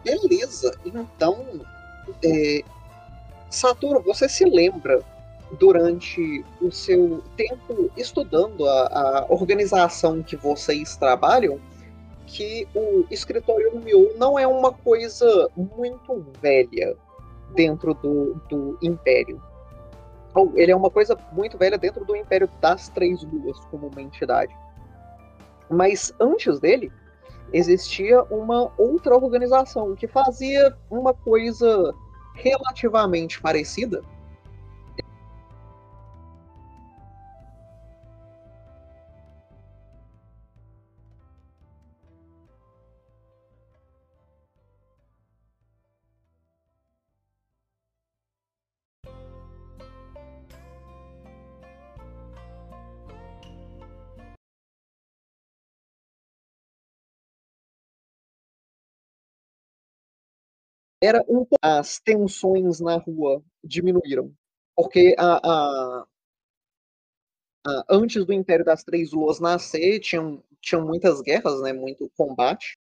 Beleza, 0.03 0.77
então, 0.85 1.45
é, 2.23 2.61
Saturno, 3.49 4.01
você 4.01 4.27
se 4.29 4.45
lembra 4.45 5.03
durante 5.59 6.45
o 6.61 6.71
seu 6.71 7.21
tempo 7.35 7.91
estudando 7.97 8.65
a, 8.65 9.19
a 9.19 9.25
organização 9.29 10.23
que 10.23 10.35
vocês 10.35 10.95
trabalham 10.95 11.59
que 12.25 12.65
o 12.73 13.05
escritório 13.11 13.77
Mio 13.79 14.13
não 14.17 14.39
é 14.39 14.47
uma 14.47 14.71
coisa 14.71 15.49
muito 15.55 16.25
velha 16.41 16.95
dentro 17.53 17.93
do, 17.93 18.35
do 18.49 18.77
Império. 18.81 19.41
Ou 20.33 20.53
ele 20.55 20.71
é 20.71 20.75
uma 20.75 20.89
coisa 20.89 21.17
muito 21.33 21.57
velha 21.57 21.77
dentro 21.77 22.05
do 22.05 22.15
Império 22.15 22.49
das 22.61 22.87
Três 22.87 23.21
Luas, 23.23 23.59
como 23.69 23.87
uma 23.87 24.01
entidade. 24.01 24.55
Mas 25.69 26.13
antes 26.19 26.57
dele, 26.59 26.89
existia 27.51 28.21
uma 28.23 28.71
outra 28.77 29.15
organização 29.15 29.95
que 29.95 30.07
fazia 30.07 30.75
uma 30.89 31.13
coisa 31.13 31.93
relativamente 32.33 33.41
parecida. 33.41 34.03
Era 61.01 61.23
um 61.27 61.45
as 61.61 61.99
tensões 61.99 62.79
na 62.79 62.97
rua 62.97 63.43
diminuíram 63.63 64.31
porque 64.75 65.15
a, 65.17 65.39
a- 65.43 66.05
a- 67.65 67.85
antes 67.89 68.25
do 68.25 68.33
Império 68.33 68.65
das 68.65 68.83
Três 68.83 69.11
Luas 69.11 69.39
nascer 69.39 69.99
tinham, 69.99 70.43
tinham 70.61 70.85
muitas 70.85 71.21
guerras 71.21 71.61
né 71.61 71.73
muito 71.73 72.09
combate 72.15 72.77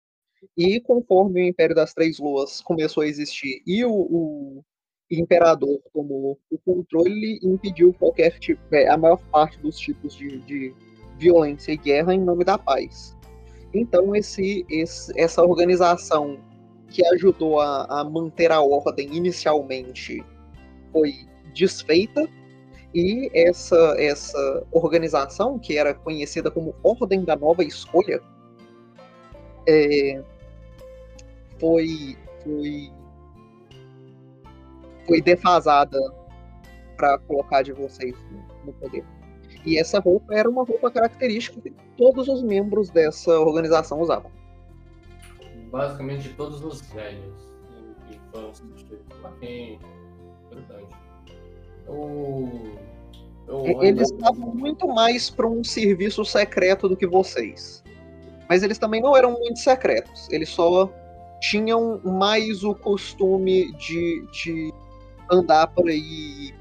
e 0.58 0.80
conforme 0.80 1.42
o 1.44 1.48
Império 1.48 1.76
das 1.76 1.94
Três 1.94 2.20
Luas 2.20 2.62
começou 2.62 3.04
a 3.04 3.08
existir 3.08 3.62
e 3.66 3.84
o, 3.84 3.92
o 3.92 4.64
imperador 5.12 5.80
tomou 5.94 6.40
o 6.50 6.58
controle 6.60 7.40
e 7.42 7.48
impediu 7.48 7.94
qualquer 7.94 8.40
tipo 8.40 8.62
é, 8.74 8.88
a 8.90 8.98
maior 8.98 9.18
parte 9.30 9.58
dos 9.60 9.78
tipos 9.78 10.16
de, 10.16 10.40
de 10.42 10.74
violência 11.18 11.72
e 11.72 11.78
guerra 11.78 12.14
em 12.14 12.20
nome 12.20 12.44
da 12.44 12.58
paz. 12.58 13.16
Então 13.74 14.16
esse, 14.16 14.66
esse 14.70 15.12
essa 15.20 15.44
organização 15.44 16.40
que 16.90 17.06
ajudou 17.08 17.60
a, 17.60 17.86
a 17.86 18.04
manter 18.04 18.52
a 18.52 18.62
ordem 18.62 19.16
inicialmente 19.16 20.24
foi 20.92 21.14
desfeita 21.54 22.28
e 22.94 23.30
essa 23.34 23.96
essa 23.98 24.64
organização 24.72 25.60
que 25.60 25.78
era 25.78 25.94
conhecida 25.94 26.50
como 26.50 26.76
Ordem 26.82 27.24
da 27.24 27.36
Nova 27.36 27.64
Escolha 27.64 28.22
é, 29.68 30.22
foi 31.60 32.18
foi 32.44 32.92
foi 35.06 35.22
defasada 35.22 36.00
para 36.96 37.18
colocar 37.20 37.62
de 37.62 37.74
vocês 37.74 38.16
no, 38.32 38.66
no 38.66 38.74
poder. 38.74 39.04
E 39.66 39.78
essa 39.80 40.00
roupa 40.00 40.34
era 40.34 40.50
uma 40.50 40.64
roupa 40.64 40.90
característica 40.92 41.60
que 41.60 41.74
todos 41.98 42.28
os 42.28 42.42
membros 42.42 42.90
dessa 42.90 43.40
organização 43.40 44.00
usavam. 44.00 44.32
Basicamente 45.72 46.30
todos 46.34 46.64
os 46.64 46.82
velhos 46.92 47.34
que 48.08 48.20
foram 48.32 48.54
substituídos 48.54 49.06
por 49.22 49.40
quem. 49.40 49.80
Importante. 50.46 50.96
Eu. 51.88 52.78
eu 53.48 53.84
Eles 53.84 54.12
estavam 54.12 54.54
muito 54.54 54.88
mais 54.88 55.30
para 55.30 55.48
um 55.48 55.64
serviço 55.64 56.24
secreto 56.26 56.88
do 56.88 56.96
que 56.96 57.08
vocês. 57.08 57.84
Mas 58.48 58.64
eles 58.64 58.78
também 58.78 59.02
não 59.02 59.16
eram 59.18 59.32
muito 59.32 59.60
secretos. 59.60 60.30
Eles 60.30 60.50
só 60.50 60.92
tinham 61.42 62.00
mais 62.04 62.64
o 62.64 62.74
costume 62.76 63.72
de, 63.74 64.26
de 64.32 64.74
andar 65.32 65.68
por 65.68 65.88
aí 65.88 66.54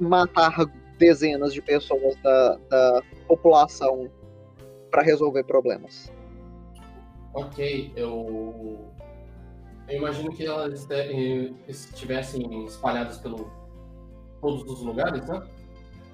e 0.00 0.02
matar 0.02 0.66
dezenas 0.98 1.52
de 1.52 1.62
pessoas 1.62 2.16
da, 2.22 2.56
da 2.68 3.02
população 3.26 4.10
para 4.90 5.02
resolver 5.02 5.44
problemas. 5.44 6.12
Ok, 7.34 7.92
eu. 7.96 8.92
Eu 9.88 9.96
imagino 9.98 10.30
que 10.32 10.44
elas 10.44 10.72
este- 10.74 11.54
estivessem 11.66 12.64
espalhadas 12.64 13.18
pelo 13.18 13.50
todos 14.40 14.62
os 14.70 14.82
lugares, 14.82 15.26
né? 15.26 15.42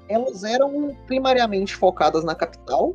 Elas 0.09 0.45
eram 0.45 0.95
primariamente 1.07 1.75
focadas 1.75 2.25
na 2.25 2.35
capital. 2.35 2.95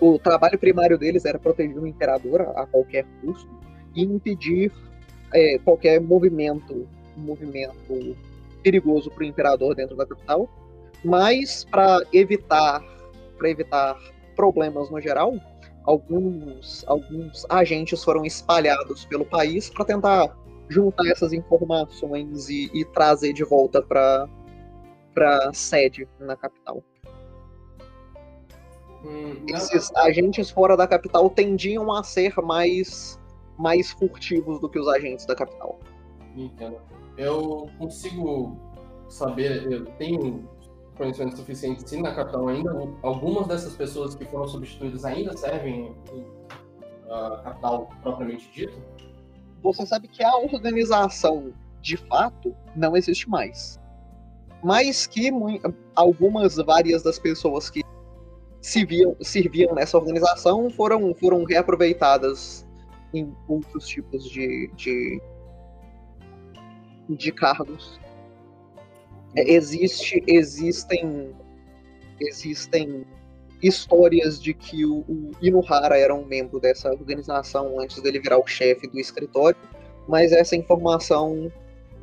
O 0.00 0.18
trabalho 0.18 0.58
primário 0.58 0.98
deles 0.98 1.24
era 1.24 1.38
proteger 1.38 1.78
o 1.78 1.86
imperador 1.86 2.42
a 2.42 2.66
qualquer 2.66 3.04
custo 3.20 3.48
e 3.94 4.02
impedir 4.04 4.72
é, 5.34 5.58
qualquer 5.58 6.00
movimento, 6.00 6.86
movimento 7.16 8.16
perigoso 8.62 9.10
para 9.10 9.22
o 9.22 9.26
imperador 9.26 9.74
dentro 9.74 9.96
da 9.96 10.06
capital. 10.06 10.48
Mas 11.04 11.64
para 11.64 12.00
evitar, 12.12 12.82
para 13.38 13.50
evitar 13.50 13.98
problemas 14.36 14.90
no 14.90 15.00
geral, 15.00 15.34
alguns, 15.84 16.84
alguns 16.86 17.46
agentes 17.48 18.04
foram 18.04 18.24
espalhados 18.24 19.04
pelo 19.06 19.24
país 19.24 19.68
para 19.70 19.84
tentar 19.84 20.36
juntar 20.68 21.06
essas 21.08 21.32
informações 21.32 22.48
e, 22.48 22.70
e 22.74 22.84
trazer 22.84 23.32
de 23.32 23.44
volta 23.44 23.82
para 23.82 24.28
para 25.14 25.50
sede 25.54 26.06
na 26.20 26.36
capital. 26.36 26.82
Hum, 29.02 29.46
Esses 29.48 29.90
agentes 29.96 30.50
fora 30.50 30.76
da 30.76 30.86
capital 30.86 31.30
tendiam 31.30 31.90
a 31.90 32.02
ser 32.02 32.34
mais 32.42 33.18
mais 33.58 33.92
furtivos 33.92 34.60
do 34.60 34.68
que 34.68 34.78
os 34.78 34.86
agentes 34.88 35.24
da 35.24 35.34
capital. 35.34 35.80
Entendo. 36.36 36.76
Eu 37.16 37.70
consigo 37.78 38.58
saber, 39.08 39.72
eu 39.72 39.86
tenho 39.92 40.46
conhecimento 40.96 41.36
suficiente 41.36 41.88
sim 41.88 42.02
na 42.02 42.14
capital 42.14 42.48
ainda. 42.48 42.72
Algumas 43.02 43.46
dessas 43.46 43.74
pessoas 43.74 44.14
que 44.14 44.24
foram 44.24 44.48
substituídas 44.48 45.04
ainda 45.04 45.36
servem 45.36 45.94
a 47.10 47.40
capital 47.44 47.90
propriamente 48.02 48.50
dito. 48.52 48.76
Você 49.62 49.86
sabe 49.86 50.08
que 50.08 50.22
a 50.22 50.36
organização, 50.36 51.52
de 51.80 51.96
fato, 51.96 52.54
não 52.74 52.96
existe 52.96 53.28
mais. 53.28 53.78
Mas 54.62 55.06
que 55.06 55.30
algumas, 55.94 56.56
várias 56.56 57.02
das 57.02 57.18
pessoas 57.18 57.70
que 57.70 57.82
serviam, 58.60 59.16
serviam 59.20 59.74
nessa 59.74 59.96
organização 59.96 60.68
foram, 60.70 61.14
foram 61.14 61.44
reaproveitadas 61.44 62.66
em 63.14 63.32
outros 63.48 63.86
tipos 63.86 64.24
de, 64.28 64.70
de, 64.74 65.20
de 67.08 67.32
cargos. 67.32 68.00
É, 69.36 69.52
existe, 69.52 70.22
existem, 70.26 71.34
existem 72.20 73.04
histórias 73.62 74.40
de 74.40 74.54
que 74.54 74.84
o, 74.84 74.98
o 75.00 75.30
Inuhara 75.42 75.98
era 75.98 76.14
um 76.14 76.24
membro 76.24 76.58
dessa 76.58 76.90
organização 76.90 77.78
antes 77.78 78.00
dele 78.02 78.18
virar 78.18 78.38
o 78.38 78.46
chefe 78.46 78.86
do 78.88 78.98
escritório, 78.98 79.58
mas 80.08 80.32
essa 80.32 80.56
informação 80.56 81.52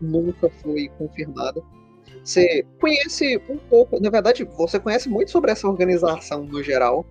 nunca 0.02 0.50
foi 0.50 0.90
confirmada. 0.98 1.62
Você 2.24 2.66
conhece 2.80 3.42
um 3.50 3.58
pouco, 3.58 4.00
na 4.00 4.10
verdade, 4.10 4.44
você 4.44 4.80
conhece 4.80 5.10
muito 5.10 5.32
sobre 5.32 5.52
essa 5.52 5.68
organização 5.68 6.44
no 6.44 6.64
geral. 6.64 7.06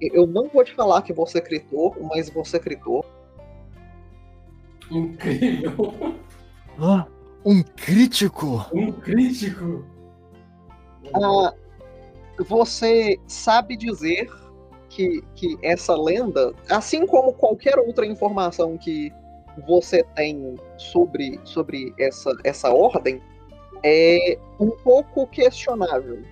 Eu 0.00 0.26
não 0.26 0.48
vou 0.48 0.64
te 0.64 0.74
falar 0.74 1.02
que 1.02 1.12
você 1.12 1.40
critou, 1.40 1.96
mas 2.02 2.28
você 2.28 2.58
critou. 2.58 3.04
Incrível! 4.90 5.94
Ah, 6.78 7.06
um 7.44 7.62
crítico! 7.62 8.66
Um 8.72 8.92
crítico! 8.92 9.84
Ah, 11.14 11.52
você 12.48 13.18
sabe 13.26 13.76
dizer 13.76 14.28
que, 14.88 15.22
que 15.34 15.58
essa 15.62 15.94
lenda, 15.96 16.54
assim 16.70 17.06
como 17.06 17.32
qualquer 17.32 17.78
outra 17.78 18.06
informação 18.06 18.78
que 18.78 19.12
você 19.66 20.02
tem 20.14 20.56
sobre, 20.76 21.40
sobre 21.44 21.92
essa, 21.98 22.30
essa 22.44 22.72
ordem, 22.72 23.20
é 23.84 24.38
um 24.58 24.70
pouco 24.70 25.26
questionável. 25.26 26.22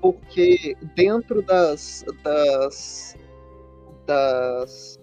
Porque 0.00 0.76
dentro 0.96 1.42
das. 1.42 2.04
das. 2.22 3.16
das. 4.06 4.98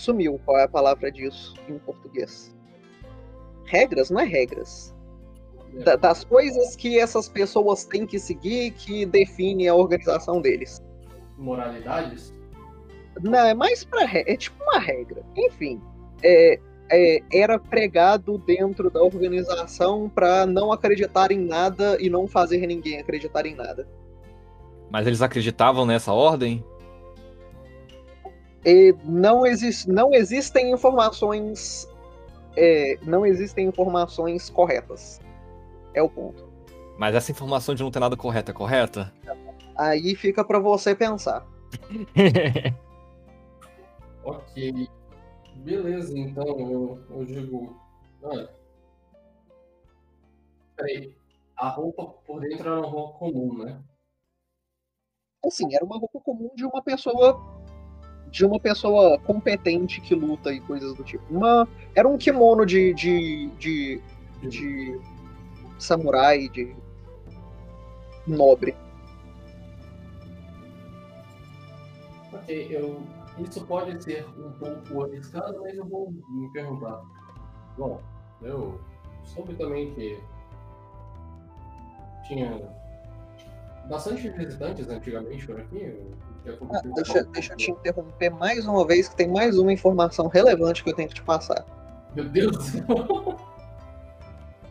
Sumiu 0.00 0.40
qual 0.46 0.58
é 0.58 0.64
a 0.64 0.68
palavra 0.68 1.12
disso 1.12 1.54
em 1.68 1.78
português. 1.78 2.56
Regras? 3.66 4.08
Não 4.10 4.20
é 4.20 4.24
regras 4.24 4.94
da- 5.84 5.94
das 5.96 6.24
coisas 6.24 6.74
que 6.74 6.98
essas 6.98 7.28
pessoas 7.28 7.84
têm 7.84 8.06
que 8.06 8.18
seguir 8.18 8.70
que 8.72 9.04
define 9.04 9.68
a 9.68 9.74
organização 9.74 10.40
deles. 10.40 10.82
Moralidades? 11.36 12.32
Não, 13.22 13.38
é 13.46 13.52
mais 13.54 13.84
pra. 13.84 14.04
re- 14.06 14.24
É 14.26 14.36
tipo 14.36 14.62
uma 14.64 14.78
regra. 14.78 15.22
Enfim, 15.36 15.80
é, 16.22 16.58
é, 16.90 17.20
era 17.32 17.58
pregado 17.58 18.38
dentro 18.38 18.90
da 18.90 19.02
organização 19.02 20.08
para 20.08 20.46
não 20.46 20.72
acreditar 20.72 21.30
em 21.30 21.38
nada 21.38 21.98
e 22.00 22.08
não 22.08 22.26
fazer 22.26 22.66
ninguém 22.66 22.98
acreditar 22.98 23.44
em 23.46 23.54
nada. 23.54 23.86
Mas 24.90 25.06
eles 25.06 25.20
acreditavam 25.22 25.84
nessa 25.86 26.12
ordem? 26.12 26.64
E 28.64 28.94
não, 29.04 29.46
exis, 29.46 29.86
não 29.86 30.12
existem 30.14 30.72
informações. 30.72 31.88
é, 32.56 32.98
não 33.02 33.24
existem 33.26 33.66
informações 33.68 34.50
corretas. 34.50 35.20
É 35.94 36.02
o 36.02 36.08
ponto. 36.10 36.48
Mas 36.98 37.14
essa 37.14 37.32
informação 37.32 37.74
de 37.74 37.82
não 37.82 37.90
ter 37.90 38.00
nada 38.00 38.16
correto 38.16 38.50
é 38.50 38.54
correta? 38.54 39.12
Aí 39.76 40.14
fica 40.14 40.44
pra 40.44 40.58
você 40.58 40.94
pensar. 40.94 41.46
Ok. 44.22 44.88
Beleza, 45.56 46.16
então 46.18 46.44
eu, 46.58 47.04
eu 47.10 47.24
digo. 47.24 47.76
Ah, 48.22 48.48
peraí. 50.76 51.14
A 51.56 51.68
roupa 51.68 52.06
por 52.26 52.40
dentro 52.40 52.68
era 52.68 52.80
uma 52.80 52.88
roupa 52.88 53.18
comum, 53.18 53.58
né? 53.64 53.82
Assim, 55.44 55.74
era 55.74 55.84
uma 55.84 55.98
roupa 55.98 56.20
comum 56.20 56.50
de 56.54 56.64
uma 56.64 56.82
pessoa. 56.82 57.59
De 58.30 58.44
uma 58.44 58.60
pessoa 58.60 59.18
competente 59.18 60.00
que 60.00 60.14
luta 60.14 60.52
e 60.52 60.60
coisas 60.60 60.94
do 60.94 61.02
tipo. 61.02 61.22
Uma, 61.30 61.68
era 61.94 62.06
um 62.06 62.16
kimono 62.16 62.64
de, 62.64 62.94
de, 62.94 63.50
de, 63.58 64.00
de 64.42 65.00
samurai, 65.78 66.48
de 66.48 66.74
nobre. 68.26 68.74
Ok, 72.32 72.68
eu. 72.70 73.02
Isso 73.38 73.64
pode 73.64 74.02
ser 74.02 74.26
um 74.38 74.50
pouco 74.52 75.04
arriscado, 75.04 75.60
mas 75.62 75.74
eu 75.74 75.84
vou 75.86 76.12
me 76.28 76.52
perguntar. 76.52 77.00
Bom, 77.78 78.00
eu 78.42 78.78
soube 79.24 79.54
também 79.54 79.94
que 79.94 80.20
tinha 82.26 82.60
bastante 83.88 84.28
visitantes 84.30 84.88
antigamente 84.88 85.46
por 85.46 85.60
aqui. 85.60 85.96
Que 86.42 86.50
Ah, 86.50 86.82
deixa, 86.94 87.24
deixa 87.24 87.52
eu 87.52 87.56
te 87.56 87.70
interromper 87.70 88.30
mais 88.30 88.66
uma 88.66 88.86
vez, 88.86 89.08
que 89.08 89.16
tem 89.16 89.28
mais 89.28 89.58
uma 89.58 89.72
informação 89.72 90.28
relevante 90.28 90.82
que 90.82 90.90
eu 90.90 90.94
tenho 90.94 91.08
que 91.08 91.14
te 91.14 91.22
passar. 91.22 91.64
Meu 92.14 92.28
Deus 92.28 92.56
do 92.56 92.62
céu! 92.62 93.36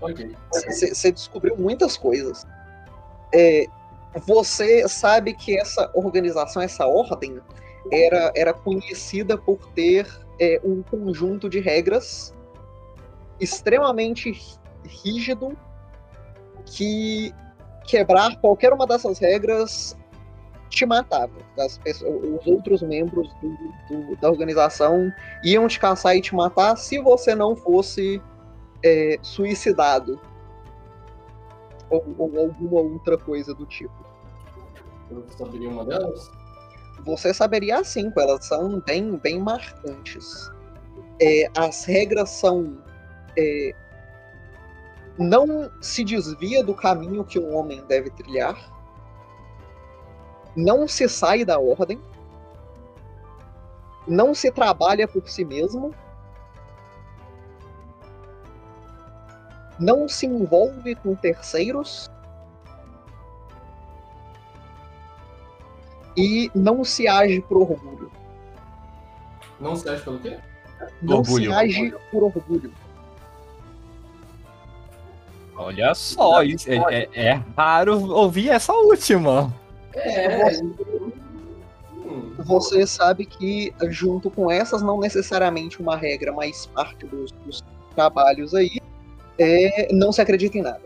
ok. 0.01 0.35
Você 0.51 1.11
descobriu 1.11 1.55
muitas 1.57 1.97
coisas. 1.97 2.45
É, 3.33 3.65
você 4.25 4.87
sabe 4.87 5.33
que 5.33 5.57
essa 5.57 5.89
organização, 5.93 6.61
essa 6.61 6.87
ordem, 6.87 7.39
era, 7.91 8.31
era 8.35 8.53
conhecida 8.53 9.37
por 9.37 9.57
ter 9.73 10.07
é, 10.39 10.59
um 10.63 10.81
conjunto 10.81 11.49
de 11.49 11.59
regras 11.59 12.33
extremamente 13.39 14.31
rí- 14.31 14.59
rígido 14.85 15.57
que 16.65 17.33
quebrar 17.85 18.35
qualquer 18.37 18.73
uma 18.73 18.85
dessas 18.85 19.17
regras 19.19 19.97
te 20.79 20.85
matava. 20.85 21.33
As 21.57 21.77
pessoas, 21.77 22.23
os 22.23 22.47
outros 22.47 22.81
membros 22.81 23.33
do- 23.41 23.57
do- 23.89 24.15
da 24.17 24.29
organização 24.29 25.11
iam 25.43 25.67
te 25.67 25.77
caçar 25.79 26.15
e 26.15 26.21
te 26.21 26.33
matar 26.33 26.77
se 26.77 26.99
você 26.99 27.35
não 27.35 27.55
fosse 27.55 28.21
é, 28.81 29.19
suicidado 29.21 30.17
ou, 31.89 32.03
ou 32.17 32.39
alguma 32.39 32.79
outra 32.79 33.17
coisa 33.17 33.53
do 33.53 33.65
tipo. 33.65 33.93
Eu 35.11 35.25
saberia 35.37 35.69
uma 35.69 35.83
delas? 35.83 36.31
Você 37.03 37.33
saberia 37.33 37.79
as 37.79 37.87
cinco, 37.87 38.19
elas 38.21 38.45
são 38.45 38.79
bem, 38.81 39.17
bem 39.17 39.39
marcantes. 39.39 40.49
É, 41.21 41.49
as 41.57 41.83
regras 41.83 42.29
são. 42.29 42.77
é, 43.37 43.75
não 45.17 45.69
se 45.81 46.05
desvia 46.05 46.63
do 46.63 46.73
caminho 46.73 47.25
que 47.25 47.37
um 47.37 47.53
homem 47.53 47.83
deve 47.87 48.09
trilhar. 48.11 48.55
Não 50.55 50.87
se 50.87 51.07
sai 51.07 51.45
da 51.45 51.59
ordem. 51.59 51.99
Não 54.07 54.33
se 54.33 54.51
trabalha 54.51 55.07
por 55.07 55.27
si 55.29 55.45
mesmo. 55.45 55.93
Não 59.79 60.07
se 60.09 60.25
envolve 60.25 60.95
com 60.95 61.15
terceiros. 61.15 62.09
E 66.17 66.51
não 66.53 66.83
se 66.83 67.07
age 67.07 67.39
por 67.41 67.57
orgulho. 67.61 68.11
Não 69.59 69.75
se 69.75 69.87
acha 69.87 70.03
pelo 70.03 70.19
quê? 70.19 70.37
Não 71.01 71.17
Orgulho. 71.19 71.51
se 71.51 71.57
age 71.57 71.95
por 72.11 72.23
orgulho. 72.23 72.73
Olha 75.55 75.93
só, 75.93 76.41
isso 76.41 76.69
é, 76.71 76.77
é- 77.03 77.09
é 77.13 77.43
raro 77.55 78.01
ouvir 78.13 78.49
essa 78.49 78.73
última. 78.73 79.53
É. 79.93 80.61
Hum, 80.61 82.33
Você 82.39 82.85
sabe 82.87 83.25
que, 83.25 83.73
junto 83.89 84.29
com 84.29 84.49
essas, 84.51 84.81
não 84.81 84.99
necessariamente 84.99 85.81
uma 85.81 85.95
regra, 85.95 86.31
mas 86.31 86.65
parte 86.67 87.05
dos, 87.05 87.31
dos 87.31 87.63
trabalhos 87.95 88.53
aí, 88.55 88.79
é 89.37 89.93
não 89.93 90.11
se 90.11 90.21
acredita 90.21 90.57
em 90.57 90.61
nada. 90.61 90.81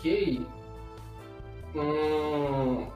ok. 0.00 0.46
Hum, 1.74 2.86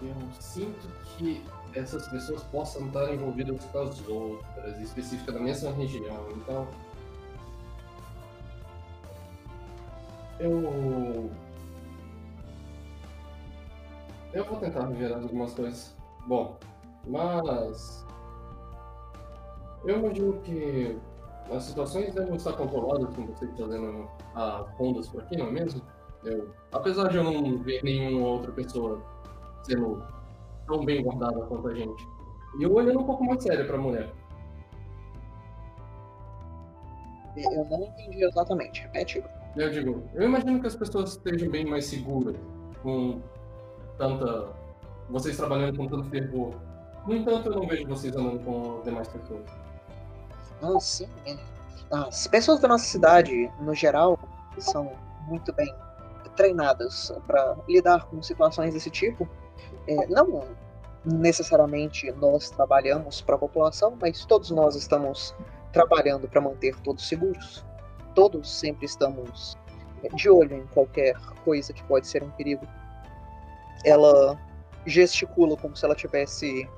eu 0.00 0.14
sinto 0.40 0.88
que 1.16 1.44
essas 1.74 2.08
pessoas 2.08 2.42
possam 2.44 2.86
estar 2.86 3.12
envolvidas 3.12 3.62
com 3.66 3.78
as 3.80 4.08
outras, 4.08 4.80
específica 4.80 5.32
da 5.32 5.40
mesma 5.40 5.72
região. 5.72 6.30
Então. 6.36 6.68
Eu. 10.40 11.30
Eu 14.32 14.44
vou 14.44 14.58
tentar 14.58 14.86
revelar 14.86 15.22
algumas 15.22 15.54
coisas. 15.54 15.96
Bom, 16.26 16.56
mas. 17.06 18.06
Eu 19.84 19.98
imagino 19.98 20.40
que 20.42 20.98
as 21.50 21.64
situações 21.64 22.14
devem 22.14 22.34
estar 22.34 22.52
controladas 22.52 23.14
com 23.14 23.26
vocês 23.26 23.50
fazendo 23.58 24.08
as 24.34 24.70
rondas 24.72 25.08
por 25.08 25.22
aqui, 25.22 25.36
não 25.36 25.46
é 25.46 25.50
mesmo? 25.50 25.82
Eu, 26.24 26.52
apesar 26.72 27.08
de 27.08 27.16
eu 27.16 27.24
não 27.24 27.58
ver 27.58 27.82
nenhuma 27.82 28.26
outra 28.26 28.52
pessoa 28.52 29.00
sendo 29.62 30.02
tão 30.66 30.84
bem 30.84 31.02
guardada 31.02 31.40
quanto 31.46 31.68
a 31.68 31.74
gente. 31.74 32.06
E 32.58 32.64
eu 32.64 32.72
olhando 32.72 33.00
um 33.00 33.04
pouco 33.04 33.24
mais 33.24 33.42
sério 33.42 33.66
pra 33.66 33.78
mulher. 33.78 34.12
Eu 37.36 37.64
não 37.66 37.82
entendi 37.84 38.24
exatamente. 38.24 38.82
Repete. 38.82 39.24
Eu 39.58 39.70
digo, 39.70 40.08
eu 40.14 40.22
imagino 40.22 40.60
que 40.60 40.68
as 40.68 40.76
pessoas 40.76 41.10
estejam 41.10 41.50
bem 41.50 41.66
mais 41.66 41.86
seguras 41.86 42.36
com 42.80 43.20
tanta. 43.96 44.52
vocês 45.10 45.36
trabalhando 45.36 45.76
com 45.76 45.88
tanto 45.88 46.08
fervor. 46.10 46.54
No 47.04 47.16
entanto, 47.16 47.48
eu 47.50 47.56
não 47.56 47.66
vejo 47.66 47.88
vocês 47.88 48.14
andando 48.14 48.38
com 48.44 48.80
demais 48.84 49.08
pessoas. 49.08 49.42
Ah, 50.62 50.78
sim. 50.78 51.08
é. 51.26 51.36
As 51.90 52.28
pessoas 52.28 52.60
da 52.60 52.68
nossa 52.68 52.84
cidade, 52.84 53.50
no 53.60 53.74
geral, 53.74 54.16
são 54.58 54.92
muito 55.26 55.52
bem 55.54 55.74
treinadas 56.36 57.12
para 57.26 57.56
lidar 57.68 58.06
com 58.06 58.22
situações 58.22 58.74
desse 58.74 58.90
tipo. 58.90 59.28
É, 59.88 60.06
não 60.06 60.44
necessariamente 61.04 62.12
nós 62.12 62.50
trabalhamos 62.50 63.20
para 63.22 63.34
a 63.34 63.38
população, 63.38 63.96
mas 64.00 64.24
todos 64.24 64.50
nós 64.50 64.76
estamos 64.76 65.34
trabalhando 65.72 66.28
para 66.28 66.40
manter 66.40 66.76
todos 66.80 67.08
seguros. 67.08 67.64
Todos 68.18 68.50
sempre 68.50 68.84
estamos 68.84 69.56
de 70.16 70.28
olho 70.28 70.56
em 70.56 70.66
qualquer 70.66 71.14
coisa 71.44 71.72
que 71.72 71.84
pode 71.84 72.04
ser 72.04 72.20
um 72.24 72.30
perigo. 72.30 72.66
Ela 73.84 74.36
gesticula 74.84 75.56
como 75.56 75.76
se 75.76 75.84
ela 75.84 75.94
tivesse 75.94 76.68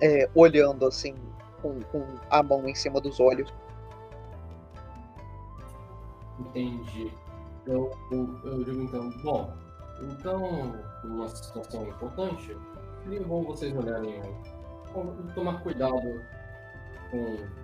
é, 0.00 0.30
olhando 0.36 0.86
assim 0.86 1.16
com, 1.60 1.80
com 1.80 2.06
a 2.30 2.44
mão 2.44 2.68
em 2.68 2.76
cima 2.76 3.00
dos 3.00 3.18
olhos. 3.18 3.52
Entendi. 6.38 7.12
Eu, 7.66 7.90
eu, 8.12 8.40
eu 8.44 8.62
digo 8.62 8.82
então, 8.82 9.10
bom, 9.24 9.52
então, 10.12 10.80
numa 11.02 11.28
situação 11.28 11.88
importante, 11.88 12.56
seria 13.02 13.26
bom 13.26 13.42
vocês 13.42 13.76
olharem, 13.76 14.22
tomar 15.34 15.60
cuidado 15.60 16.22
com 17.10 17.61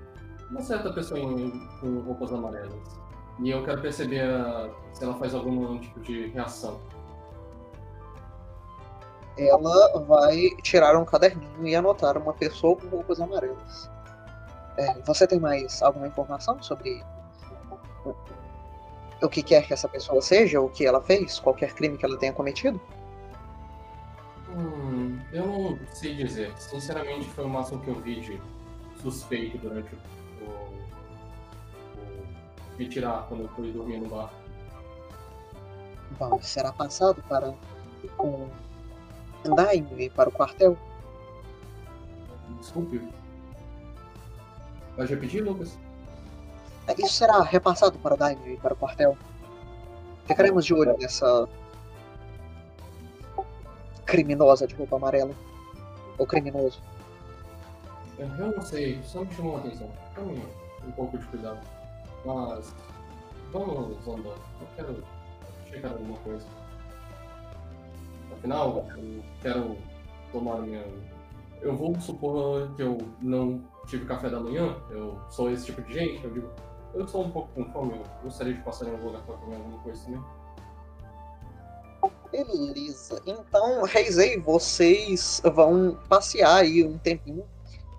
uma 0.51 0.63
certa 0.63 0.93
pessoa 0.93 1.19
em, 1.21 1.51
com 1.81 2.01
roupas 2.01 2.33
amarelas. 2.33 2.99
E 3.41 3.51
eu 3.51 3.65
quero 3.65 3.81
perceber 3.81 4.23
a- 4.23 4.71
se 4.93 5.05
ela 5.05 5.15
faz 5.15 5.35
algum 5.35 5.79
tipo 5.79 6.01
de 6.01 6.27
reação. 6.29 6.81
Ela 9.37 10.01
vai 10.01 10.51
tirar 10.63 10.97
um 10.97 11.05
caderninho 11.05 11.67
e 11.69 11.77
anotar 11.77 12.19
uma 12.19 12.33
pessoa 12.33 12.75
com 12.77 12.89
roupas 12.89 13.21
amarelas. 13.21 13.89
É, 14.77 14.95
você 15.03 15.27
tem 15.27 15.39
mais 15.39 15.81
alguma 15.83 16.09
informação 16.09 16.61
sobre 16.63 17.03
o, 19.23 19.29
que 19.29 19.43
quer 19.43 19.67
que 19.67 19.73
essa 19.73 19.89
pessoa 19.89 20.21
seja, 20.21 20.61
o 20.61 20.69
que 20.69 20.87
ela 20.87 21.01
fez, 21.01 21.39
qualquer 21.39 21.73
crime 21.75 21.97
que 21.99 22.05
ela 22.05 22.17
tenha 22.17 22.33
cometido? 22.33 22.81
Hum, 24.51 25.19
eu 25.33 25.47
não 25.47 25.79
sei 25.93 26.15
dizer. 26.15 26.53
Sinceramente, 26.57 27.29
foi 27.31 27.45
o 27.45 27.49
máximo 27.49 27.81
que 27.81 27.89
eu 27.89 28.01
vi 28.01 28.21
de 28.21 28.41
suspeito 29.01 29.59
durante 29.59 29.95
o 29.95 29.99
retirar 32.79 33.27
quando 33.29 33.43
eu 33.43 33.49
fui 33.51 33.73
dormir 33.73 33.99
no 33.99 34.09
bar. 34.09 34.33
Bom, 36.19 36.41
será 36.41 36.73
passado 36.73 37.23
para 37.29 37.55
o 38.19 39.55
daime 39.55 40.11
para 40.11 40.29
o 40.29 40.33
quartel. 40.33 40.77
Desculpe. 42.61 43.01
Pode 44.97 45.15
repetir, 45.15 45.45
Lucas? 45.45 45.79
Isso 46.97 47.15
será 47.15 47.43
repassado 47.43 47.99
para 47.99 48.15
o 48.15 48.17
Daimyo 48.17 48.55
e 48.55 48.57
para 48.57 48.73
o 48.73 48.77
quartel. 48.77 49.17
Ficaremos 50.27 50.65
de 50.65 50.75
olho 50.75 50.97
nessa 50.99 51.49
criminosa 54.05 54.67
de 54.67 54.75
roupa 54.75 54.97
amarela. 54.97 55.35
Ou 56.17 56.27
criminoso. 56.27 56.83
Eu 58.19 58.27
não 58.29 58.61
sei, 58.61 59.01
só 59.05 59.23
me 59.23 59.33
chamou 59.33 59.57
a 59.57 59.61
atenção. 59.61 59.89
Tome 60.15 60.43
um 60.85 60.91
pouco 60.93 61.17
de 61.19 61.27
cuidado. 61.27 61.61
Mas 62.29 62.75
vamos 63.51 64.07
andando. 64.07 64.35
Eu 64.61 64.67
quero 64.77 65.03
checar 65.71 65.93
alguma 65.93 66.19
coisa. 66.19 66.47
Afinal, 68.31 68.85
eu 68.99 69.23
quero 69.41 69.77
tomar 70.31 70.59
minha. 70.59 70.85
Eu 71.63 71.75
vou 71.75 71.99
supor 71.99 72.71
que 72.77 72.83
eu 72.83 72.99
não 73.23 73.63
tive 73.87 74.05
café 74.05 74.29
da 74.29 74.39
manhã, 74.39 74.77
eu 74.91 75.19
sou 75.31 75.51
esse 75.51 75.65
tipo 75.65 75.81
de 75.83 75.95
gente, 75.95 76.23
eu 76.23 76.31
digo, 76.31 76.51
eu 76.95 77.05
estou 77.05 77.25
um 77.25 77.31
pouco 77.31 77.49
com 77.55 77.65
fome, 77.73 77.95
eu 77.95 78.05
gostaria 78.23 78.53
de 78.53 78.61
passar 78.61 78.87
em 78.87 78.91
algum 78.91 79.07
lugar 79.07 79.23
para 79.23 79.35
comer 79.37 79.57
alguma 79.57 79.79
coisa 79.79 80.05
também. 80.05 80.23
Beleza. 82.31 83.23
Então, 83.27 83.83
Reisei, 83.85 84.39
vocês 84.39 85.41
vão 85.55 85.99
passear 86.09 86.57
aí 86.57 86.85
um 86.85 86.99
tempinho 86.99 87.45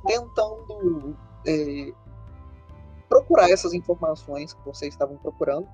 tentando 0.06 1.18
é, 1.46 1.92
procurar 3.10 3.50
essas 3.50 3.74
informações 3.74 4.54
que 4.54 4.64
vocês 4.64 4.94
estavam 4.94 5.18
procurando. 5.18 5.68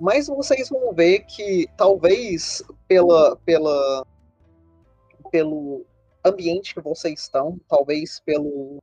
Mas 0.00 0.28
vocês 0.28 0.70
vão 0.70 0.94
ver 0.94 1.20
que 1.20 1.68
talvez 1.76 2.62
pela, 2.88 3.36
pela, 3.44 4.06
pelo 5.30 5.84
ambiente 6.24 6.74
que 6.74 6.80
vocês 6.80 7.20
estão, 7.20 7.60
talvez 7.68 8.20
pelo, 8.20 8.78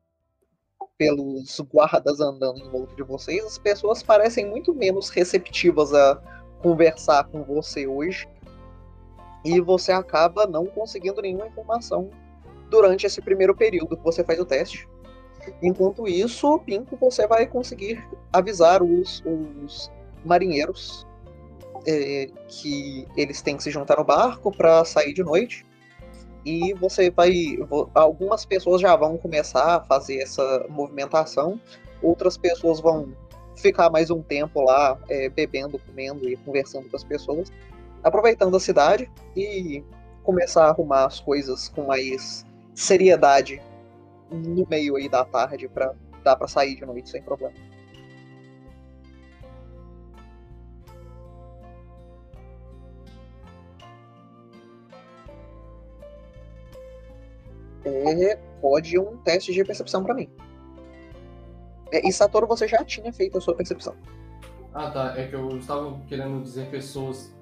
pelos 0.97 1.59
guardas 1.71 2.19
andando 2.19 2.59
em 2.59 2.69
volta 2.69 2.95
de 2.95 3.03
vocês, 3.03 3.43
as 3.43 3.57
pessoas 3.57 4.03
parecem 4.03 4.45
muito 4.47 4.73
menos 4.75 5.09
receptivas 5.09 5.91
a 5.93 6.21
conversar 6.61 7.23
com 7.25 7.43
você 7.43 7.87
hoje. 7.87 8.27
E 9.43 9.59
você 9.59 9.91
acaba 9.91 10.45
não 10.45 10.65
conseguindo 10.65 11.21
nenhuma 11.21 11.47
informação 11.47 12.09
durante 12.69 13.05
esse 13.05 13.21
primeiro 13.21 13.55
período 13.55 13.97
que 13.97 14.03
você 14.03 14.23
faz 14.23 14.39
o 14.39 14.45
teste. 14.45 14.87
Enquanto 15.61 16.07
isso, 16.07 16.59
Pinco, 16.59 16.97
você 16.97 17.27
vai 17.27 17.45
conseguir 17.47 18.03
avisar 18.31 18.83
os, 18.83 19.23
os 19.25 19.91
marinheiros 20.23 21.07
é, 21.85 22.29
que 22.47 23.07
eles 23.15 23.41
têm 23.41 23.57
que 23.57 23.63
se 23.63 23.71
juntar 23.71 23.97
no 23.97 24.03
barco 24.03 24.51
para 24.51 24.83
sair 24.85 25.13
de 25.13 25.23
noite. 25.23 25.65
E 26.45 26.73
você 26.75 27.09
vai. 27.09 27.57
Algumas 27.93 28.45
pessoas 28.45 28.81
já 28.81 28.95
vão 28.95 29.17
começar 29.17 29.77
a 29.77 29.81
fazer 29.81 30.21
essa 30.21 30.65
movimentação, 30.69 31.59
outras 32.01 32.37
pessoas 32.37 32.79
vão 32.79 33.13
ficar 33.55 33.89
mais 33.89 34.09
um 34.09 34.21
tempo 34.21 34.61
lá 34.61 34.97
é, 35.09 35.29
bebendo, 35.29 35.79
comendo 35.79 36.29
e 36.29 36.37
conversando 36.37 36.89
com 36.89 36.95
as 36.95 37.03
pessoas, 37.03 37.51
aproveitando 38.03 38.55
a 38.55 38.59
cidade 38.59 39.11
e 39.35 39.83
começar 40.23 40.65
a 40.65 40.69
arrumar 40.69 41.05
as 41.05 41.19
coisas 41.19 41.67
com 41.69 41.87
mais 41.87 42.45
seriedade 42.73 43.61
no 44.31 44.67
meio 44.67 44.95
aí 44.95 45.09
da 45.09 45.23
tarde 45.25 45.67
para 45.67 45.93
dar 46.23 46.35
para 46.35 46.47
sair 46.47 46.75
de 46.75 46.85
noite 46.85 47.09
sem 47.09 47.21
problema. 47.21 47.53
É, 57.85 58.35
pode 58.61 58.99
um 58.99 59.17
teste 59.17 59.53
de 59.53 59.63
percepção 59.63 60.03
para 60.03 60.13
mim. 60.13 60.29
É, 61.91 62.05
e 62.05 62.11
Satoru, 62.11 62.45
você 62.45 62.67
já 62.67 62.83
tinha 62.83 63.11
feito 63.13 63.37
a 63.37 63.41
sua 63.41 63.55
percepção. 63.55 63.95
Ah, 64.73 64.91
tá. 64.91 65.17
É 65.17 65.27
que 65.27 65.35
eu 65.35 65.57
estava 65.57 65.97
querendo 66.07 66.41
dizer 66.41 66.69
pessoas 66.69 67.33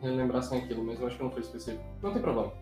relembrassem 0.00 0.58
aquilo, 0.58 0.82
mas 0.84 0.98
eu 0.98 1.06
acho 1.06 1.16
que 1.16 1.22
não 1.22 1.30
foi 1.30 1.40
específico. 1.40 1.84
Não 2.02 2.12
tem 2.12 2.22
problema. 2.22 2.52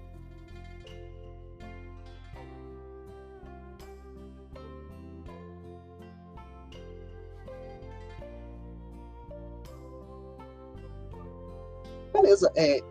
Beleza, 12.28 12.52
é, 12.56 12.82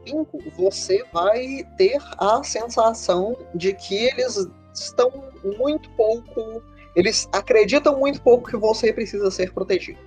você 0.57 1.03
vai 1.13 1.63
ter 1.77 2.01
a 2.17 2.43
sensação 2.43 3.37
de 3.53 3.71
que 3.71 4.05
eles 4.05 4.47
estão 4.73 5.11
muito 5.59 5.87
pouco. 5.91 6.63
Eles 6.95 7.29
acreditam 7.31 7.99
muito 7.99 8.19
pouco 8.23 8.49
que 8.49 8.57
você 8.57 8.91
precisa 8.91 9.29
ser 9.29 9.53
protegido. 9.53 9.99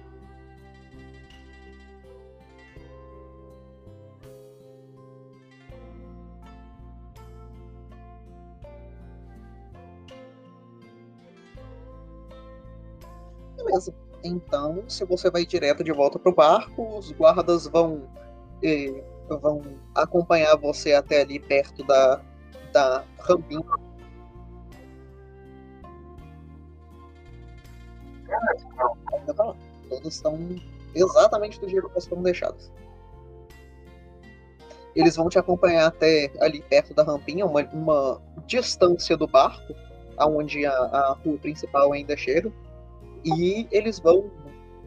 Beleza. 13.57 13.95
Então, 14.25 14.83
se 14.89 15.05
você 15.05 15.31
vai 15.31 15.47
direto 15.47 15.85
de 15.85 15.93
volta 15.93 16.19
pro 16.19 16.35
barco, 16.35 16.99
os 16.99 17.13
guardas 17.13 17.69
vão 17.69 18.09
eh, 18.63 19.03
vão 19.39 19.63
acompanhar 19.95 20.57
você 20.57 20.95
até 20.95 21.23
ali 21.23 21.39
perto 21.39 21.85
da, 21.85 22.21
da 22.73 23.05
rampinha. 23.19 23.65
Todos 29.89 30.15
estão 30.15 30.39
exatamente 30.95 31.61
do 31.61 31.69
jeito 31.69 31.89
que 31.89 32.01
foram 32.01 32.23
deixados. 32.23 32.71
Eles 34.95 35.17
vão 35.17 35.29
te 35.29 35.39
acompanhar 35.39 35.87
até 35.87 36.33
ali 36.41 36.63
perto 36.63 36.93
da 36.95 37.03
rampinha, 37.03 37.47
uma, 37.47 37.63
uma 37.73 38.21
distância 38.47 39.17
do 39.17 39.27
barco, 39.27 39.75
aonde 40.17 40.67
a, 40.67 40.73
a 40.73 41.13
rua 41.25 41.39
principal 41.39 41.93
ainda 41.93 42.17
chega. 42.17 42.53
E 43.25 43.69
eles 43.71 44.01
vão 44.01 44.31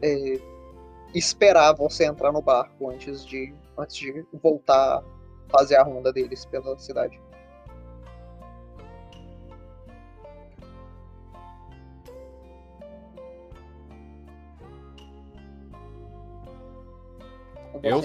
é, 0.02 0.38
esperar 1.14 1.72
você 1.74 2.04
entrar 2.04 2.32
no 2.32 2.42
barco 2.42 2.90
antes 2.90 3.24
de, 3.24 3.54
antes 3.78 3.96
de 3.96 4.24
voltar 4.42 4.98
a 4.98 5.04
fazer 5.50 5.76
a 5.76 5.82
ronda 5.82 6.12
deles 6.12 6.44
pela 6.46 6.78
cidade. 6.78 7.20
Eu-. 17.82 18.00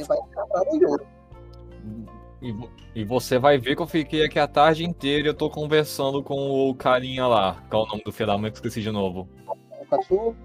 E, 2.42 2.56
e 2.96 3.04
você 3.04 3.38
vai 3.38 3.58
ver 3.58 3.76
que 3.76 3.82
eu 3.82 3.88
fiquei 3.88 4.24
aqui 4.24 4.40
a 4.40 4.48
tarde 4.48 4.86
inteira 4.86 5.28
e 5.28 5.30
eu 5.30 5.34
tô 5.34 5.50
conversando 5.50 6.24
com 6.24 6.70
o 6.70 6.74
carinha 6.74 7.28
lá. 7.28 7.62
Qual 7.70 7.84
é 7.84 7.86
o 7.86 7.90
nome 7.90 8.04
do 8.04 8.12
filho 8.12 8.28
da 8.28 8.38
mãe 8.38 8.50
que 8.50 8.58
eu 8.58 8.60
esqueci 8.60 8.82
de 8.82 8.92
novo? 8.92 9.28
o 9.82 9.86
Katsuo. 9.86 10.36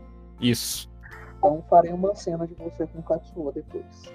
Isso. 0.40 0.90
Então 1.38 1.62
farei 1.68 1.92
uma 1.92 2.14
cena 2.14 2.46
de 2.46 2.54
você 2.54 2.86
com 2.86 2.98
o 2.98 3.02
Katsuo 3.02 3.52
depois. 3.52 4.12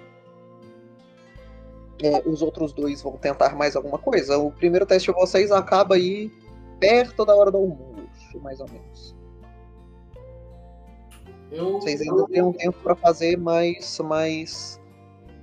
É, 2.02 2.22
os 2.26 2.41
outros 2.41 2.72
dois 2.72 3.02
vão 3.02 3.18
tentar 3.18 3.56
mais 3.56 3.76
alguma 3.76 3.97
coisa. 3.97 4.38
O 4.38 4.52
primeiro 4.52 4.86
teste 4.86 5.12
de 5.12 5.18
vocês 5.18 5.52
acaba 5.52 5.95
aí 5.95 6.32
perto 6.80 7.26
da 7.26 7.36
hora 7.36 7.52
do 7.52 7.58
almoço, 7.58 8.39
mais 8.41 8.60
ou 8.60 8.68
menos. 8.70 9.16
Eu. 11.52 11.74
Vocês 11.74 12.02
ainda 12.02 12.26
têm 12.28 12.41
um 12.41 12.54
tempo 12.54 12.78
para 12.84 12.95
fazer 12.95 13.38
mais, 13.38 14.00
mais 14.00 14.80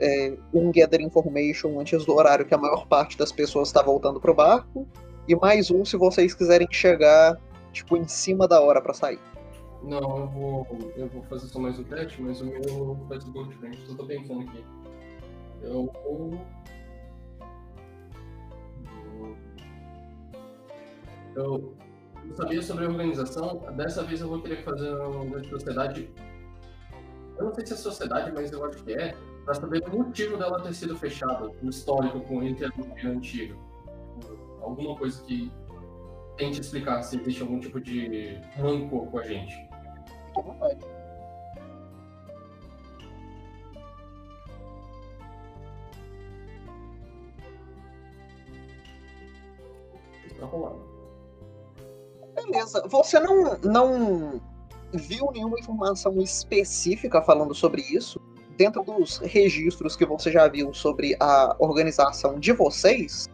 é, 0.01 0.37
um 0.55 0.71
gather 0.71 1.01
information 1.01 1.79
antes 1.79 2.05
do 2.05 2.15
horário 2.15 2.47
que 2.47 2.55
a 2.55 2.59
maior 2.59 2.87
parte 2.87 3.19
das 3.19 3.33
pessoas 3.33 3.69
está 3.69 3.83
voltando 3.83 4.21
pro 4.21 4.35
barco. 4.35 4.87
E 5.29 5.35
mais 5.35 5.71
um 5.71 5.85
se 5.85 5.97
vocês 5.97 6.33
quiserem 6.35 6.69
chegar 6.71 7.37
tipo 7.73 7.97
em 7.97 8.07
cima 8.07 8.47
da 8.47 8.61
hora 8.61 8.81
para 8.81 8.95
sair. 8.95 9.19
Não, 9.83 10.19
eu 10.19 10.27
vou. 10.29 10.67
Eu 10.97 11.09
vou 11.09 11.23
fazer 11.25 11.49
só 11.49 11.59
mais 11.59 11.79
um 11.79 11.85
teste, 11.85 12.23
mas 12.23 12.41
o 12.41 12.47
meu 12.47 12.95
vai 13.09 13.21
ser 13.21 13.29
um 13.29 13.33
pouco 13.33 13.51
diferente. 13.51 13.85
Eu 13.89 13.97
tô 13.97 14.05
pensando 14.07 14.41
aqui. 14.43 14.65
Eu. 15.63 15.93
Eu 21.35 21.77
eu 22.29 22.35
sabia 22.35 22.63
sobre 22.63 22.85
a 22.85 22.89
organização. 22.89 23.63
Dessa 23.77 24.03
vez 24.03 24.21
eu 24.21 24.29
vou 24.29 24.41
querer 24.41 24.63
fazer 24.63 24.91
uma 24.95 25.41
de 25.41 25.49
sociedade. 25.49 26.11
Eu 27.39 27.45
não 27.45 27.55
sei 27.55 27.67
se 27.67 27.75
é 27.75 27.77
sociedade, 27.77 28.33
mas 28.33 28.51
eu 28.53 28.65
acho 28.65 28.83
que 28.83 28.93
é. 28.93 29.15
Pra 29.45 29.55
saber 29.55 29.83
o 29.87 29.99
motivo 29.99 30.37
dela 30.37 30.61
ter 30.61 30.75
sido 30.75 30.97
fechada, 30.97 31.49
o 31.63 31.69
histórico 31.69 32.21
com 32.21 32.43
entre 32.43 32.65
a 32.65 32.69
nova 32.77 32.95
a 33.01 33.07
antiga. 33.07 33.55
Alguma 34.61 34.97
coisa 34.97 35.23
que 35.23 35.53
tente 36.37 36.61
explicar 36.61 37.01
se 37.03 37.17
existe 37.17 37.43
algum 37.43 37.61
tipo 37.61 37.81
de 37.81 38.41
rancor 38.57 39.07
com 39.07 39.19
a 39.21 39.23
gente. 39.23 39.55
Fique 40.35 40.96
tá 50.37 50.47
rolando. 50.47 50.81
Beleza. 52.35 52.87
Você 52.89 53.19
não, 53.19 53.59
não 53.63 54.41
viu 54.93 55.31
nenhuma 55.33 55.59
informação 55.59 56.21
específica 56.21 57.23
falando 57.23 57.55
sobre 57.55 57.83
isso. 57.83 58.21
Dentro 58.57 58.83
dos 58.83 59.19
registros 59.19 59.97
que 59.97 60.07
você 60.07 60.31
já 60.31 60.49
viu 60.49 60.73
sobre 60.73 61.17
a 61.21 61.57
organização 61.59 62.39
de 62.39 62.53
vocês, 62.53 63.29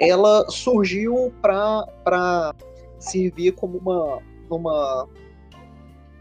ela 0.00 0.48
surgiu 0.50 1.32
para 1.40 2.54
servir 2.98 3.52
como 3.52 3.78
uma, 3.78 4.22
uma. 4.50 5.08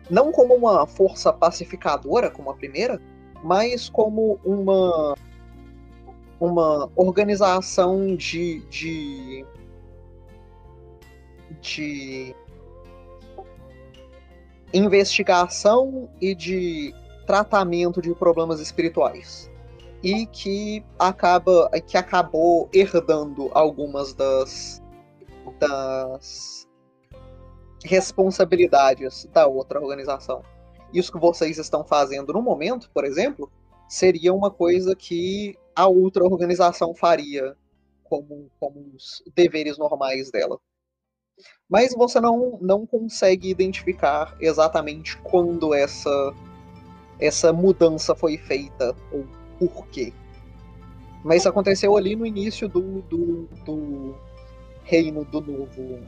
Não 0.10 0.32
como 0.32 0.54
uma 0.54 0.86
força 0.86 1.32
pacificadora, 1.32 2.30
como 2.30 2.52
a 2.52 2.56
primeira, 2.56 3.02
mas 3.44 3.90
como 3.90 4.40
uma. 4.44 5.16
Uma 6.40 6.90
organização 6.98 8.18
de, 8.18 8.60
de 8.70 9.46
de 11.64 12.36
investigação 14.74 16.10
e 16.20 16.36
de 16.36 16.94
tratamento 17.26 18.02
de 18.02 18.14
problemas 18.14 18.60
espirituais 18.60 19.50
e 20.04 20.26
que 20.26 20.84
acaba 21.00 21.70
que 21.88 21.98
acabou 21.98 22.70
herdando 22.74 23.50
algumas 23.54 24.14
das 24.14 24.82
das 25.60 26.68
responsabilidades 27.86 29.26
da 29.32 29.48
outra 29.48 29.80
organização. 29.80 30.42
Isso 30.94 31.12
que 31.12 31.20
vocês 31.20 31.58
estão 31.58 31.84
fazendo 31.84 32.34
no 32.34 32.42
momento, 32.42 32.90
por 32.94 33.06
exemplo, 33.06 33.52
seria 33.88 34.34
uma 34.34 34.52
coisa 34.52 34.96
que 34.96 35.58
a 35.76 35.88
outra 35.88 36.24
organização 36.24 36.94
faria 36.94 37.56
como, 38.04 38.50
como 38.60 38.92
os 38.96 39.24
deveres 39.36 39.78
normais 39.78 40.30
dela 40.32 40.60
mas 41.70 41.94
você 41.96 42.20
não, 42.20 42.58
não 42.62 42.86
consegue 42.86 43.50
identificar 43.50 44.36
exatamente 44.40 45.18
quando 45.18 45.74
essa, 45.74 46.34
essa 47.20 47.52
mudança 47.52 48.16
foi 48.16 48.38
feita 48.38 48.96
ou 49.12 49.26
por 49.58 49.88
quê. 49.88 50.14
Mas 51.24 51.46
aconteceu 51.46 51.96
ali 51.96 52.16
no 52.16 52.26
início 52.26 52.68
do, 52.68 53.02
do, 53.04 53.48
do 53.66 54.16
reino 54.84 55.24
do 55.26 55.42
novo, 55.42 56.00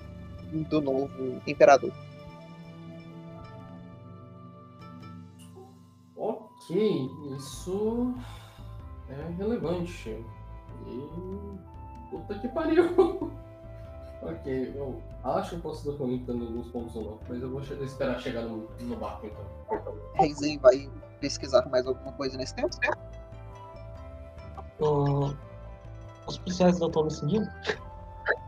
do 0.69 0.81
novo 0.81 1.41
imperador. 1.47 1.91
Ok, 6.15 7.09
isso 7.35 8.13
é 9.09 9.31
relevante. 9.37 10.09
E. 10.85 12.09
Puta 12.11 12.37
que 12.39 12.47
pariu! 12.49 13.31
Ok, 14.25 14.73
eu 14.75 15.03
acho 15.23 15.51
que 15.51 15.55
eu 15.57 15.59
posso 15.59 15.87
estar 15.87 16.03
comentando 16.03 16.45
alguns 16.45 16.67
pontos 16.69 16.95
ou 16.95 17.03
não, 17.03 17.19
mas 17.29 17.41
eu 17.41 17.49
vou 17.49 17.61
esperar 17.61 18.19
chegar 18.19 18.41
no, 18.41 18.67
no 18.79 18.95
barco 18.95 19.27
então. 19.27 19.95
Reizen 20.15 20.57
vai 20.57 20.89
pesquisar 21.19 21.69
mais 21.69 21.85
alguma 21.85 22.11
coisa 22.13 22.35
nesse 22.35 22.55
tempo, 22.55 22.73
certo? 22.73 22.99
Uh, 24.81 25.35
os 26.27 26.39
policiais 26.39 26.79
não 26.79 26.87
estão 26.87 27.03
me 27.03 27.11
seguindo? 27.11 27.47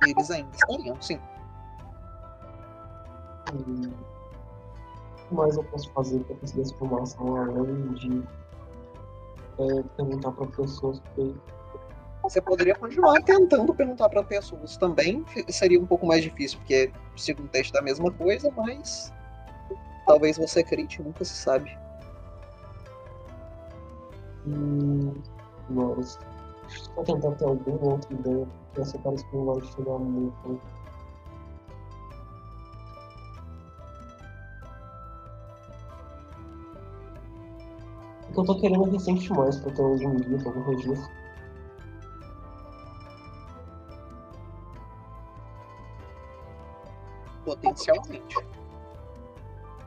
Eles 0.07 0.31
ainda 0.31 0.49
estariam, 0.55 0.99
sim. 0.99 1.19
Hum, 3.53 3.91
o 3.91 5.27
que 5.27 5.35
mais 5.35 5.55
eu 5.57 5.63
posso 5.65 5.91
fazer 5.91 6.19
para 6.23 6.35
conseguir 6.37 6.61
essa 6.61 6.73
informação 6.73 7.35
além 7.35 7.93
de 7.93 8.23
é, 9.59 9.83
perguntar 9.95 10.31
para 10.31 10.47
pessoas 10.47 10.99
que 11.13 11.35
você 12.29 12.41
poderia 12.41 12.75
continuar 12.75 13.21
tentando 13.23 13.73
perguntar 13.73 14.09
para 14.09 14.23
pessoas 14.23 14.77
também. 14.77 15.25
Seria 15.49 15.79
um 15.79 15.85
pouco 15.85 16.05
mais 16.05 16.21
difícil, 16.23 16.59
porque 16.59 16.91
o 17.15 17.19
segundo 17.19 17.47
teste 17.49 17.71
da 17.71 17.81
mesma 17.81 18.11
coisa, 18.11 18.51
mas 18.55 19.13
talvez 20.05 20.37
você 20.37 20.59
acredite, 20.59 21.01
nunca 21.01 21.23
se 21.23 21.33
sabe. 21.33 21.77
Hum, 24.45 25.13
mas 25.69 26.19
vou 26.95 27.03
tentar 27.03 27.31
ter 27.31 27.45
alguma 27.45 27.93
outra 27.93 28.13
ideia, 28.13 28.47
essa 28.77 28.97
parece 28.99 29.25
que 29.29 29.35
não 29.35 29.45
vai 29.45 29.61
chegar 29.61 29.97
muito. 29.97 30.61
Eu 38.35 38.43
tô 38.43 38.55
querendo 38.59 38.87
é 38.87 38.91
recente 38.91 39.33
mais 39.33 39.57
pra 39.59 39.71
ter 39.71 39.81
um 39.81 39.95
livro, 39.95 40.47
algum 40.47 40.61
registro. 40.69 41.26
Potencialmente. 47.47 48.37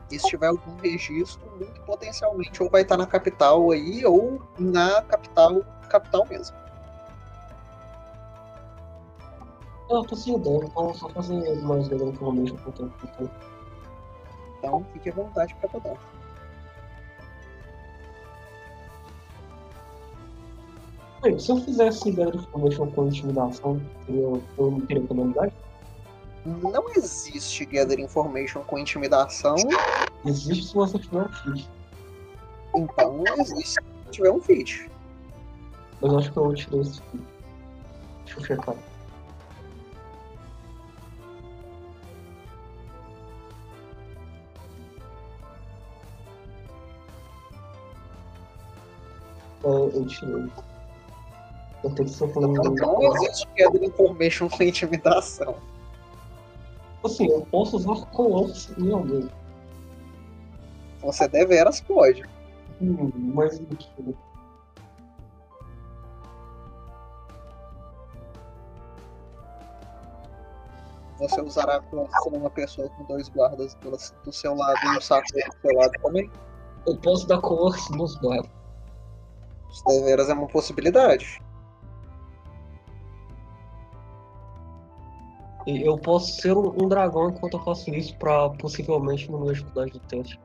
E 0.09 0.19
se 0.19 0.27
tiver 0.27 0.47
algum 0.47 0.75
registro, 0.77 1.39
muito 1.57 1.79
potencialmente, 1.81 2.61
ou 2.61 2.69
vai 2.69 2.81
estar 2.81 2.97
na 2.97 3.05
capital 3.05 3.69
aí, 3.71 4.03
ou 4.03 4.41
na 4.57 5.01
capital, 5.03 5.61
capital 5.87 6.25
mesmo. 6.27 6.57
Eu 9.89 10.03
tô 10.03 10.15
sem 10.15 10.35
ideia, 10.35 10.63
então 10.63 10.93
só 10.93 11.07
fazer 11.09 11.61
mais 11.61 11.87
legal 11.89 12.09
information 12.09 12.55
por 12.57 12.73
tempo. 12.73 12.93
Então. 13.03 13.29
então, 14.57 14.85
fique 14.93 15.09
à 15.09 15.13
vontade 15.13 15.55
para. 15.55 15.97
Bem, 21.21 21.37
se 21.37 21.51
eu 21.51 21.57
fizesse 21.57 22.09
ideia 22.09 22.31
de 22.31 22.37
information 22.37 22.91
com 22.91 23.07
intimidação, 23.07 23.81
eu, 24.09 24.41
eu 24.57 24.71
não 24.71 24.81
teria 24.81 25.03
penalidade? 25.03 25.53
Não 26.45 26.89
existe 26.95 27.65
Gather 27.65 27.99
Information 27.99 28.61
com 28.63 28.77
intimidação. 28.77 29.55
Existe 30.25 30.67
se 30.67 30.73
você 30.73 30.97
tiver 30.97 31.21
um 31.21 31.29
feed. 31.29 31.69
Então 32.75 33.23
existe 33.37 33.73
se 33.73 34.11
tiver 34.11 34.31
um 34.31 34.41
feed. 34.41 34.89
Mas 36.01 36.11
eu 36.11 36.17
acho 36.17 36.31
que 36.31 36.37
eu 36.37 36.53
tirei 36.53 36.81
esse 36.81 37.01
feed. 37.01 37.23
Deixa 38.25 38.39
eu 38.39 38.45
checar. 38.45 38.75
É, 49.63 49.67
eu 49.67 50.07
tirei. 50.07 50.51
Eu 51.83 51.89
tenho 51.91 52.09
que 52.09 52.09
ser 52.09 52.33
falando. 52.33 52.75
Não 52.75 53.15
existe 53.15 53.47
Gather 53.55 53.83
Information 53.83 54.49
com 54.49 54.63
intimidação. 54.63 55.55
Assim, 57.03 57.27
eu 57.27 57.41
posso 57.49 57.77
usar 57.77 58.05
Colossus 58.07 58.77
em 58.77 58.91
alguém. 58.91 59.29
Você 61.01 61.27
deveras 61.27 61.81
pode. 61.81 62.23
Hum, 62.79 63.11
mas 63.15 63.59
mentira. 63.59 64.13
Você 71.17 71.41
usará 71.41 71.79
com 71.81 72.07
uma 72.25 72.49
pessoa 72.49 72.89
com 72.89 73.03
dois 73.05 73.29
guardas 73.29 73.75
do 74.25 74.33
seu 74.33 74.55
lado 74.55 74.79
e 74.83 74.97
o 74.97 75.01
saco 75.01 75.27
do 75.31 75.61
seu 75.61 75.77
lado 75.77 75.91
também? 76.01 76.31
Eu 76.87 76.97
posso 76.97 77.27
dar 77.27 77.39
Colossus 77.39 77.95
nos 77.95 78.15
guardas. 78.15 78.49
Isso 79.71 79.83
deveras 79.85 80.29
é 80.29 80.33
uma 80.33 80.47
possibilidade. 80.47 81.41
Eu 85.67 85.97
posso 85.97 86.41
ser 86.41 86.57
um, 86.57 86.87
dragão 86.87 87.29
enquanto 87.29 87.53
eu 87.53 87.63
faço 87.63 87.89
isso 87.91 88.15
pra 88.17 88.49
possivelmente 88.49 89.25
diminuir 89.25 89.51
a 89.51 89.53
dificuldade 89.53 89.91
do 89.91 89.99
teste. 89.99 90.39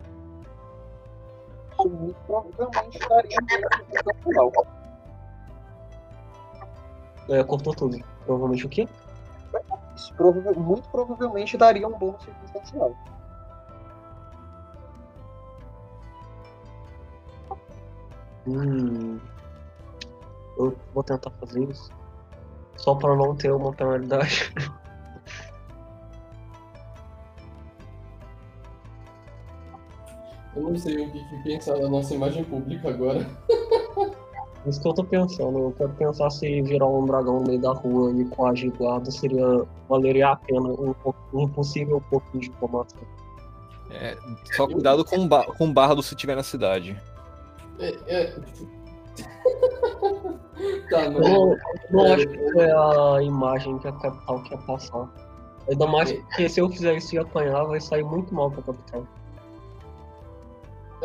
Isso 1.72 1.88
muito 1.88 2.16
provavelmente 2.26 2.98
daria 3.08 3.36
um 3.40 4.22
final. 4.22 4.52
É, 7.28 7.42
cortou 7.44 7.74
tudo. 7.74 7.98
Provavelmente 8.24 8.66
o 8.66 8.68
quê? 8.68 8.88
Isso 9.96 10.12
prova 10.14 10.52
muito 10.52 10.88
provavelmente 10.90 11.56
daria 11.56 11.88
um 11.88 11.98
bônus 11.98 12.22
circunstancial. 12.22 12.94
Hum. 18.46 19.18
Eu 20.58 20.76
vou 20.94 21.02
tentar 21.02 21.30
fazer 21.30 21.64
isso. 21.64 21.90
Só 22.76 22.94
para 22.94 23.16
não 23.16 23.34
ter 23.34 23.50
uma 23.50 23.72
penalidade. 23.72 24.52
Eu 30.56 30.62
não 30.62 30.76
sei 30.76 30.96
o 30.96 31.10
que, 31.10 31.22
que 31.22 31.42
pensar 31.42 31.78
da 31.78 31.88
nossa 31.88 32.14
imagem 32.14 32.42
pública 32.44 32.88
agora. 32.88 33.26
Isso 34.66 34.80
que 34.80 34.88
eu 34.88 34.94
tô 34.94 35.04
pensando. 35.04 35.58
Eu 35.58 35.74
quero 35.76 35.90
pensar 35.90 36.30
se 36.30 36.62
virar 36.62 36.88
um 36.88 37.04
dragão 37.04 37.40
no 37.40 37.46
meio 37.46 37.60
da 37.60 37.72
rua 37.72 38.10
e 38.10 38.24
coagir 38.24 38.72
guarda 38.76 39.10
seria. 39.10 39.64
valeria 39.88 40.30
a 40.30 40.36
pena 40.36 40.68
um, 40.68 40.94
um 41.34 41.48
possível 41.48 42.02
pouquinho 42.10 42.40
de 42.40 42.48
diplomacia. 42.48 43.06
É, 43.90 44.16
só 44.56 44.66
cuidado 44.66 45.04
com, 45.04 45.28
ba 45.28 45.44
com 45.44 45.72
bardo 45.72 46.02
se 46.02 46.16
tiver 46.16 46.34
na 46.34 46.42
cidade. 46.42 47.00
É, 47.78 47.94
é... 48.08 48.34
tá, 50.90 51.10
não, 51.10 51.20
não, 51.20 51.56
não 51.90 52.12
acho 52.12 52.26
que 52.26 52.52
foi 52.52 52.70
a 52.70 53.22
imagem 53.22 53.78
que 53.78 53.88
a 53.88 53.92
capital 53.92 54.42
quer 54.42 54.58
passar. 54.66 55.08
Ainda 55.68 55.86
mais 55.86 56.10
é. 56.10 56.14
porque 56.14 56.48
se 56.48 56.60
eu 56.60 56.68
fizer 56.68 56.96
isso 56.96 57.14
e 57.14 57.18
apanhar, 57.18 57.64
vai 57.64 57.80
sair 57.80 58.02
muito 58.02 58.34
mal 58.34 58.50
pra 58.50 58.62
capital. 58.62 59.06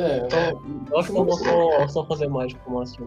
É, 0.02 0.18
Então, 0.26 0.62
eu 0.90 1.00
acho 1.00 1.12
que 1.12 1.18
eu 1.18 1.26
vou 1.26 1.38
só, 1.38 1.88
só 1.88 2.06
fazer 2.06 2.28
mais 2.28 2.50
diplomacia. 2.50 3.06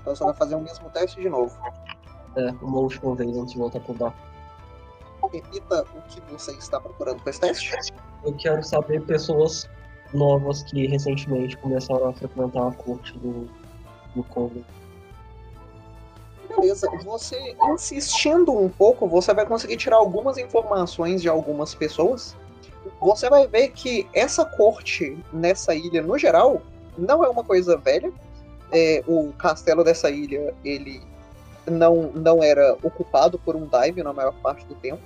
Então 0.00 0.16
você 0.16 0.24
vai 0.24 0.34
fazer 0.34 0.54
o 0.54 0.60
mesmo 0.60 0.88
teste 0.90 1.20
de 1.20 1.28
novo. 1.28 1.56
É, 2.36 2.50
uma 2.62 2.78
última 2.78 3.14
vez 3.14 3.36
antes 3.36 3.52
de 3.52 3.58
voltar 3.58 3.80
pro 3.80 3.94
bar. 3.94 4.14
Repita 5.30 5.84
o 5.94 6.02
que 6.08 6.20
você 6.32 6.52
está 6.52 6.80
procurando 6.80 7.22
com 7.22 7.28
esse 7.28 7.40
teste. 7.40 7.92
Eu 8.24 8.32
quero 8.34 8.62
saber 8.62 9.02
pessoas 9.02 9.68
novas 10.12 10.62
que 10.62 10.86
recentemente 10.86 11.56
começaram 11.58 12.08
a 12.08 12.12
frequentar 12.12 12.68
a 12.68 12.72
corte 12.72 13.16
do, 13.18 13.48
do 14.14 14.24
Congo. 14.24 14.64
Beleza, 16.48 16.88
você 17.04 17.54
insistindo 17.72 18.52
um 18.52 18.68
pouco, 18.68 19.06
você 19.06 19.32
vai 19.32 19.46
conseguir 19.46 19.76
tirar 19.76 19.96
algumas 19.96 20.36
informações 20.36 21.22
de 21.22 21.28
algumas 21.28 21.74
pessoas. 21.74 22.36
Você 23.00 23.30
vai 23.30 23.46
ver 23.46 23.68
que 23.68 24.06
essa 24.12 24.44
corte 24.44 25.16
nessa 25.32 25.74
ilha, 25.74 26.02
no 26.02 26.18
geral, 26.18 26.60
não 26.98 27.24
é 27.24 27.28
uma 27.28 27.42
coisa 27.42 27.76
velha. 27.76 28.12
É, 28.72 29.02
o 29.06 29.32
castelo 29.32 29.82
dessa 29.82 30.10
ilha, 30.10 30.54
ele 30.64 31.02
não, 31.66 32.12
não 32.12 32.42
era 32.42 32.74
ocupado 32.82 33.38
por 33.38 33.56
um 33.56 33.66
daimyo 33.66 34.04
na 34.04 34.12
maior 34.12 34.34
parte 34.34 34.64
do 34.66 34.74
tempo. 34.74 35.02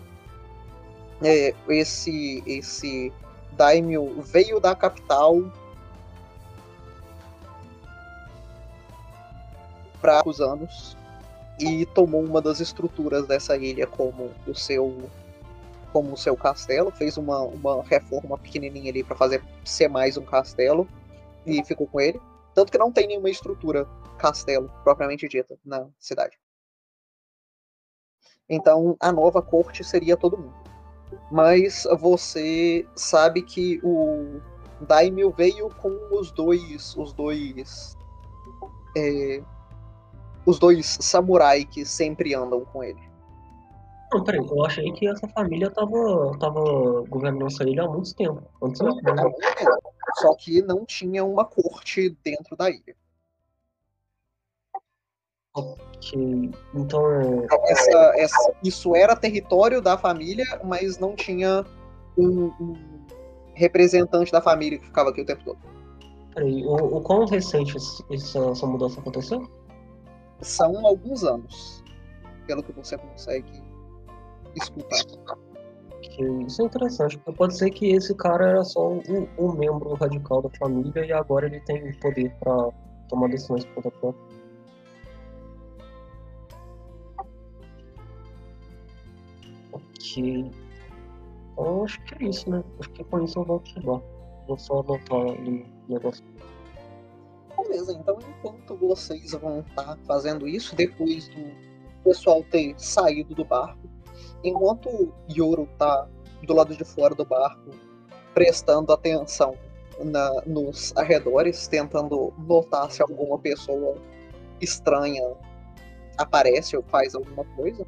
É, 1.23 1.55
esse, 1.69 2.43
esse 2.47 3.13
daimyo 3.53 4.21
veio 4.23 4.59
da 4.59 4.75
capital 4.75 5.43
para 10.01 10.23
os 10.29 10.41
anos 10.41 10.97
e 11.59 11.87
tomou 11.87 12.23
uma 12.23 12.43
das 12.43 12.61
estruturas 12.61 13.27
dessa 13.27 13.57
ilha 13.57 13.87
como 13.87 14.31
o 14.47 14.55
seu 14.55 15.09
como 15.95 16.13
o 16.13 16.17
seu 16.17 16.37
castelo, 16.37 16.91
fez 16.91 17.17
uma, 17.17 17.39
uma 17.43 17.85
reforma 17.85 18.37
pequenininha 18.37 18.91
ali 18.91 19.05
para 19.05 19.15
fazer 19.15 19.41
ser 19.65 19.87
mais 19.87 20.17
um 20.17 20.25
castelo 20.25 20.89
e 21.47 21.63
ficou 21.65 21.87
com 21.87 22.01
ele. 22.01 22.21
Tanto 22.53 22.73
que 22.73 22.79
não 22.79 22.91
tem 22.91 23.07
nenhuma 23.07 23.31
estrutura 23.31 23.87
castelo 24.19 24.69
propriamente 24.83 25.29
dita 25.29 25.57
na 25.65 25.87
cidade. 26.01 26.37
Então 28.49 28.97
a 28.99 29.13
nova 29.13 29.41
corte 29.41 29.85
seria 29.85 30.17
todo 30.17 30.37
mundo. 30.37 30.55
Mas 31.31 31.87
você 32.01 32.85
sabe 32.97 33.43
que 33.43 33.81
o 33.85 34.41
Daimyo 34.81 35.31
veio 35.31 35.69
com 35.77 35.97
os 36.11 36.33
dois 36.33 36.97
os 36.97 37.13
dois 37.13 37.97
é, 38.97 39.41
os 40.45 40.59
dois 40.59 40.99
samurai 41.01 41.65
que 41.65 41.85
sempre 41.85 42.35
andam 42.35 42.65
com 42.65 42.83
ele. 42.83 43.14
Não, 44.15 44.23
peraí, 44.23 44.47
eu 44.47 44.65
achei 44.65 44.93
que 44.93 45.09
essa 45.09 45.27
família 45.27 45.69
tava, 45.71 46.39
tava 46.39 46.61
governando 47.09 47.49
essa 47.49 47.65
ilha 47.69 47.83
há 47.83 47.89
muito 47.89 48.15
tempo. 48.15 48.43
Antes 48.63 48.81
muito 48.81 49.03
tempo. 49.03 49.35
Só 50.21 50.37
que 50.37 50.63
não 50.63 50.87
tinha 50.87 51.25
uma 51.25 51.45
corte 51.45 52.11
dentro 52.23 52.57
da 52.57 52.71
ilha. 52.71 52.95
que, 56.01 56.17
então, 56.75 57.11
é- 57.13 57.45
Então, 57.45 57.65
essa- 57.69 58.13
essa- 58.17 58.53
isso 58.63 58.95
era 58.95 59.17
território 59.17 59.81
da 59.81 59.97
família, 59.97 60.45
mas 60.65 60.99
não 60.99 61.17
tinha 61.17 61.65
um, 62.19 62.47
um 62.61 63.07
representante 63.55 64.31
da 64.31 64.41
família 64.41 64.79
que 64.79 64.87
ficava 64.87 65.11
aqui 65.11 65.23
o 65.23 65.27
tempo 65.27 65.45
todo. 65.45 65.59
peraí, 66.35 66.65
o, 66.67 66.75
o 66.75 67.01
quão 67.01 67.25
recente 67.25 67.77
essa, 67.77 68.05
essa 68.51 68.67
mudança 68.67 69.01
aconteceu? 69.01 69.49
São 70.41 70.85
alguns 70.85 71.23
anos, 71.23 71.85
pelo 72.47 72.63
que 72.63 72.73
você 72.73 72.99
consegue 72.99 73.63
escutar. 74.57 75.37
Isso 76.47 76.63
é 76.63 76.65
interessante, 76.67 77.19
porque 77.19 77.37
pode 77.37 77.57
ser 77.57 77.71
que 77.71 77.93
esse 77.93 78.15
cara 78.15 78.49
era 78.49 78.65
só 78.65 78.93
um, 78.93 79.29
um 79.39 79.53
membro 79.53 79.95
radical 79.95 80.43
da 80.43 80.51
família 80.51 81.05
e 81.05 81.13
agora 81.13 81.47
ele 81.47 81.61
tem 81.61 81.93
poder 81.95 82.33
pra 82.39 82.71
tomar 83.09 83.29
decisões 83.29 83.65
por 83.65 83.83
conta 83.83 83.91
própria. 83.91 84.25
Ok. 89.73 90.51
Então, 91.53 91.85
acho 91.85 92.01
que 92.05 92.25
é 92.25 92.29
isso, 92.29 92.51
né? 92.51 92.63
Acho 92.79 92.91
que 92.91 93.05
com 93.05 93.25
isso 93.25 93.39
eu 93.39 93.45
volto 93.45 93.75
pro 93.75 93.83
bar. 93.83 94.03
Vou 94.47 94.59
só 94.59 94.81
anotar 94.81 95.19
o 95.19 95.67
negócio. 95.89 96.25
Beleza, 97.57 97.93
então 97.93 98.19
enquanto 98.29 98.77
vocês 98.77 99.33
vão 99.33 99.61
estar 99.61 99.97
fazendo 100.07 100.47
isso, 100.47 100.77
depois 100.77 101.29
do 101.29 101.51
pessoal 102.05 102.45
ter 102.45 102.75
saído 102.79 103.35
do 103.35 103.45
barco, 103.45 103.89
enquanto 104.45 105.13
Yoro 105.31 105.69
tá 105.79 106.07
do 106.43 106.55
lado 106.55 106.77
de 106.77 106.85
fora 106.85 107.15
do 107.15 107.25
barco, 107.25 107.71
prestando 108.35 108.93
atenção 108.93 109.57
na- 109.99 110.43
nos 110.47 110.93
arredores, 110.97 111.67
tentando 111.67 112.33
notar 112.39 112.91
se 112.91 113.01
alguma 113.03 113.39
pessoa 113.39 113.97
estranha 114.61 115.23
aparece 116.19 116.77
ou 116.77 116.83
faz 116.85 117.15
alguma 117.15 117.45
coisa, 117.57 117.87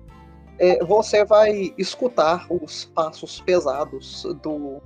é, 0.59 0.83
você 0.85 1.25
vai 1.25 1.75
escutar 1.77 2.47
os 2.51 2.87
passos 2.87 3.41
pesados 3.41 4.25
do, 4.43 4.81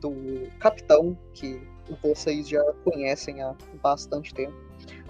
do 0.00 0.50
capitão 0.58 1.16
que 1.34 1.60
vocês 2.02 2.48
já 2.48 2.62
conhecem 2.84 3.42
há 3.42 3.54
bastante 3.82 4.32
tempo, 4.34 4.54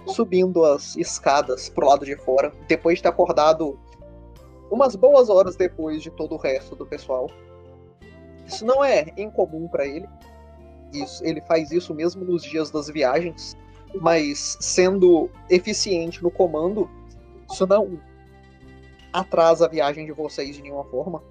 subindo 0.05 0.63
as 0.63 0.95
escadas 0.97 1.69
pro 1.69 1.87
lado 1.87 2.05
de 2.05 2.15
fora, 2.17 2.51
depois 2.67 2.97
de 2.97 3.03
ter 3.03 3.09
acordado 3.09 3.79
umas 4.69 4.95
boas 4.95 5.29
horas 5.29 5.55
depois 5.55 6.01
de 6.01 6.11
todo 6.11 6.35
o 6.35 6.37
resto 6.37 6.75
do 6.75 6.85
pessoal. 6.85 7.29
Isso 8.45 8.65
não 8.65 8.83
é 8.83 9.07
incomum 9.17 9.67
para 9.67 9.85
ele. 9.85 10.07
Isso, 10.93 11.23
ele 11.25 11.41
faz 11.41 11.71
isso 11.71 11.93
mesmo 11.93 12.23
nos 12.23 12.43
dias 12.43 12.71
das 12.71 12.87
viagens, 12.87 13.57
mas 13.99 14.57
sendo 14.61 15.29
eficiente 15.49 16.23
no 16.23 16.31
comando, 16.31 16.89
isso 17.51 17.67
não 17.67 17.99
atrasa 19.11 19.65
a 19.65 19.69
viagem 19.69 20.05
de 20.05 20.11
vocês 20.11 20.55
de 20.55 20.61
nenhuma 20.61 20.85
forma. 20.85 21.21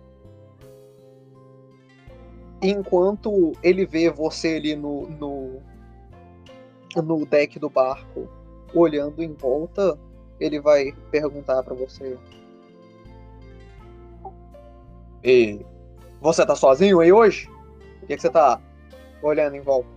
Enquanto 2.61 3.53
ele 3.63 3.87
vê 3.87 4.11
você 4.11 4.57
ali 4.57 4.75
no, 4.75 5.09
no, 5.09 5.63
no 6.97 7.27
deck 7.27 7.59
do 7.59 7.71
barco, 7.71 8.29
olhando 8.75 9.23
em 9.23 9.33
volta, 9.33 9.99
ele 10.41 10.61
vai 10.61 10.93
perguntar 11.11 11.63
pra 11.63 11.75
você. 11.75 12.19
E 15.27 15.59
você 16.21 16.47
tá 16.47 16.55
sozinho 16.55 17.01
aí 17.01 17.13
hoje? 17.13 17.51
Por 17.99 18.07
que, 18.07 18.15
que 18.15 18.23
você 18.23 18.31
tá 18.31 18.61
olhando 19.21 19.57
em 19.57 19.61
volta? 19.61 19.89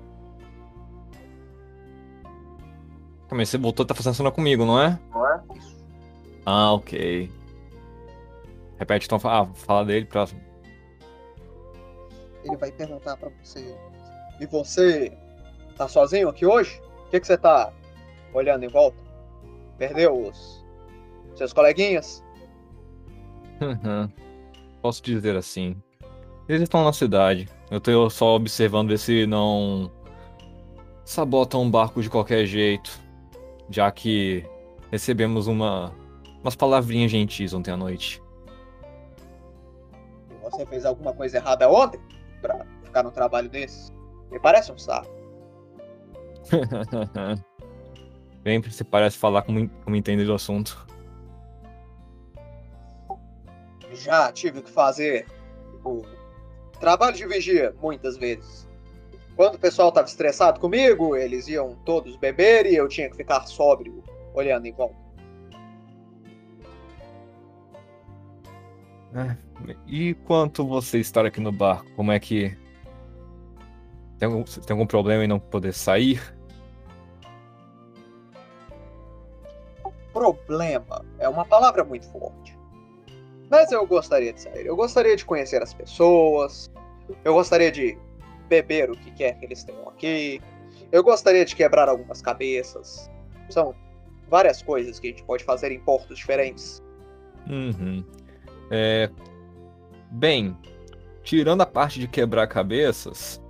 Aí, 3.30 3.46
você 3.46 3.60
voltou, 3.60 3.86
tá 3.86 3.94
fazendo 3.94 4.16
cena 4.16 4.32
comigo, 4.32 4.66
não 4.66 4.82
é? 4.82 5.00
Não 5.12 5.28
é? 5.28 5.40
Ah, 6.48 6.74
ok. 6.74 7.32
Repete 8.80 9.06
então, 9.06 9.20
ah, 9.30 9.46
fala 9.54 9.86
dele 9.86 10.08
pra. 10.08 10.26
Ele 12.44 12.58
vai 12.58 12.72
perguntar 12.72 13.16
pra 13.18 13.30
você. 13.44 13.78
E 14.40 14.48
você 14.48 15.16
tá 15.78 15.88
sozinho 15.88 16.28
aqui 16.28 16.44
hoje? 16.44 16.82
Por 17.04 17.12
que, 17.12 17.20
que 17.20 17.28
você 17.28 17.38
tá 17.38 17.72
olhando 18.34 18.64
em 18.64 18.70
volta? 18.70 18.98
Perdeu 19.78 20.28
os 20.28 20.66
seus 21.36 21.54
coleguinhas? 21.54 22.24
Posso 24.82 25.04
dizer 25.04 25.36
assim. 25.36 25.76
Eles 26.48 26.64
estão 26.64 26.84
na 26.84 26.94
cidade. 26.94 27.48
Eu 27.70 27.80
tô 27.80 28.10
só 28.10 28.36
observando 28.36 28.90
ver 28.90 28.98
se 28.98 29.28
não 29.28 29.92
sabotam 31.06 31.62
um 31.62 31.70
barco 31.70 32.02
de 32.02 32.10
qualquer 32.10 32.46
jeito. 32.46 33.00
Já 33.70 33.92
que 33.92 34.44
recebemos 34.92 35.48
uma 35.48 35.94
umas 36.42 36.56
palavrinhas 36.56 37.12
gentis 37.12 37.54
ontem 37.54 37.72
à 37.72 37.78
noite. 37.78 38.22
Você 40.42 40.66
fez 40.66 40.86
alguma 40.86 41.14
coisa 41.14 41.38
errada 41.38 41.70
ontem? 41.70 42.02
Pra 42.42 42.66
ficar 42.84 43.04
no 43.04 43.12
trabalho 43.12 43.50
desse? 43.50 43.92
Me 44.32 44.40
parece 44.40 44.72
um 44.72 44.78
saco. 44.78 45.10
Sempre 48.44 48.72
se 48.72 48.84
parece 48.84 49.18
falar 49.18 49.44
como, 49.44 49.70
como 49.70 49.96
entende 49.96 50.26
do 50.26 50.34
assunto. 50.34 50.88
Já 54.00 54.32
tive 54.32 54.62
que 54.62 54.72
fazer 54.72 55.28
o 55.84 56.04
trabalho 56.80 57.16
de 57.16 57.28
vigia 57.28 57.76
muitas 57.82 58.18
vezes. 58.18 58.68
Quando 59.36 59.56
o 59.56 59.60
pessoal 59.60 59.90
estava 59.90 60.08
estressado 60.08 60.60
comigo, 60.60 61.16
eles 61.16 61.48
iam 61.48 61.76
todos 61.86 62.16
beber 62.16 62.66
e 62.66 62.76
eu 62.76 62.88
tinha 62.88 63.10
que 63.10 63.18
ficar 63.18 63.46
sóbrio, 63.46 64.02
olhando 64.34 64.66
em 64.66 64.72
volta. 64.72 64.96
E 69.86 70.14
quanto 70.14 70.66
você 70.66 71.00
estar 71.00 71.26
aqui 71.26 71.42
no 71.42 71.52
barco, 71.52 71.90
como 71.96 72.12
é 72.12 72.20
que. 72.20 72.58
Tem 74.18 74.28
algum, 74.28 74.44
tem 74.44 74.74
algum 74.74 74.86
problema 74.86 75.24
em 75.24 75.28
não 75.28 75.40
poder 75.40 75.74
sair? 75.74 76.22
Problema 80.14 81.06
é 81.18 81.28
uma 81.28 81.46
palavra 81.46 81.84
muito 81.84 82.10
forte. 82.12 82.59
Mas 83.50 83.72
eu 83.72 83.86
gostaria 83.86 84.32
de 84.32 84.42
sair. 84.42 84.66
Eu 84.66 84.76
gostaria 84.76 85.16
de 85.16 85.26
conhecer 85.26 85.62
as 85.62 85.74
pessoas, 85.74 86.70
Eu 87.24 87.34
gostaria 87.34 87.72
de 87.72 87.98
beber 88.48 88.90
o 88.90 88.96
que 88.96 89.12
quer 89.12 89.34
que 89.40 89.46
eles 89.46 89.64
tenham 89.64 89.88
aqui. 89.90 90.42
Eu 90.92 91.04
gostaria 91.04 91.44
de 91.44 91.56
quebrar 91.56 91.90
algumas 91.90 92.22
cabeças. 92.22 93.10
São 93.50 93.76
várias 94.28 94.62
coisas 94.62 95.00
que 95.00 95.08
a 95.08 95.10
gente 95.12 95.24
pode 95.24 95.44
fazer 95.44 95.72
em 95.72 95.80
portos 95.80 96.18
diferentes. 96.18 96.82
Uhum. 97.50 98.04
É... 98.70 99.10
Bem, 100.12 100.56
tirando 101.24 101.62
a 101.62 101.66
parte 101.66 102.00
de 102.00 102.08
quebrar 102.08 102.48
cabeças, 102.48 103.42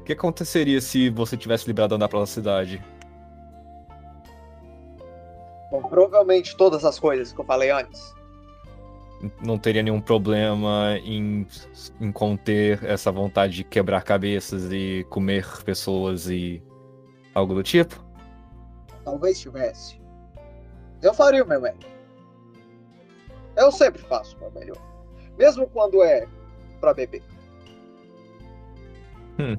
o 0.00 0.04
que 0.04 0.12
aconteceria 0.12 0.80
se 0.80 1.10
você 1.10 1.36
tivesse 1.36 1.66
liberado 1.66 1.94
andar 1.94 2.08
pela 2.08 2.26
cidade? 2.26 2.82
Bom, 5.70 5.82
provavelmente 5.82 6.54
todas 6.56 6.84
as 6.84 6.98
coisas 6.98 7.32
que 7.32 7.40
eu 7.40 7.44
falei 7.44 7.70
antes. 7.70 8.14
Não 9.40 9.56
teria 9.56 9.82
nenhum 9.82 10.00
problema 10.00 10.98
em, 11.04 11.46
em 12.00 12.10
conter 12.10 12.82
essa 12.84 13.12
vontade 13.12 13.54
de 13.54 13.64
quebrar 13.64 14.02
cabeças 14.02 14.72
e 14.72 15.06
comer 15.08 15.46
pessoas 15.64 16.28
e 16.28 16.62
algo 17.34 17.54
do 17.54 17.62
tipo? 17.62 18.04
Talvez 19.04 19.40
tivesse. 19.40 20.00
Eu 21.00 21.14
faria 21.14 21.44
o 21.44 21.46
meu 21.46 21.60
melhor. 21.60 21.78
Eu 23.56 23.70
sempre 23.70 24.02
faço 24.02 24.36
o 24.36 24.40
meu 24.40 24.50
melhor. 24.50 24.78
Mesmo 25.38 25.68
quando 25.68 26.02
é 26.02 26.26
pra 26.80 26.94
beber. 26.94 27.22
Hum. 29.38 29.56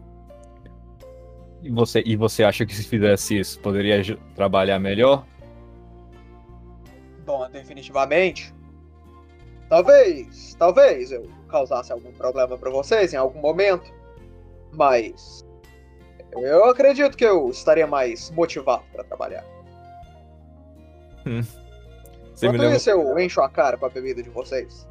E 1.61 1.69
você, 1.69 2.03
e 2.05 2.15
você 2.15 2.43
acha 2.43 2.65
que 2.65 2.75
se 2.75 2.83
fizesse 2.83 3.39
isso, 3.39 3.59
poderia 3.59 4.01
trabalhar 4.35 4.79
melhor? 4.79 5.25
Bom, 7.25 7.49
definitivamente. 7.49 8.53
Talvez, 9.69 10.55
talvez 10.55 11.11
eu 11.11 11.27
causasse 11.47 11.91
algum 11.91 12.11
problema 12.11 12.57
pra 12.57 12.69
vocês 12.69 13.13
em 13.13 13.17
algum 13.17 13.39
momento. 13.39 13.91
Mas 14.73 15.45
eu 16.33 16.65
acredito 16.65 17.15
que 17.17 17.25
eu 17.25 17.49
estaria 17.49 17.87
mais 17.87 18.29
motivado 18.31 18.83
pra 18.91 19.03
trabalhar. 19.03 19.45
Você 21.23 21.29
me 21.31 21.41
Enquanto 22.55 22.61
lembra... 22.61 22.77
isso, 22.77 22.89
eu 22.89 23.19
encho 23.19 23.41
a 23.41 23.49
cara 23.49 23.77
com 23.77 23.85
a 23.85 23.89
bebida 23.89 24.21
de 24.21 24.29
vocês. 24.29 24.87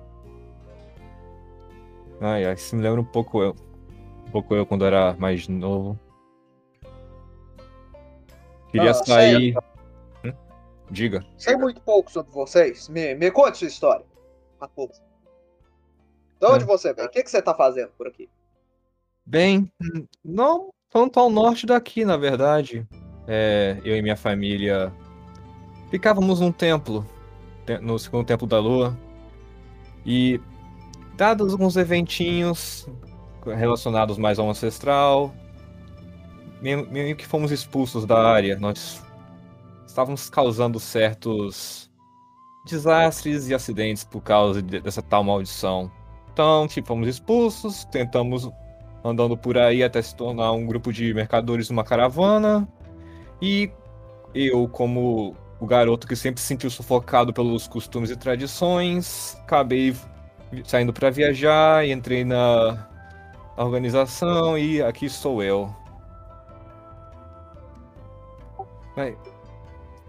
Ai, 2.20 2.44
ai, 2.44 2.54
isso 2.54 2.76
me 2.76 2.82
lembra 2.82 3.00
um 3.00 3.04
pouco 3.04 3.42
eu. 3.42 3.56
Um 4.26 4.30
pouco 4.30 4.54
eu 4.54 4.64
quando 4.64 4.84
era 4.86 5.14
mais 5.14 5.48
novo. 5.48 5.98
Queria 8.70 8.92
Ah, 8.92 8.94
sair. 8.94 9.56
Hum? 10.24 10.32
Diga. 10.90 11.24
Sei 11.36 11.56
muito 11.56 11.80
pouco 11.82 12.10
sobre 12.10 12.32
vocês. 12.32 12.88
Me, 12.88 13.14
me 13.14 13.30
conte 13.30 13.58
sua 13.58 13.66
história. 13.68 14.06
De 16.40 16.46
onde 16.46 16.64
É. 16.64 16.66
você 16.66 16.92
vem? 16.92 17.04
O 17.04 17.08
que, 17.08 17.22
que 17.22 17.30
você 17.30 17.40
tá 17.40 17.54
fazendo 17.54 17.90
por 17.96 18.06
aqui? 18.06 18.28
Bem, 19.24 19.70
não 20.24 20.70
tanto 20.90 21.18
ao 21.20 21.30
norte 21.30 21.64
daqui, 21.66 22.04
na 22.04 22.16
verdade. 22.16 22.86
É, 23.26 23.80
eu 23.84 23.96
e 23.96 24.02
minha 24.02 24.16
família 24.16 24.92
ficávamos 25.90 26.40
num 26.40 26.50
templo, 26.50 27.06
te- 27.64 27.78
no 27.78 27.98
segundo 27.98 28.26
templo 28.26 28.46
da 28.46 28.58
lua. 28.58 28.98
E, 30.04 30.40
dados 31.16 31.52
alguns 31.52 31.76
eventinhos 31.76 32.88
relacionados 33.44 34.18
mais 34.18 34.38
ao 34.40 34.50
ancestral, 34.50 35.32
meio, 36.60 36.90
meio 36.90 37.14
que 37.14 37.26
fomos 37.26 37.52
expulsos 37.52 38.04
da 38.04 38.18
área. 38.18 38.58
Nós 38.58 39.00
estávamos 39.86 40.28
causando 40.28 40.80
certos 40.80 41.88
desastres 42.64 43.48
e 43.48 43.54
acidentes 43.54 44.04
por 44.04 44.20
causa 44.22 44.62
de- 44.62 44.80
dessa 44.80 45.02
tal 45.02 45.24
maldição. 45.24 45.90
Então, 46.32 46.66
tipo, 46.66 46.88
fomos 46.88 47.08
expulsos, 47.08 47.84
tentamos 47.86 48.48
andando 49.04 49.36
por 49.36 49.58
aí 49.58 49.82
até 49.82 50.00
se 50.00 50.14
tornar 50.14 50.52
um 50.52 50.66
grupo 50.66 50.92
de 50.92 51.12
mercadores 51.12 51.68
numa 51.68 51.84
caravana. 51.84 52.66
E 53.40 53.70
eu, 54.34 54.68
como 54.68 55.36
o 55.60 55.66
garoto 55.66 56.06
que 56.06 56.16
sempre 56.16 56.40
se 56.40 56.46
sentiu 56.46 56.70
sufocado 56.70 57.32
pelos 57.32 57.66
costumes 57.68 58.10
e 58.10 58.16
tradições, 58.16 59.36
acabei 59.42 59.94
saindo 60.64 60.92
para 60.92 61.10
viajar 61.10 61.86
e 61.86 61.92
entrei 61.92 62.24
na 62.24 62.88
organização 63.56 64.56
e 64.58 64.82
aqui 64.82 65.08
sou 65.08 65.42
eu. 65.42 65.74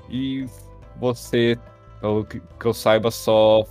E 0.09 0.45
você, 0.97 1.57
pelo 2.03 2.25
que 2.25 2.41
que 2.59 2.65
eu 2.65 2.73
saiba, 2.73 3.09
só 3.09 3.65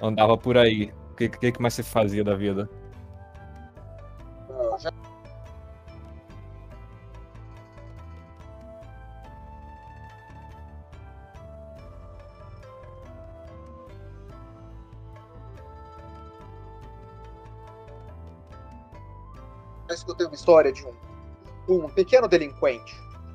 andava 0.00 0.38
por 0.38 0.56
aí. 0.56 0.92
O 1.12 1.16
que, 1.16 1.28
que 1.28 1.50
que 1.52 1.60
mais 1.60 1.74
você 1.74 1.82
fazia 1.82 2.22
da 2.22 2.36
vida? 2.36 2.70
Eu 19.88 19.94
escutei 19.94 20.26
uma 20.26 20.34
história 20.36 20.72
de 20.72 20.84
um, 20.86 20.94
um 21.68 21.88
pequeno 21.88 22.28
delinquente. 22.28 22.94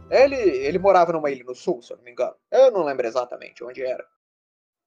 Ele, 0.09 0.35
ele 0.35 0.79
morava 0.79 1.11
numa 1.11 1.29
ilha 1.29 1.43
no 1.43 1.53
sul, 1.53 1.81
se 1.81 1.91
eu 1.91 1.97
não 1.97 2.03
me 2.05 2.11
engano. 2.11 2.35
Eu 2.49 2.71
não 2.71 2.85
lembro 2.85 3.05
exatamente 3.05 3.61
onde 3.63 3.83
era. 3.83 4.05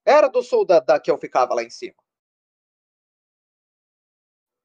Era 0.05 0.29
do 0.29 0.43
sul 0.43 0.65
da, 0.65 0.81
que 0.99 1.11
eu 1.11 1.19
ficava 1.19 1.55
lá 1.55 1.63
em 1.63 1.71
cima. 1.71 1.95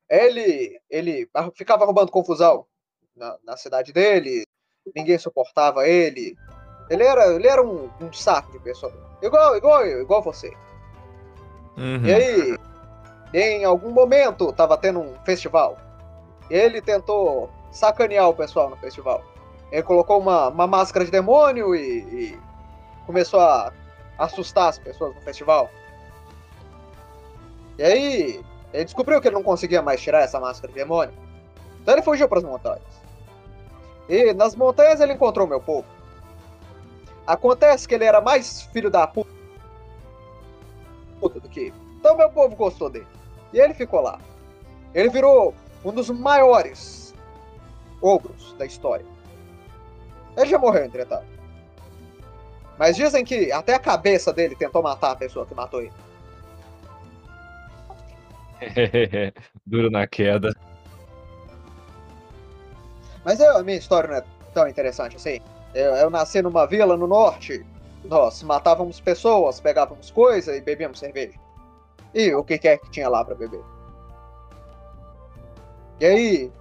Ele, 0.10 0.80
ele 0.90 1.30
ficava 1.56 1.84
arrumando 1.84 2.12
confusão 2.12 2.66
na, 3.16 3.38
na 3.44 3.58
cidade 3.58 3.92
dele. 3.92 4.44
Ninguém 4.96 5.18
suportava 5.18 5.88
ele. 5.88 6.36
Ele 6.90 7.04
era, 7.04 7.34
ele 7.34 7.48
era 7.48 7.64
um, 7.64 7.90
um 8.00 8.14
saco 8.14 8.52
de 8.52 8.60
pessoa. 8.60 8.94
Igual, 9.22 9.58
igual 9.58 9.86
igual 9.86 10.22
você. 10.22 10.54
Uhum. 11.78 12.06
E 12.06 12.14
aí, 12.14 12.58
em 13.34 13.66
algum 13.66 13.92
momento, 13.92 14.54
tava 14.54 14.78
tendo 14.78 15.00
um 15.00 15.16
festival. 15.26 15.78
Ele 16.50 16.82
tentou 16.82 17.50
sacanear 17.72 18.30
o 18.30 18.36
pessoal 18.36 18.70
no 18.70 18.78
festival. 18.78 19.24
Ele 19.72 19.84
colocou 19.84 20.20
uma, 20.20 20.50
uma 20.50 20.68
máscara 20.68 21.04
de 21.04 21.12
demônio 21.12 21.76
e, 21.76 22.00
e 22.00 22.40
começou 23.06 23.40
a 23.40 23.74
assustar 24.18 24.70
as 24.70 24.80
pessoas 24.80 25.14
no 25.16 25.22
festival. 25.22 25.70
E 27.78 27.84
aí, 27.84 28.46
ele 28.74 28.86
descobriu 28.86 29.22
que 29.22 29.28
ele 29.28 29.36
não 29.36 29.44
conseguia 29.44 29.82
mais 29.82 30.02
tirar 30.02 30.22
essa 30.22 30.40
máscara 30.40 30.72
de 30.72 30.80
demônio. 30.80 31.14
Então 31.82 31.94
ele 31.94 32.04
fugiu 32.04 32.28
para 32.28 32.40
as 32.40 32.44
montanhas. 32.44 32.82
E 34.10 34.34
nas 34.34 34.56
montanhas 34.56 35.00
ele 35.00 35.14
encontrou 35.14 35.48
meu 35.48 35.62
povo. 35.62 35.88
Acontece 37.26 37.88
que 37.88 37.96
ele 37.96 38.06
era 38.06 38.22
mais 38.22 38.64
filho 38.64 38.90
da 38.90 39.08
puta 39.08 39.30
do 41.22 41.50
que. 41.50 41.74
Então 42.00 42.18
meu 42.18 42.30
povo 42.30 42.56
gostou 42.56 42.90
dele. 42.90 43.08
E 43.54 43.60
ele 43.60 43.74
ficou 43.74 44.02
lá. 44.02 44.20
Ele 44.94 45.10
virou 45.10 45.54
um 45.84 45.92
dos 45.92 46.10
maiores 46.10 47.14
ogros 48.02 48.54
da 48.58 48.66
história. 48.66 49.06
Ele 50.36 50.50
já 50.50 50.58
morreu, 50.58 50.86
entretanto. 50.86 51.35
Mas 52.78 52.96
dizem 52.96 53.24
que 53.24 53.52
até 53.52 53.74
a 53.74 53.80
cabeça 53.80 54.34
dele 54.34 54.56
tentou 54.56 54.82
matar 54.84 55.12
a 55.12 55.16
pessoa 55.16 55.46
que 55.46 55.54
matou 55.56 55.82
ele. 55.82 55.94
Duro 59.66 59.90
na 59.90 60.08
queda. 60.08 60.54
Mas 63.24 63.40
eu- 63.40 63.58
a 63.58 63.64
minha 63.64 63.78
história 63.78 64.10
não 64.10 64.18
é 64.18 64.24
tão 64.54 64.68
interessante 64.68 65.16
assim. 65.16 65.40
Eu, 65.74 65.96
eu 65.96 66.10
nasci 66.10 66.42
numa 66.42 66.66
vila 66.66 66.96
no 66.96 67.08
norte. 67.08 67.66
Nós 68.04 68.44
matávamos 68.44 69.00
pessoas, 69.00 69.60
pegávamos 69.60 70.12
coisa 70.12 70.56
e 70.56 70.62
bebíamos 70.62 71.00
cerveja. 71.00 71.38
E 72.14 72.34
o 72.34 72.44
que 72.44 72.58
quer 72.58 72.78
que 72.78 72.90
tinha 72.92 73.10
lá 73.10 73.26
pra 73.26 73.36
beber. 73.36 73.62
E 76.00 76.06
aí, 76.06 76.52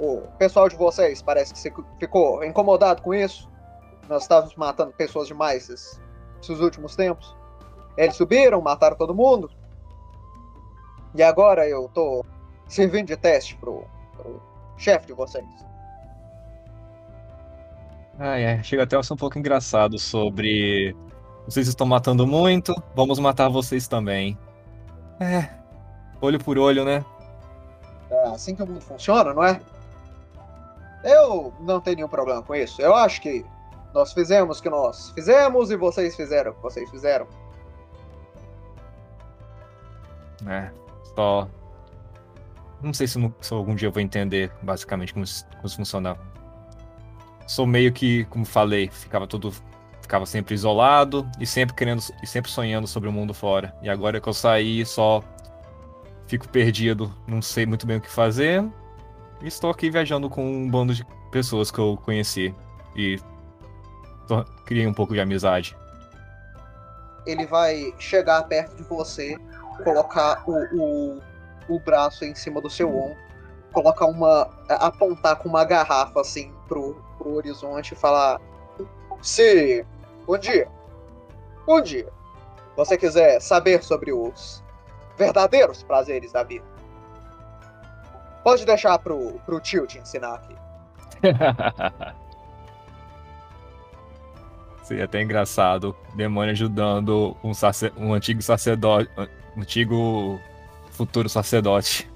o 0.00 0.22
pessoal 0.38 0.68
de 0.68 0.76
vocês 0.76 1.20
parece 1.20 1.52
que 1.52 1.60
ficou 2.00 2.44
incomodado 2.44 3.02
com 3.02 3.12
isso. 3.12 3.48
Nós 4.08 4.22
estávamos 4.22 4.54
matando 4.56 4.92
pessoas 4.92 5.28
demais 5.28 5.68
esses, 5.68 6.00
esses 6.40 6.60
últimos 6.60 6.94
tempos. 6.96 7.34
Eles 7.96 8.16
subiram, 8.16 8.60
mataram 8.60 8.96
todo 8.96 9.14
mundo. 9.14 9.50
E 11.14 11.22
agora 11.22 11.68
eu 11.68 11.88
tô 11.94 12.24
servindo 12.66 13.06
de 13.06 13.16
teste 13.16 13.56
pro, 13.56 13.84
pro 14.16 14.42
chefe 14.76 15.06
de 15.06 15.12
vocês. 15.12 15.46
Ai, 18.18 18.46
ai, 18.46 18.62
chega 18.62 18.84
até 18.84 18.96
a 18.96 19.02
ser 19.02 19.14
um 19.14 19.16
pouco 19.16 19.38
engraçado 19.38 19.98
sobre. 19.98 20.94
Vocês 21.46 21.68
estão 21.68 21.86
matando 21.86 22.26
muito, 22.26 22.74
vamos 22.94 23.18
matar 23.18 23.48
vocês 23.48 23.86
também. 23.86 24.38
É. 25.20 25.48
Olho 26.20 26.42
por 26.42 26.58
olho, 26.58 26.84
né? 26.84 27.04
É 28.10 28.28
assim 28.28 28.54
que 28.54 28.62
o 28.62 28.66
mundo 28.66 28.80
funciona, 28.80 29.34
não 29.34 29.44
é? 29.44 29.60
Eu 31.02 31.52
não 31.60 31.80
tenho 31.80 31.96
nenhum 31.96 32.08
problema 32.08 32.42
com 32.42 32.54
isso. 32.54 32.80
Eu 32.80 32.94
acho 32.94 33.20
que 33.20 33.44
nós 33.94 34.12
fizemos 34.12 34.58
o 34.58 34.62
que 34.62 34.68
nós 34.68 35.10
fizemos 35.10 35.70
e 35.70 35.76
vocês 35.76 36.16
fizeram 36.16 36.50
o 36.50 36.54
que 36.54 36.62
vocês 36.62 36.90
fizeram. 36.90 37.26
É. 40.46 40.70
Só. 41.14 41.48
Não 42.82 42.92
sei 42.92 43.06
se, 43.06 43.18
no- 43.18 43.34
se 43.40 43.54
algum 43.54 43.74
dia 43.74 43.88
eu 43.88 43.92
vou 43.92 44.02
entender 44.02 44.52
basicamente 44.62 45.12
como 45.14 45.24
isso, 45.24 45.46
como 45.46 45.66
isso 45.66 45.76
funciona. 45.76 46.16
Sou 47.46 47.66
meio 47.66 47.92
que, 47.92 48.24
como 48.26 48.44
falei, 48.44 48.88
ficava 48.90 49.26
todo. 49.26 49.52
Ficava 50.02 50.26
sempre 50.26 50.54
isolado 50.54 51.26
e 51.40 51.46
sempre 51.46 51.74
querendo 51.74 52.02
e 52.22 52.26
sempre 52.26 52.50
sonhando 52.50 52.86
sobre 52.86 53.08
o 53.08 53.12
mundo 53.12 53.32
fora. 53.32 53.74
E 53.80 53.88
agora 53.88 54.20
que 54.20 54.28
eu 54.28 54.34
saí, 54.34 54.84
só 54.84 55.22
fico 56.26 56.46
perdido, 56.48 57.10
não 57.26 57.40
sei 57.40 57.64
muito 57.64 57.86
bem 57.86 57.96
o 57.96 58.00
que 58.02 58.10
fazer. 58.10 58.62
E 59.40 59.46
estou 59.46 59.70
aqui 59.70 59.88
viajando 59.90 60.28
com 60.28 60.44
um 60.44 60.70
bando 60.70 60.92
de 60.94 61.06
pessoas 61.30 61.70
que 61.70 61.78
eu 61.78 61.96
conheci. 62.04 62.54
E 62.94 63.18
criei 64.64 64.86
um 64.86 64.94
pouco 64.94 65.14
de 65.14 65.20
amizade. 65.20 65.76
Ele 67.26 67.46
vai 67.46 67.94
chegar 67.98 68.42
perto 68.44 68.76
de 68.76 68.82
você, 68.82 69.36
colocar 69.82 70.42
o, 70.46 70.52
o, 70.74 71.22
o 71.68 71.80
braço 71.80 72.24
em 72.24 72.34
cima 72.34 72.60
do 72.60 72.68
seu 72.68 72.94
ombro, 72.94 73.16
colocar 73.72 74.06
uma. 74.06 74.50
apontar 74.68 75.36
com 75.36 75.48
uma 75.48 75.64
garrafa 75.64 76.20
assim 76.20 76.52
pro, 76.68 76.94
pro 77.18 77.34
horizonte 77.34 77.92
e 77.92 77.96
falar. 77.96 78.40
Se 79.22 79.84
um 80.28 80.38
dia, 80.38 80.68
um 81.66 81.80
dia, 81.80 82.08
você 82.76 82.98
quiser 82.98 83.40
saber 83.40 83.82
sobre 83.82 84.12
os 84.12 84.62
verdadeiros 85.16 85.82
prazeres 85.82 86.32
da 86.32 86.42
vida, 86.42 86.64
pode 88.42 88.66
deixar 88.66 88.98
pro, 88.98 89.40
pro 89.46 89.60
tio 89.60 89.86
te 89.86 89.98
ensinar 89.98 90.34
aqui. 90.34 90.56
Seria 94.84 95.04
até 95.04 95.20
engraçado. 95.22 95.96
Demônio 96.14 96.52
ajudando 96.52 97.36
um, 97.42 97.52
sacer- 97.54 97.92
um 97.96 98.12
antigo 98.12 98.42
sacerdote. 98.42 99.10
Um 99.56 99.62
antigo 99.62 100.38
futuro 100.90 101.28
sacerdote. 101.28 102.08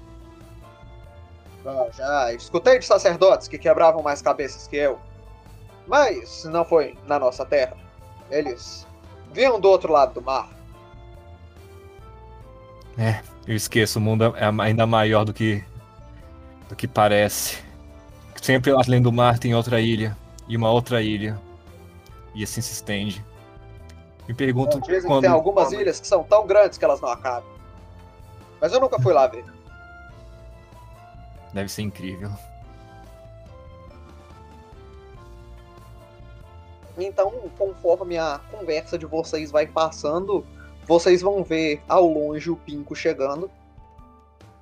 Ah, 1.65 1.87
já 1.91 2.33
escutei 2.33 2.79
de 2.79 2.85
sacerdotes 2.85 3.47
que 3.47 3.57
quebravam 3.57 4.01
mais 4.01 4.21
cabeças 4.21 4.67
que 4.67 4.77
eu. 4.77 4.99
Mas 5.87 6.45
não 6.45 6.63
foi 6.63 6.95
na 7.07 7.19
nossa 7.19 7.45
terra. 7.45 7.75
Eles 8.29 8.87
vinham 9.33 9.59
do 9.59 9.67
outro 9.67 9.91
lado 9.91 10.13
do 10.13 10.21
mar. 10.21 10.49
Eu 13.47 13.55
esqueço, 13.55 13.97
o 13.97 14.01
mundo 14.01 14.25
é 14.35 14.63
ainda 14.63 14.85
maior 14.85 15.25
do 15.25 15.33
que. 15.33 15.63
do 16.67 16.75
que 16.75 16.87
parece. 16.87 17.57
Sempre 18.39 18.71
além 18.71 19.01
do 19.01 19.11
mar 19.11 19.39
tem 19.39 19.55
outra 19.55 19.81
ilha. 19.81 20.15
E 20.47 20.55
uma 20.55 20.69
outra 20.69 21.01
ilha. 21.01 21.39
E 22.39 22.43
assim 22.43 22.61
se 22.61 22.71
estende. 22.71 23.21
Me 24.25 24.33
pergunto 24.33 24.79
que 24.79 25.01
quando. 25.01 25.23
tem 25.23 25.29
algumas 25.29 25.73
ilhas 25.73 25.99
que 25.99 26.07
são 26.07 26.23
tão 26.23 26.47
grandes 26.47 26.77
que 26.77 26.85
elas 26.85 27.01
não 27.01 27.09
acabam. 27.09 27.51
Mas 28.61 28.71
eu 28.71 28.79
nunca 28.79 28.97
fui 28.97 29.11
lá 29.11 29.27
ver. 29.27 29.43
Deve 31.51 31.67
ser 31.67 31.81
incrível. 31.81 32.31
Então, 36.97 37.29
conforme 37.57 38.17
a 38.17 38.39
conversa 38.49 38.97
de 38.97 39.05
vocês 39.05 39.51
vai 39.51 39.67
passando, 39.67 40.45
vocês 40.85 41.21
vão 41.21 41.43
ver 41.43 41.83
ao 41.89 42.07
longe 42.07 42.49
o 42.49 42.55
Pinko 42.55 42.95
chegando. 42.95 43.51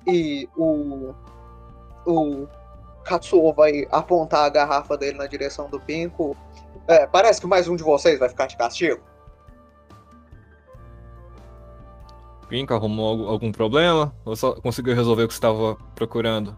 E 0.04 0.48
o. 0.56 1.14
O 2.04 2.48
Katsuo 3.04 3.52
vai 3.52 3.86
apontar 3.92 4.46
a 4.46 4.48
garrafa 4.48 4.96
dele 4.96 5.16
na 5.16 5.28
direção 5.28 5.70
do 5.70 5.78
Pinko. 5.78 6.36
É, 6.88 7.06
parece 7.06 7.40
que 7.40 7.46
mais 7.46 7.68
um 7.68 7.76
de 7.76 7.82
vocês 7.82 8.18
vai 8.18 8.28
ficar 8.28 8.46
de 8.46 8.56
castigo. 8.56 9.02
Pinka 12.48 12.74
arrumou 12.74 13.08
algu- 13.10 13.28
algum 13.28 13.52
problema? 13.52 14.14
Ou 14.24 14.34
só 14.34 14.54
conseguiu 14.54 14.94
resolver 14.94 15.24
o 15.24 15.28
que 15.28 15.34
estava 15.34 15.76
procurando? 15.94 16.56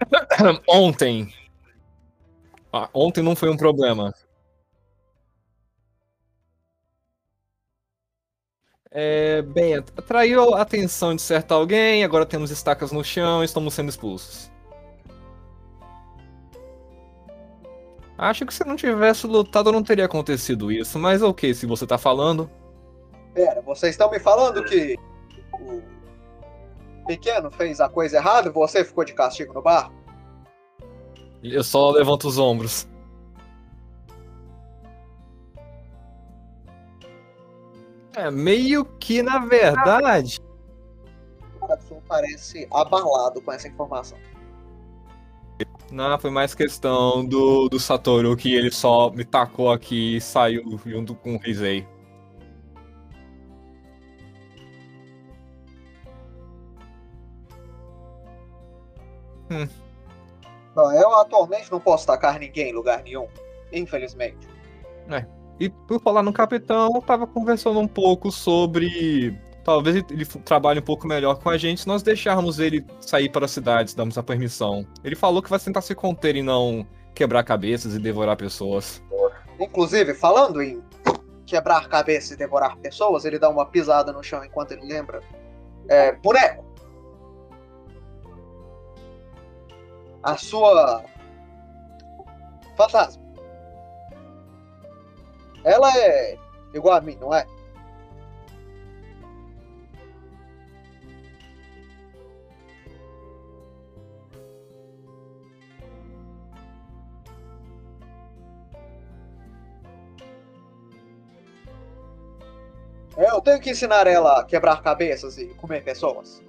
Ontem. 0.68 1.32
Ah, 2.72 2.88
ontem 2.94 3.22
não 3.22 3.34
foi 3.34 3.50
um 3.50 3.56
problema. 3.56 4.14
É, 8.92 9.40
bem, 9.42 9.74
atraiu 9.76 10.54
a 10.54 10.62
atenção 10.62 11.14
de 11.14 11.22
certo 11.22 11.52
alguém, 11.52 12.02
agora 12.02 12.26
temos 12.26 12.50
estacas 12.50 12.90
no 12.90 13.04
chão 13.04 13.42
e 13.42 13.44
estamos 13.44 13.72
sendo 13.72 13.88
expulsos. 13.88 14.50
Acho 18.18 18.44
que 18.44 18.52
se 18.52 18.66
não 18.66 18.76
tivesse 18.76 19.26
lutado 19.26 19.72
não 19.72 19.82
teria 19.82 20.04
acontecido 20.04 20.70
isso, 20.70 20.98
mas 20.98 21.22
ok, 21.22 21.54
se 21.54 21.66
você 21.66 21.86
tá 21.86 21.96
falando. 21.96 22.50
Pera, 23.32 23.62
vocês 23.62 23.92
estão 23.92 24.10
me 24.10 24.18
falando 24.18 24.62
que 24.64 24.98
o 25.52 25.82
pequeno 27.06 27.50
fez 27.50 27.80
a 27.80 27.88
coisa 27.88 28.16
errada 28.16 28.48
e 28.48 28.52
você 28.52 28.84
ficou 28.84 29.04
de 29.04 29.14
castigo 29.14 29.54
no 29.54 29.62
bar? 29.62 29.90
Eu 31.42 31.62
só 31.62 31.90
levanto 31.92 32.26
os 32.28 32.38
ombros. 32.38 32.89
É, 38.14 38.30
meio 38.30 38.84
que 38.84 39.22
na 39.22 39.38
verdade. 39.38 40.40
O 41.60 41.66
Katsuo 41.66 42.02
parece 42.08 42.66
abalado 42.72 43.40
com 43.40 43.52
essa 43.52 43.68
informação. 43.68 44.18
Não, 45.92 46.18
foi 46.18 46.30
mais 46.30 46.54
questão 46.54 47.24
do, 47.24 47.68
do 47.68 47.78
Satoru 47.78 48.36
que 48.36 48.54
ele 48.54 48.70
só 48.70 49.10
me 49.10 49.24
tacou 49.24 49.70
aqui 49.70 50.16
e 50.16 50.20
saiu 50.20 50.80
junto 50.86 51.14
com 51.14 51.34
o 51.34 51.38
Rizei. 51.38 51.86
Não, 60.76 60.92
eu 60.92 61.14
atualmente 61.16 61.70
não 61.70 61.80
posso 61.80 62.06
tacar 62.06 62.38
ninguém 62.38 62.70
em 62.70 62.72
lugar 62.72 63.02
nenhum. 63.02 63.28
Infelizmente. 63.72 64.48
E 65.60 65.68
por 65.68 66.00
falar 66.00 66.22
no 66.22 66.32
capitão, 66.32 66.90
eu 66.94 67.02
tava 67.02 67.26
conversando 67.26 67.78
um 67.78 67.86
pouco 67.86 68.32
sobre. 68.32 69.38
Talvez 69.62 69.96
ele 69.96 70.24
trabalhe 70.24 70.80
um 70.80 70.82
pouco 70.82 71.06
melhor 71.06 71.38
com 71.38 71.50
a 71.50 71.58
gente 71.58 71.82
se 71.82 71.86
nós 71.86 72.02
deixarmos 72.02 72.58
ele 72.58 72.82
sair 72.98 73.28
para 73.28 73.44
as 73.44 73.50
cidades, 73.50 73.94
damos 73.94 74.16
a 74.16 74.22
permissão. 74.22 74.86
Ele 75.04 75.14
falou 75.14 75.42
que 75.42 75.50
vai 75.50 75.58
tentar 75.58 75.82
se 75.82 75.94
conter 75.94 76.34
e 76.34 76.42
não 76.42 76.86
quebrar 77.14 77.44
cabeças 77.44 77.94
e 77.94 77.98
devorar 77.98 78.38
pessoas. 78.38 79.02
Inclusive, 79.60 80.14
falando 80.14 80.62
em 80.62 80.82
quebrar 81.44 81.86
cabeça 81.88 82.32
e 82.32 82.36
devorar 82.38 82.78
pessoas, 82.78 83.26
ele 83.26 83.38
dá 83.38 83.50
uma 83.50 83.66
pisada 83.66 84.12
no 84.12 84.22
chão 84.22 84.42
enquanto 84.42 84.72
ele 84.72 84.86
lembra. 84.86 85.20
É, 85.88 86.12
boneco! 86.12 86.64
A 90.22 90.36
sua. 90.38 91.04
Fantasma. 92.76 93.29
Ela 95.64 95.96
é 95.98 96.38
igual 96.74 96.96
a 96.96 97.00
mim, 97.00 97.16
não 97.20 97.34
é? 97.34 97.46
Eu 113.16 113.40
tenho 113.42 113.60
que 113.60 113.70
ensinar 113.70 114.06
ela 114.06 114.40
a 114.40 114.44
quebrar 114.44 114.82
cabeças 114.82 115.36
e 115.36 115.48
comer 115.54 115.84
pessoas. 115.84 116.42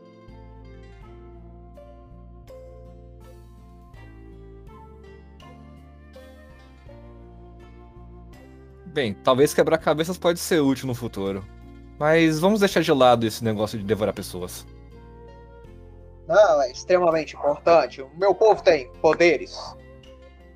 Bem, 8.94 9.14
talvez 9.14 9.54
quebrar 9.54 9.78
cabeças 9.78 10.18
pode 10.18 10.40
ser 10.40 10.60
útil 10.60 10.86
no 10.88 10.94
futuro. 10.94 11.46
Mas 11.98 12.40
vamos 12.40 12.60
deixar 12.60 12.82
de 12.82 12.92
lado 12.92 13.26
esse 13.26 13.44
negócio 13.44 13.78
de 13.78 13.86
devorar 13.86 14.14
pessoas. 14.14 14.66
Não, 16.28 16.62
é 16.62 16.72
extremamente 16.72 17.36
importante. 17.36 18.02
O 18.02 18.10
meu 18.18 18.36
povo 18.36 18.62
tem 18.62 18.92
poderes. 19.02 19.58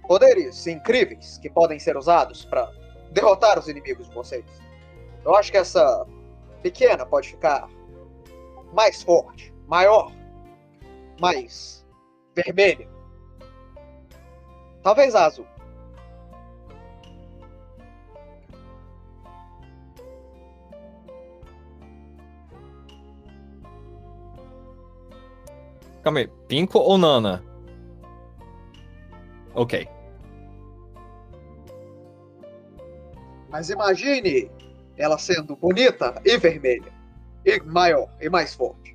Poderes 0.07 0.67
incríveis 0.67 1.38
que 1.38 1.49
podem 1.49 1.79
ser 1.79 1.95
usados 1.95 2.43
para 2.45 2.69
derrotar 3.11 3.57
os 3.57 3.69
inimigos 3.69 4.09
de 4.09 4.13
vocês. 4.13 4.45
Eu 5.23 5.33
acho 5.36 5.51
que 5.51 5.57
essa 5.57 6.05
pequena 6.61 7.05
pode 7.05 7.29
ficar 7.29 7.69
mais 8.73 9.01
forte, 9.01 9.53
maior, 9.67 10.11
mais 11.21 11.86
vermelha. 12.36 12.89
Talvez 14.83 15.15
azul. 15.15 15.47
Calma 26.05 26.19
aí, 26.19 26.29
ou 26.71 26.99
Nana? 26.99 27.43
Ok. 29.55 29.89
Mas 33.49 33.71
imagine 33.71 34.51
ela 34.97 35.17
sendo 35.17 35.55
bonita 35.55 36.21
e 36.23 36.37
vermelha, 36.37 36.93
e 37.43 37.59
maior 37.61 38.07
e 38.21 38.29
mais 38.29 38.53
forte. 38.53 38.94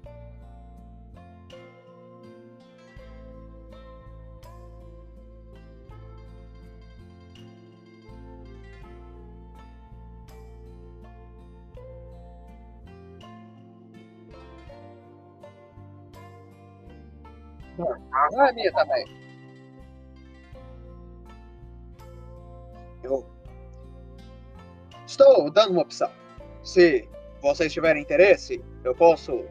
Ah, 18.37 18.49
a 18.49 18.53
minha 18.53 18.73
também. 18.73 19.05
Eu 23.03 23.27
estou 25.07 25.51
dando 25.51 25.73
uma 25.73 25.83
opção. 25.83 26.11
Se 26.63 27.09
vocês 27.41 27.73
tiverem 27.73 28.03
interesse, 28.03 28.63
eu 28.85 28.95
posso 28.95 29.45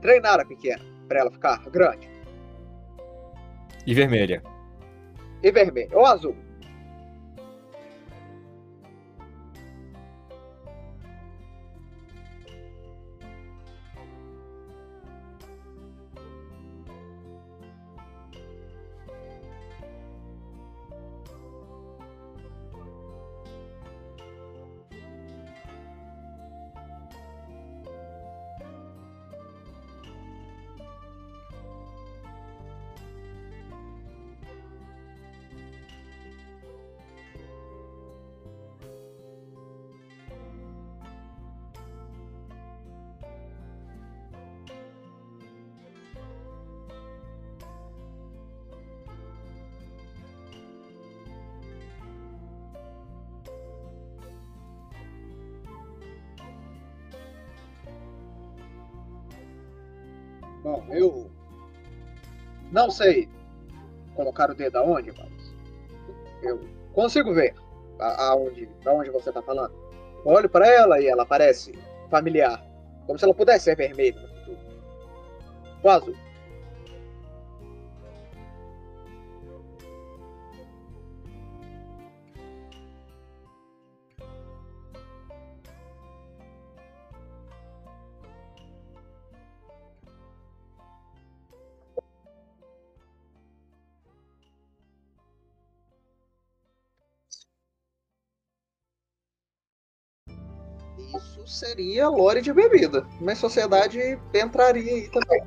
treinar 0.00 0.38
a 0.40 0.44
pequena 0.44 0.84
para 1.08 1.20
ela 1.20 1.30
ficar 1.30 1.58
grande 1.70 2.08
E 3.86 3.94
vermelha. 3.94 4.42
e 5.42 5.50
vermelha 5.50 5.96
ou 5.96 6.06
azul. 6.06 6.36
Não 62.80 62.90
sei 62.90 63.28
colocar 64.14 64.50
o 64.50 64.54
dedo 64.54 64.76
aonde, 64.76 65.12
mas 65.12 65.54
eu 66.42 66.60
consigo 66.94 67.34
ver 67.34 67.54
aonde, 67.98 68.68
aonde 68.86 69.10
você 69.10 69.28
está 69.28 69.42
falando. 69.42 69.72
Olho 70.24 70.48
para 70.48 70.66
ela 70.66 71.00
e 71.00 71.06
ela 71.06 71.26
parece 71.26 71.72
familiar, 72.10 72.64
como 73.06 73.18
se 73.18 73.24
ela 73.24 73.34
pudesse 73.34 73.66
ser 73.66 73.76
vermelha. 73.76 74.18
Ou 75.82 75.90
azul. 75.90 76.14
Isso 101.16 101.46
seria 101.46 102.08
lore 102.08 102.40
de 102.40 102.52
bebida, 102.52 103.06
mas 103.20 103.38
sociedade 103.38 104.18
entraria 104.34 104.92
aí 104.94 105.08
também. 105.08 105.42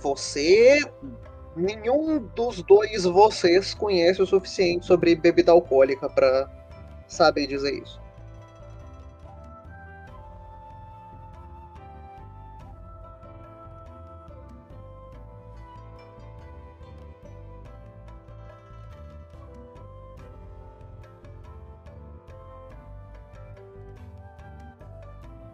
Você. 0.00 0.80
Nenhum 1.56 2.20
dos 2.36 2.62
dois 2.62 3.02
vocês 3.04 3.74
conhece 3.74 4.22
o 4.22 4.26
suficiente 4.26 4.86
sobre 4.86 5.16
bebida 5.16 5.50
alcoólica 5.50 6.08
pra 6.08 6.48
saber 7.08 7.48
dizer 7.48 7.82
isso. 7.82 8.00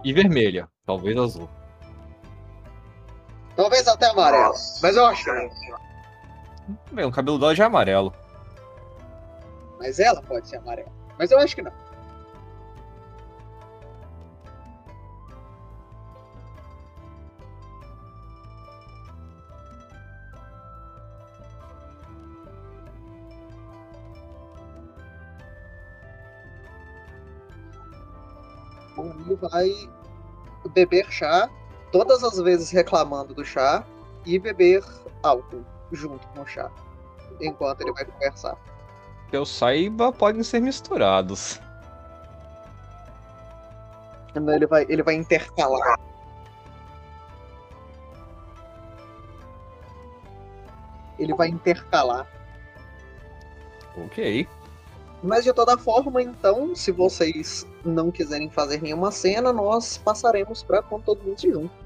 E 0.04 0.12
vermelha. 0.12 0.68
Talvez 0.84 1.16
azul. 1.16 1.48
Talvez 3.84 3.88
até 3.88 4.06
amarelo, 4.06 4.54
mas 4.82 4.96
eu 4.96 5.06
acho. 5.06 5.30
Bem, 6.90 7.04
o 7.04 7.12
cabelo 7.12 7.38
dela 7.38 7.54
já 7.54 7.64
é 7.64 7.66
amarelo. 7.66 8.14
Mas 9.78 9.98
ela 9.98 10.22
pode 10.22 10.48
ser 10.48 10.56
amarela, 10.56 10.90
mas 11.18 11.30
eu 11.30 11.38
acho 11.38 11.54
que 11.54 11.62
não. 11.62 11.72
O 28.96 29.02
Will 29.02 29.36
vai 29.36 29.70
beber 30.72 31.10
chá, 31.10 31.50
todas 31.94 32.24
as 32.24 32.36
vezes 32.38 32.72
reclamando 32.72 33.32
do 33.32 33.44
chá, 33.44 33.86
e 34.26 34.36
beber 34.36 34.82
álcool 35.22 35.64
junto 35.92 36.26
com 36.28 36.40
o 36.40 36.46
chá, 36.46 36.68
enquanto 37.40 37.82
ele 37.82 37.92
vai 37.92 38.04
conversar. 38.04 38.56
Que 39.30 39.36
eu 39.36 39.46
saiba, 39.46 40.10
podem 40.10 40.42
ser 40.42 40.58
misturados. 40.58 41.60
Então 44.30 44.52
Ele 44.52 44.66
vai, 44.66 44.84
ele 44.88 45.04
vai 45.04 45.14
intercalar. 45.14 46.00
Ele 51.16 51.32
vai 51.34 51.46
intercalar. 51.46 52.28
Ok. 53.96 54.48
Mas 55.22 55.44
de 55.44 55.52
toda 55.52 55.78
forma, 55.78 56.20
então, 56.20 56.74
se 56.74 56.90
vocês 56.90 57.64
não 57.84 58.10
quiserem 58.10 58.50
fazer 58.50 58.82
nenhuma 58.82 59.12
cena, 59.12 59.52
nós 59.52 59.96
passaremos 59.96 60.64
pra 60.64 60.82
quando 60.82 61.04
todo 61.04 61.22
mundo 61.22 61.40
se 61.40 61.52
junta. 61.52 61.83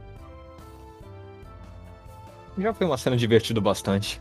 Já 2.59 2.75
foi 2.75 2.87
uma 2.87 2.99
cena 2.99 3.17
divertida 3.17 3.61
bastante. 3.61 4.21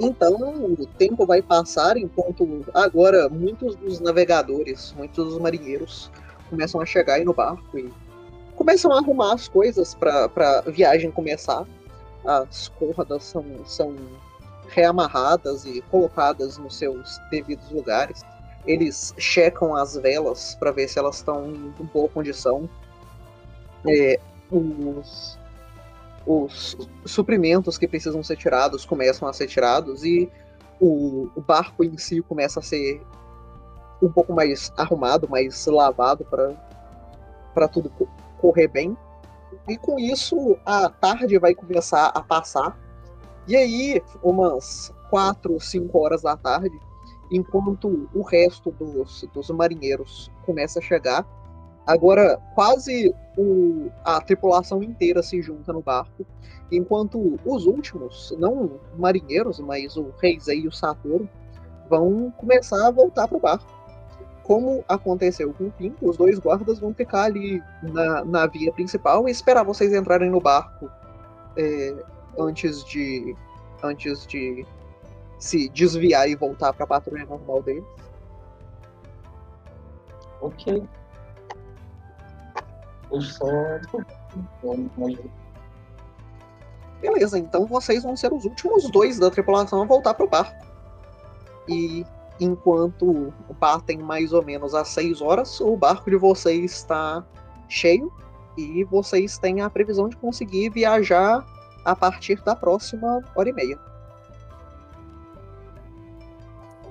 Então, 0.00 0.34
o 0.34 0.86
tempo 0.98 1.24
vai 1.24 1.40
passar 1.40 1.96
enquanto 1.96 2.64
agora 2.74 3.28
muitos 3.28 3.76
dos 3.76 4.00
navegadores, 4.00 4.94
muitos 4.96 5.24
dos 5.24 5.38
marinheiros 5.38 6.10
começam 6.50 6.80
a 6.80 6.86
chegar 6.86 7.14
aí 7.14 7.24
no 7.24 7.32
barco 7.32 7.78
e 7.78 7.92
começam 8.54 8.92
a 8.92 8.98
arrumar 8.98 9.34
as 9.34 9.48
coisas 9.48 9.94
para 9.94 10.30
a 10.66 10.70
viagem 10.70 11.10
começar. 11.10 11.66
As 12.24 12.68
cordas 12.68 13.24
são, 13.24 13.44
são 13.64 13.94
reamarradas 14.68 15.64
e 15.64 15.80
colocadas 15.82 16.58
nos 16.58 16.76
seus 16.76 17.18
devidos 17.30 17.70
lugares. 17.70 18.22
Eles 18.66 19.14
checam 19.16 19.76
as 19.76 19.94
velas 19.94 20.56
para 20.58 20.72
ver 20.72 20.88
se 20.88 20.98
elas 20.98 21.16
estão 21.16 21.48
em 21.50 21.84
boa 21.92 22.08
condição. 22.08 22.68
É, 23.86 24.18
os, 24.50 25.38
os 26.26 26.76
suprimentos 27.04 27.78
que 27.78 27.86
precisam 27.86 28.22
ser 28.22 28.36
tirados 28.36 28.84
começam 28.84 29.28
a 29.28 29.32
ser 29.32 29.46
tirados 29.46 30.04
e 30.04 30.30
o, 30.80 31.28
o 31.34 31.40
barco 31.40 31.84
em 31.84 31.96
si 31.96 32.20
começa 32.20 32.60
a 32.60 32.62
ser 32.62 33.00
um 34.02 34.10
pouco 34.10 34.32
mais 34.32 34.72
arrumado, 34.76 35.28
mais 35.28 35.66
lavado 35.66 36.24
para 37.54 37.68
tudo 37.68 37.88
co- 37.90 38.08
correr 38.38 38.68
bem. 38.68 38.96
E 39.68 39.76
com 39.76 39.98
isso, 39.98 40.58
a 40.66 40.88
tarde 40.88 41.38
vai 41.38 41.54
começar 41.54 42.08
a 42.08 42.20
passar. 42.20 42.78
E 43.46 43.56
aí, 43.56 44.02
umas 44.22 44.92
4, 45.08 45.58
5 45.58 45.98
horas 45.98 46.22
da 46.22 46.36
tarde, 46.36 46.78
enquanto 47.30 48.08
o 48.12 48.22
resto 48.22 48.70
dos, 48.72 49.24
dos 49.32 49.50
marinheiros 49.50 50.30
começa 50.44 50.78
a 50.80 50.82
chegar, 50.82 51.24
agora 51.86 52.38
quase 52.54 53.14
o, 53.36 53.90
a 54.04 54.20
tripulação 54.20 54.82
inteira 54.82 55.22
se 55.22 55.40
junta 55.40 55.72
no 55.72 55.82
barco, 55.82 56.26
enquanto 56.70 57.38
os 57.44 57.66
últimos, 57.66 58.34
não 58.38 58.80
marinheiros, 58.98 59.60
mas 59.60 59.96
o 59.96 60.12
Reisei 60.20 60.60
e 60.60 60.68
o 60.68 60.72
Satoru, 60.72 61.28
vão 61.88 62.32
começar 62.36 62.88
a 62.88 62.90
voltar 62.90 63.28
para 63.28 63.36
o 63.36 63.40
barco 63.40 63.76
como 64.46 64.84
aconteceu 64.88 65.52
com 65.52 65.64
o 65.64 65.70
Pink, 65.72 65.96
os 66.00 66.16
dois 66.16 66.38
guardas 66.38 66.78
vão 66.78 66.94
ficar 66.94 67.24
ali 67.24 67.60
na, 67.82 68.24
na 68.24 68.46
via 68.46 68.72
principal 68.72 69.28
e 69.28 69.32
esperar 69.32 69.64
vocês 69.64 69.92
entrarem 69.92 70.30
no 70.30 70.40
barco 70.40 70.88
é, 71.56 71.94
antes 72.38 72.84
de 72.84 73.34
antes 73.82 74.24
de 74.24 74.64
se 75.38 75.68
desviar 75.70 76.28
e 76.30 76.36
voltar 76.36 76.72
para 76.72 76.84
a 76.84 76.86
patrulha 76.86 77.26
normal 77.26 77.60
deles. 77.62 77.84
Ok. 80.40 80.82
Eu 83.10 83.20
só. 83.20 83.46
Beleza, 87.00 87.38
então 87.38 87.66
vocês 87.66 88.02
vão 88.02 88.16
ser 88.16 88.32
os 88.32 88.44
últimos 88.44 88.90
dois 88.90 89.18
da 89.18 89.30
tripulação 89.30 89.82
a 89.82 89.84
voltar 89.84 90.14
pro 90.14 90.28
barco. 90.28 90.66
E 91.68 92.04
enquanto 92.40 93.32
partem 93.60 93.98
mais 93.98 94.32
ou 94.32 94.44
menos 94.44 94.74
às 94.74 94.88
6 94.88 95.20
horas, 95.20 95.60
o 95.60 95.76
barco 95.76 96.10
de 96.10 96.16
vocês 96.16 96.72
está 96.72 97.24
cheio 97.68 98.12
e 98.56 98.84
vocês 98.84 99.38
têm 99.38 99.60
a 99.60 99.68
previsão 99.68 100.08
de 100.08 100.16
conseguir 100.16 100.70
viajar 100.70 101.44
a 101.84 101.94
partir 101.94 102.42
da 102.42 102.56
próxima 102.56 103.22
hora 103.34 103.48
e 103.48 103.52
meia. 103.52 103.78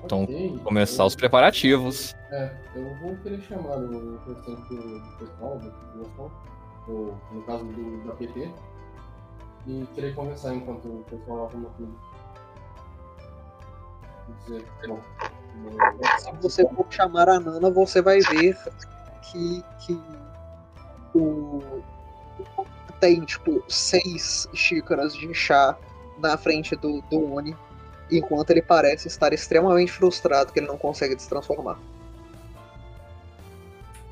Então, 0.04 0.26
Começar 0.62 1.04
os 1.04 1.16
preparativos. 1.16 2.14
É, 2.32 2.50
eu 2.74 2.94
vou 2.96 3.16
querer 3.18 3.40
chamar 3.40 3.76
o 3.78 4.18
restante 4.26 4.68
do 4.74 4.98
do 4.98 5.16
pessoal, 5.18 5.58
da 5.58 5.70
população, 5.70 6.30
do- 6.86 7.14
no 7.32 7.42
caso 7.42 7.64
do, 7.64 8.04
da 8.04 8.12
PT, 8.14 8.50
e 9.66 9.86
querer 9.94 10.14
conversar 10.14 10.54
enquanto 10.54 10.86
o 10.86 11.04
pessoal 11.08 11.46
arruma 11.46 11.70
tudo. 11.76 11.94
Dizer, 14.44 14.66
bom, 14.88 15.00
Se 16.18 16.32
você 16.42 16.68
for 16.68 16.86
chamar 16.90 17.28
a 17.28 17.38
Nana, 17.38 17.70
você 17.70 18.02
vai 18.02 18.18
ver 18.20 18.58
que, 19.22 19.64
que 19.80 20.00
o 21.14 21.62
tem 23.00 23.20
tipo 23.24 23.62
seis 23.68 24.48
xícaras 24.54 25.14
de 25.14 25.32
chá 25.34 25.76
na 26.18 26.36
frente 26.36 26.74
do, 26.76 27.00
do 27.02 27.34
Oni, 27.34 27.54
enquanto 28.10 28.50
ele 28.50 28.62
parece 28.62 29.06
estar 29.06 29.32
extremamente 29.32 29.92
frustrado 29.92 30.52
que 30.52 30.58
ele 30.58 30.66
não 30.66 30.78
consegue 30.78 31.14
destransformar. 31.14 31.78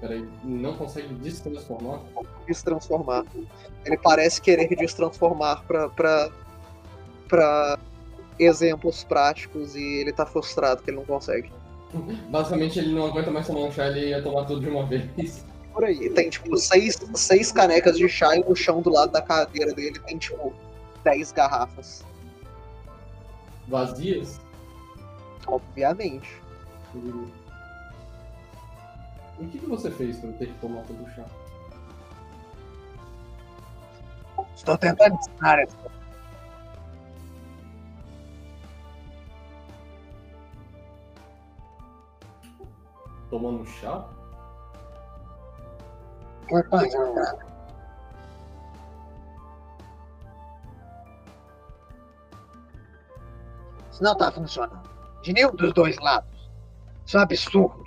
Peraí, 0.04 0.28
não 0.44 0.74
consegue 0.76 1.14
destransformar? 1.14 2.00
Destransformar. 2.46 3.24
Ele 3.86 3.96
parece 3.96 4.40
querer 4.40 4.68
destransformar 4.76 5.64
pra, 5.64 5.88
pra, 5.88 6.30
pra 7.26 7.78
exemplos 8.38 9.02
práticos 9.04 9.74
e 9.74 9.82
ele 10.00 10.12
tá 10.12 10.26
frustrado 10.26 10.82
que 10.82 10.90
ele 10.90 10.98
não 10.98 11.06
consegue. 11.06 11.50
Basicamente 12.28 12.78
ele 12.78 12.94
não 12.94 13.06
aguenta 13.06 13.30
mais 13.30 13.46
tomar 13.46 13.60
um 13.60 13.72
chá, 13.72 13.86
ele 13.86 14.10
ia 14.10 14.22
tomar 14.22 14.44
tudo 14.44 14.60
de 14.60 14.68
uma 14.68 14.84
vez. 14.84 15.44
Por 15.72 15.84
aí. 15.84 16.10
Tem 16.10 16.28
tipo 16.28 16.54
seis, 16.58 16.98
seis 17.14 17.50
canecas 17.50 17.96
de 17.96 18.06
chá 18.06 18.36
e 18.36 18.44
no 18.44 18.54
chão 18.54 18.82
do 18.82 18.90
lado 18.90 19.10
da 19.10 19.22
cadeira 19.22 19.72
dele 19.72 19.98
tem 20.00 20.18
tipo 20.18 20.52
dez 21.02 21.32
garrafas. 21.32 22.04
Vazias? 23.66 24.38
Obviamente. 25.46 26.42
E 29.38 29.44
o 29.44 29.48
que, 29.48 29.58
que 29.58 29.66
você 29.66 29.90
fez 29.90 30.18
pra 30.18 30.32
ter 30.32 30.46
que 30.46 30.58
tomar 30.60 30.82
todo 30.82 31.02
o 31.02 31.10
chá? 31.10 31.24
Estou 34.54 34.78
tentando 34.78 35.16
ensinar 35.16 35.58
essa. 35.58 35.76
Tomando 43.30 43.66
chá? 43.66 44.08
Isso 53.90 54.02
não 54.02 54.16
tá 54.16 54.30
funcionando. 54.30 54.88
De 55.22 55.32
nenhum 55.32 55.54
dos 55.54 55.72
dois 55.72 55.98
lados. 55.98 56.50
Isso 57.06 57.16
é 57.16 57.20
um 57.20 57.22
absurdo. 57.22 57.83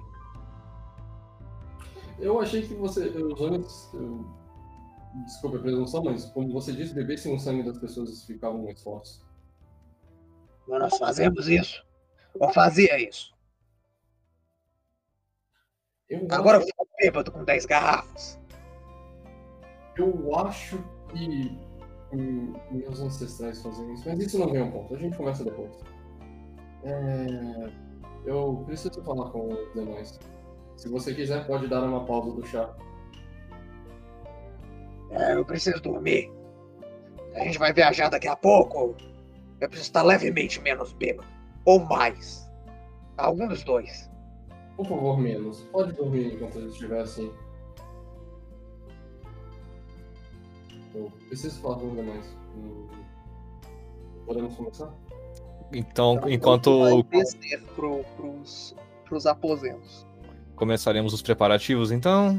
Eu 2.20 2.40
achei 2.40 2.62
que 2.68 2.74
você. 2.74 3.08
Os 3.10 3.40
homens. 3.42 3.90
eu- 3.94 4.26
Desculpa 5.26 5.58
a 5.58 5.62
presunção, 5.62 6.04
mas 6.04 6.26
como 6.26 6.52
você 6.54 6.72
disse, 6.72 6.94
bebessem 6.94 7.34
o 7.34 7.40
sangue 7.40 7.64
das 7.64 7.80
pessoas 7.80 8.24
ficavam 8.26 8.64
mais 8.64 8.82
fortes. 8.84 9.26
Mas 10.68 10.80
nós 10.80 10.98
fazemos 11.00 11.48
isso. 11.48 11.84
Ou 12.40 12.54
fazia 12.54 13.00
isso. 13.02 13.34
Eu 16.10 16.28
Agora 16.30 16.58
eu 16.58 16.62
acho, 16.62 16.68
fico 16.68 16.88
bêbado 17.00 17.32
com 17.32 17.44
10 17.44 17.66
garrafas. 17.66 18.40
eu 19.98 20.36
acho 20.36 20.78
que 21.10 21.58
hum, 22.14 22.54
meus 22.72 23.00
ancestrais 23.00 23.62
fazem 23.62 23.92
isso, 23.94 24.08
mas 24.08 24.20
isso 24.20 24.38
não 24.38 24.52
vem 24.52 24.62
ao 24.62 24.72
ponto. 24.72 24.94
A 24.94 24.98
gente 25.00 25.18
começa 25.18 25.44
depois. 25.44 25.72
É, 26.84 27.72
eu 28.26 28.64
preciso 28.68 29.02
falar 29.04 29.32
com 29.32 29.48
os 29.48 29.74
demais. 29.74 30.20
Se 30.78 30.88
você 30.88 31.14
quiser, 31.14 31.46
pode 31.48 31.68
dar 31.68 31.84
uma 31.84 32.06
pausa 32.06 32.32
do 32.32 32.46
chá. 32.46 32.74
É, 35.10 35.34
eu 35.34 35.44
preciso 35.44 35.82
dormir. 35.82 36.32
A 37.34 37.44
gente 37.44 37.58
vai 37.58 37.74
viajar 37.74 38.10
daqui 38.10 38.28
a 38.28 38.36
pouco. 38.36 38.96
Eu 39.60 39.68
preciso 39.68 39.90
estar 39.90 40.04
levemente 40.04 40.62
menos 40.62 40.94
bêbado. 40.94 41.28
Ou 41.66 41.80
mais. 41.80 42.48
Algum 43.18 43.48
dos 43.48 43.64
dois. 43.64 44.10
Por 44.76 44.86
favor, 44.86 45.20
menos. 45.20 45.62
Pode 45.72 45.94
dormir 45.94 46.36
enquanto 46.36 46.60
ele 46.60 46.68
estiver 46.68 47.02
assim. 47.02 47.34
Eu 50.94 51.12
preciso 51.28 51.60
falar 51.60 51.80
com 51.80 51.88
os 51.88 51.96
demais. 51.96 52.38
Hum, 52.56 52.88
Podemos 54.28 54.56
começar? 54.56 54.94
Então, 55.74 56.20
enquanto 56.30 56.82
Vai 56.82 57.04
descer 57.04 57.62
pro, 57.76 58.04
pros, 58.16 58.76
pros 59.06 59.26
aposentos. 59.26 60.07
Começaremos 60.58 61.14
os 61.14 61.22
preparativos, 61.22 61.92
então. 61.92 62.38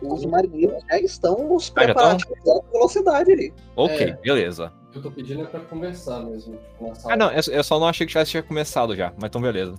Os 0.00 0.24
marinheiros 0.24 0.82
já 0.90 0.98
estão 0.98 1.36
nos 1.48 1.64
Ah, 1.76 1.80
já 1.80 1.84
preparativos 1.86 2.44
da 2.44 2.60
velocidade 2.72 3.32
ali. 3.32 3.52
Ok, 3.76 3.96
É. 4.00 4.12
beleza. 4.16 4.72
Eu 4.94 5.00
tô 5.02 5.10
pedindo 5.10 5.42
é 5.42 5.46
pra 5.46 5.60
conversar 5.60 6.20
mesmo, 6.24 6.56
tipo. 6.56 6.92
Ah, 7.08 7.16
não, 7.16 7.30
eu 7.30 7.40
eu 7.52 7.64
só 7.64 7.78
não 7.78 7.86
achei 7.86 8.06
que 8.06 8.12
tivesse 8.12 8.32
tinha 8.32 8.42
começado 8.42 8.96
já, 8.96 9.12
mas 9.16 9.28
então 9.28 9.40
beleza. 9.40 9.74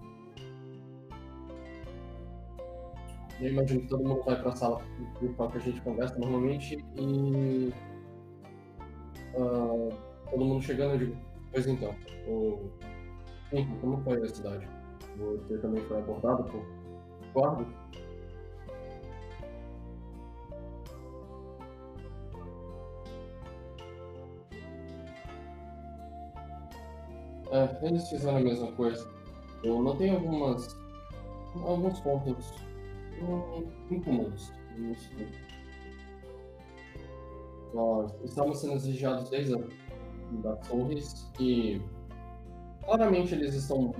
Eu 3.41 3.49
imagino 3.49 3.81
que 3.81 3.87
todo 3.87 4.03
mundo 4.07 4.23
vai 4.23 4.39
pra 4.41 4.55
sala 4.55 4.79
principal 5.19 5.49
que 5.51 5.57
a 5.57 5.61
gente 5.61 5.81
conversa 5.81 6.17
normalmente 6.17 6.83
e. 6.97 7.73
ah, 9.37 9.89
todo 10.31 10.45
mundo 10.45 10.63
chegando, 10.63 10.93
eu 10.93 10.97
digo, 10.99 11.17
pois 11.51 11.67
então, 11.67 11.93
o. 12.27 12.69
Enfim, 13.51 13.77
como 13.81 14.01
foi 14.03 14.17
a 14.21 14.27
cidade? 14.29 14.67
Você 15.17 15.57
também 15.59 15.81
foi 15.83 15.97
abordado 15.97 16.43
por 16.45 16.65
guardas? 17.33 17.67
É, 27.51 27.87
eles 27.87 28.09
fizeram 28.09 28.37
a 28.37 28.41
mesma 28.41 28.71
coisa. 28.71 29.07
Eu 29.63 29.81
notei 29.81 30.09
algumas. 30.09 30.75
alguns 31.63 31.99
pontos 31.99 32.51
hum, 33.21 33.67
incomuns. 33.91 34.51
Nós 37.73 38.11
estamos 38.23 38.59
sendo 38.59 38.73
exigidos 38.73 39.29
desde 39.29 39.55
a 39.55 39.59
da 40.41 40.55
torres 40.55 41.31
e 41.39 41.79
claramente 42.83 43.35
eles 43.35 43.53
estão 43.53 43.93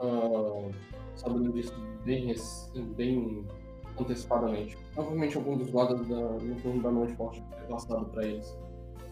ah, 0.00 0.70
sabendo 1.14 1.52
disso 1.52 1.74
bem, 2.04 2.34
bem 2.96 3.46
antecipadamente. 3.98 4.76
Provavelmente 4.94 5.36
algum 5.36 5.56
dos 5.56 5.70
guardas 5.70 6.06
da, 6.08 6.16
no 6.16 6.54
turno 6.56 6.82
da 6.82 6.90
noite 6.90 7.14
pode 7.14 7.40
ter 7.42 7.66
passado 7.68 8.06
para 8.06 8.26
eles. 8.26 8.56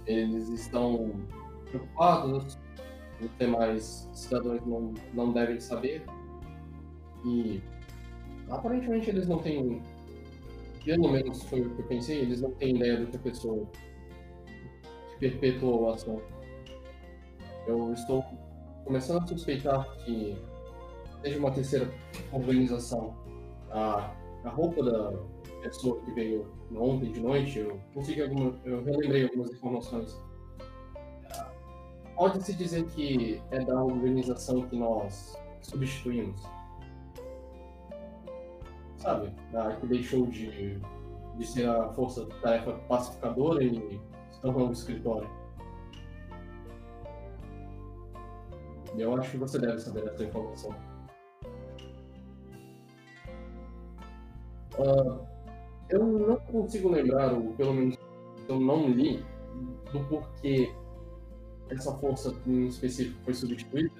Eles 0.06 0.48
estão 0.48 1.12
preocupados, 1.70 2.58
os 3.20 3.30
demais 3.38 4.08
cidadãos 4.12 4.64
não, 4.64 4.94
não 5.12 5.32
devem 5.32 5.60
saber 5.60 6.02
e 7.24 7.60
aparentemente 8.48 9.10
eles 9.10 9.26
não 9.26 9.38
têm 9.38 9.82
pelo 10.84 11.10
menos 11.10 11.42
foi 11.42 11.60
o 11.60 11.74
que 11.74 11.82
eu 11.82 11.86
pensei, 11.86 12.20
eles 12.20 12.40
não 12.40 12.50
têm 12.52 12.76
ideia 12.76 12.98
do 12.98 13.06
que 13.08 13.16
a 13.16 13.20
pessoa 13.20 13.66
que 15.18 15.18
perpetuou 15.18 15.90
a 15.90 15.94
ação. 15.94 16.22
Eu 17.66 17.92
estou 17.92 18.24
começando 18.84 19.22
a 19.22 19.26
suspeitar 19.26 19.86
que 19.98 20.34
seja 21.22 21.38
uma 21.38 21.50
terceira 21.50 21.92
organização. 22.32 23.14
A, 23.70 24.14
a 24.44 24.48
roupa 24.50 24.82
da 24.82 25.12
pessoa 25.62 26.00
que 26.02 26.12
veio 26.12 26.46
ontem 26.74 27.12
de 27.12 27.20
noite, 27.20 27.58
eu 27.58 27.80
consegui 27.92 28.22
alguma, 28.22 28.54
eu 28.64 28.82
relembrei 28.84 29.24
algumas 29.24 29.50
informações. 29.50 30.18
Pode-se 32.16 32.52
dizer 32.54 32.84
que 32.86 33.40
é 33.52 33.64
da 33.64 33.80
organização 33.80 34.62
que 34.68 34.76
nós 34.76 35.36
substituímos. 35.62 36.42
Sabe? 38.96 39.32
A 39.54 39.76
que 39.76 39.86
deixou 39.86 40.26
de, 40.26 40.80
de 41.36 41.46
ser 41.46 41.68
a 41.68 41.88
força-tarefa 41.92 42.72
pacificadora 42.88 43.62
e 43.62 44.00
se 44.30 44.40
tornou 44.40 44.68
um 44.68 44.72
escritório. 44.72 45.30
Eu 48.96 49.14
acho 49.14 49.30
que 49.30 49.36
você 49.36 49.60
deve 49.60 49.78
saber 49.78 50.08
essa 50.08 50.24
informação. 50.24 50.74
Uh, 54.78 55.26
eu 55.90 56.04
não 56.04 56.36
consigo 56.36 56.88
lembrar, 56.90 57.32
ou 57.32 57.52
pelo 57.54 57.74
menos 57.74 57.96
eu 58.48 58.60
não 58.60 58.88
li, 58.88 59.24
do 59.92 60.00
porquê 60.04 60.72
essa 61.70 61.92
força 61.98 62.34
em 62.46 62.66
específico 62.66 63.18
foi 63.24 63.34
substituída, 63.34 63.90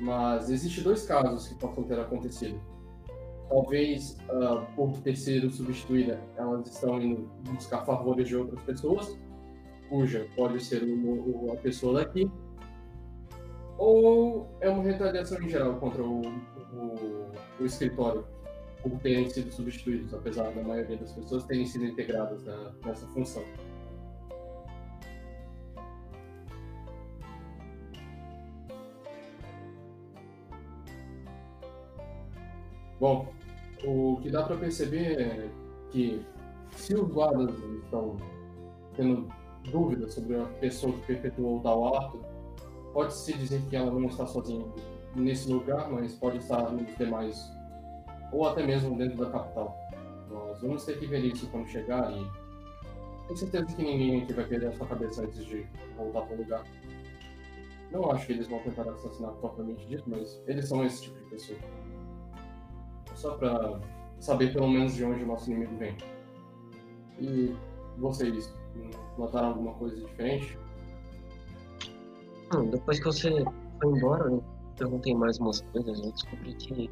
mas 0.00 0.50
existem 0.50 0.84
dois 0.84 1.06
casos 1.06 1.48
que 1.48 1.54
possam 1.54 1.84
ter 1.84 1.98
acontecido. 1.98 2.60
Talvez, 3.48 4.18
uh, 4.28 4.66
por 4.74 4.98
ter 4.98 5.16
sido 5.16 5.50
substituída, 5.50 6.20
elas 6.36 6.68
estão 6.68 7.00
indo 7.00 7.30
buscar 7.52 7.84
favores 7.84 8.28
de 8.28 8.36
outras 8.36 8.60
pessoas, 8.64 9.16
cuja 9.88 10.26
pode 10.36 10.62
ser 10.62 10.82
a 11.52 11.56
pessoa 11.56 12.00
daqui, 12.00 12.30
ou 13.78 14.48
é 14.60 14.68
uma 14.68 14.82
retaliação 14.82 15.40
em 15.40 15.48
geral 15.48 15.76
contra 15.76 16.02
o, 16.02 16.20
o, 16.20 17.30
o 17.60 17.64
escritório 17.64 18.26
por 18.88 19.00
terem 19.00 19.28
sido 19.28 19.50
substituídos, 19.52 20.12
apesar 20.14 20.50
da 20.52 20.62
maioria 20.62 20.96
das 20.96 21.12
pessoas 21.12 21.44
terem 21.44 21.66
sido 21.66 21.84
integradas 21.84 22.42
na, 22.44 22.72
nessa 22.84 23.06
função. 23.08 23.42
Bom, 32.98 33.28
o 33.84 34.18
que 34.22 34.30
dá 34.30 34.42
para 34.42 34.56
perceber 34.56 35.20
é 35.20 35.50
que 35.90 36.24
se 36.76 36.94
os 36.94 37.08
guardas 37.12 37.54
estão 37.84 38.16
tendo 38.94 39.28
dúvidas 39.70 40.14
sobre 40.14 40.36
a 40.36 40.44
pessoa 40.60 40.92
que 40.94 41.06
perpetuou 41.06 41.58
o 41.58 41.60
tal 41.60 41.94
ato, 41.94 42.20
pode-se 42.92 43.32
dizer 43.34 43.60
que 43.68 43.76
ela 43.76 43.90
não 43.90 44.06
está 44.06 44.26
sozinha 44.26 44.64
nesse 45.14 45.50
lugar, 45.50 45.90
mas 45.90 46.14
pode 46.14 46.38
estar 46.38 46.70
nos 46.70 46.96
demais, 46.96 47.50
ou 48.32 48.46
até 48.46 48.64
mesmo 48.64 48.96
dentro 48.96 49.16
da 49.18 49.30
capital. 49.30 49.76
Nós 50.30 50.60
vamos 50.60 50.84
ter 50.84 50.98
que 50.98 51.06
ver 51.06 51.24
isso 51.24 51.48
quando 51.48 51.68
chegar 51.68 52.12
e 52.12 52.26
tenho 53.26 53.38
certeza 53.38 53.66
que 53.66 53.82
ninguém 53.82 54.22
aqui 54.22 54.32
vai 54.32 54.44
perder 54.44 54.68
a 54.68 54.72
sua 54.72 54.86
cabeça 54.86 55.22
antes 55.22 55.44
de 55.44 55.66
voltar 55.96 56.22
para 56.22 56.34
o 56.34 56.38
lugar. 56.38 56.64
Não 57.90 58.10
acho 58.10 58.26
que 58.26 58.32
eles 58.32 58.48
vão 58.48 58.58
tentar 58.60 58.88
assassinar 58.90 59.32
propriamente 59.32 59.86
dito, 59.86 60.04
mas 60.06 60.40
eles 60.46 60.68
são 60.68 60.84
esse 60.84 61.02
tipo 61.02 61.18
de 61.18 61.30
pessoa. 61.30 61.58
Só 63.14 63.36
para 63.36 63.80
saber 64.20 64.52
pelo 64.52 64.68
menos 64.68 64.94
de 64.94 65.04
onde 65.04 65.22
o 65.22 65.26
nosso 65.26 65.50
inimigo 65.50 65.76
vem. 65.76 65.96
E 67.18 67.54
vocês 67.98 68.52
notaram 69.16 69.48
alguma 69.48 69.72
coisa 69.74 69.96
diferente? 69.96 70.58
Hum, 72.54 72.70
depois 72.70 72.98
que 72.98 73.04
você 73.06 73.44
foi 73.80 73.92
embora, 73.92 74.30
eu 74.30 74.44
perguntei 74.76 75.14
mais 75.14 75.38
umas 75.38 75.60
coisas, 75.72 75.98
eu 75.98 76.12
descobri 76.12 76.54
que 76.54 76.90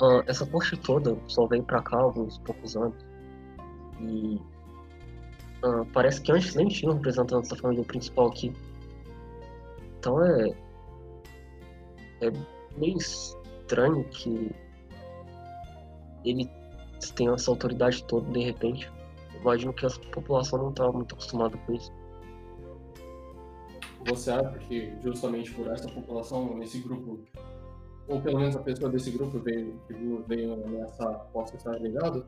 uh, 0.00 0.22
essa 0.26 0.46
corte 0.46 0.76
toda 0.76 1.16
só 1.26 1.46
veio 1.46 1.62
pra 1.62 1.82
cá 1.82 1.96
há 1.96 2.02
alguns 2.02 2.38
poucos 2.38 2.76
anos. 2.76 2.96
E 4.00 4.40
uh, 5.64 5.84
parece 5.92 6.20
que 6.22 6.32
antes 6.32 6.54
nem 6.54 6.68
tinha 6.68 6.90
um 6.90 6.94
representante 6.94 7.48
da 7.48 7.56
família 7.56 7.84
principal 7.84 8.28
aqui. 8.28 8.52
Então 9.98 10.24
é. 10.24 10.50
É 12.22 12.30
meio 12.76 12.98
estranho 12.98 14.04
que 14.10 14.50
ele 16.22 16.50
tenha 17.14 17.32
essa 17.32 17.50
autoridade 17.50 18.04
toda 18.04 18.30
de 18.30 18.40
repente. 18.40 18.90
Imagino 19.40 19.72
que 19.72 19.86
a 19.86 19.90
população 20.12 20.58
não 20.58 20.70
está 20.70 20.90
muito 20.92 21.14
acostumada 21.14 21.56
com 21.56 21.74
isso. 21.74 21.90
Você 24.06 24.30
acha 24.30 24.58
que 24.60 24.92
justamente 25.02 25.52
por 25.52 25.66
essa 25.68 25.88
população, 25.88 26.62
esse 26.62 26.78
grupo, 26.80 27.20
ou 28.10 28.20
pelo 28.20 28.40
menos 28.40 28.56
a 28.56 28.62
pessoa 28.62 28.90
desse 28.90 29.12
grupo 29.12 29.38
veio, 29.38 29.80
veio 30.26 30.56
nessa 30.68 31.10
possa 31.32 31.56
estar 31.56 31.78
ligado? 31.80 32.26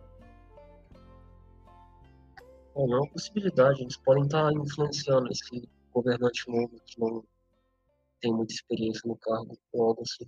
É 2.74 2.78
uma 2.78 3.06
possibilidade, 3.08 3.82
eles 3.82 3.96
podem 3.96 4.22
estar 4.22 4.50
influenciando 4.52 5.28
esse 5.30 5.68
governante 5.92 6.48
novo 6.48 6.80
que 6.86 7.00
não 7.00 7.24
tem 8.20 8.32
muita 8.32 8.54
experiência 8.54 9.02
no 9.06 9.16
cargo 9.16 9.58
ou 9.72 9.88
algo 9.88 10.02
assim. 10.02 10.24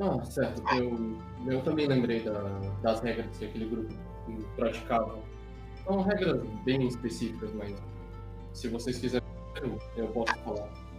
Ah, 0.00 0.24
certo. 0.24 0.62
Eu, 0.76 1.52
eu 1.52 1.62
também 1.62 1.88
lembrei 1.88 2.22
da, 2.22 2.40
das 2.82 3.00
regras 3.00 3.36
que 3.36 3.44
aquele 3.44 3.68
grupo 3.68 3.92
praticava. 4.54 5.18
São 5.84 6.02
regras 6.02 6.40
bem 6.64 6.86
específicas, 6.86 7.52
mas 7.52 7.74
se 8.54 8.68
vocês 8.68 8.96
quiserem, 8.98 9.28
eu 9.96 10.08
posso 10.12 10.34
falar. 10.38 10.89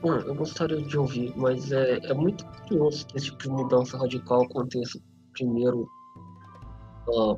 Bom, 0.00 0.14
eu 0.14 0.34
gostaria 0.34 0.80
de 0.80 0.96
ouvir, 0.96 1.32
mas 1.36 1.72
é, 1.72 1.98
é 2.04 2.14
muito 2.14 2.46
curioso 2.46 3.04
que 3.08 3.16
esse 3.16 3.26
tipo 3.26 3.42
de 3.42 3.48
mudança 3.48 3.98
radical 3.98 4.42
aconteça 4.42 5.00
primeiro 5.32 5.90
uh, 7.08 7.36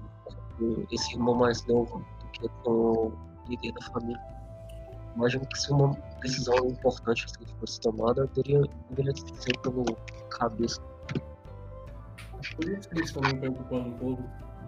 com 0.59 0.85
esse 0.91 1.15
irmão 1.15 1.35
mais 1.37 1.65
novo 1.67 2.05
do 2.21 2.29
que 2.33 2.49
com 2.63 2.71
o 2.71 3.13
líder 3.49 3.73
da 3.73 3.87
família. 3.87 4.21
Imagino 5.17 5.47
que 5.47 5.59
se 5.59 5.73
uma 5.73 5.97
decisão 6.21 6.55
importante 6.67 7.25
assim, 7.25 7.51
fosse 7.59 7.81
tomada, 7.81 8.27
deveria, 8.35 8.63
deveria 8.91 9.17
ser 9.17 9.59
pelo 9.63 9.85
cabeça. 10.29 10.83
Por 12.57 12.69
isso 12.69 12.89
que 12.91 12.95
eles 12.95 13.09
estão 13.09 13.23
me 13.23 13.39
preocupando 13.39 13.89
um 13.89 13.99
pouco. 13.99 14.25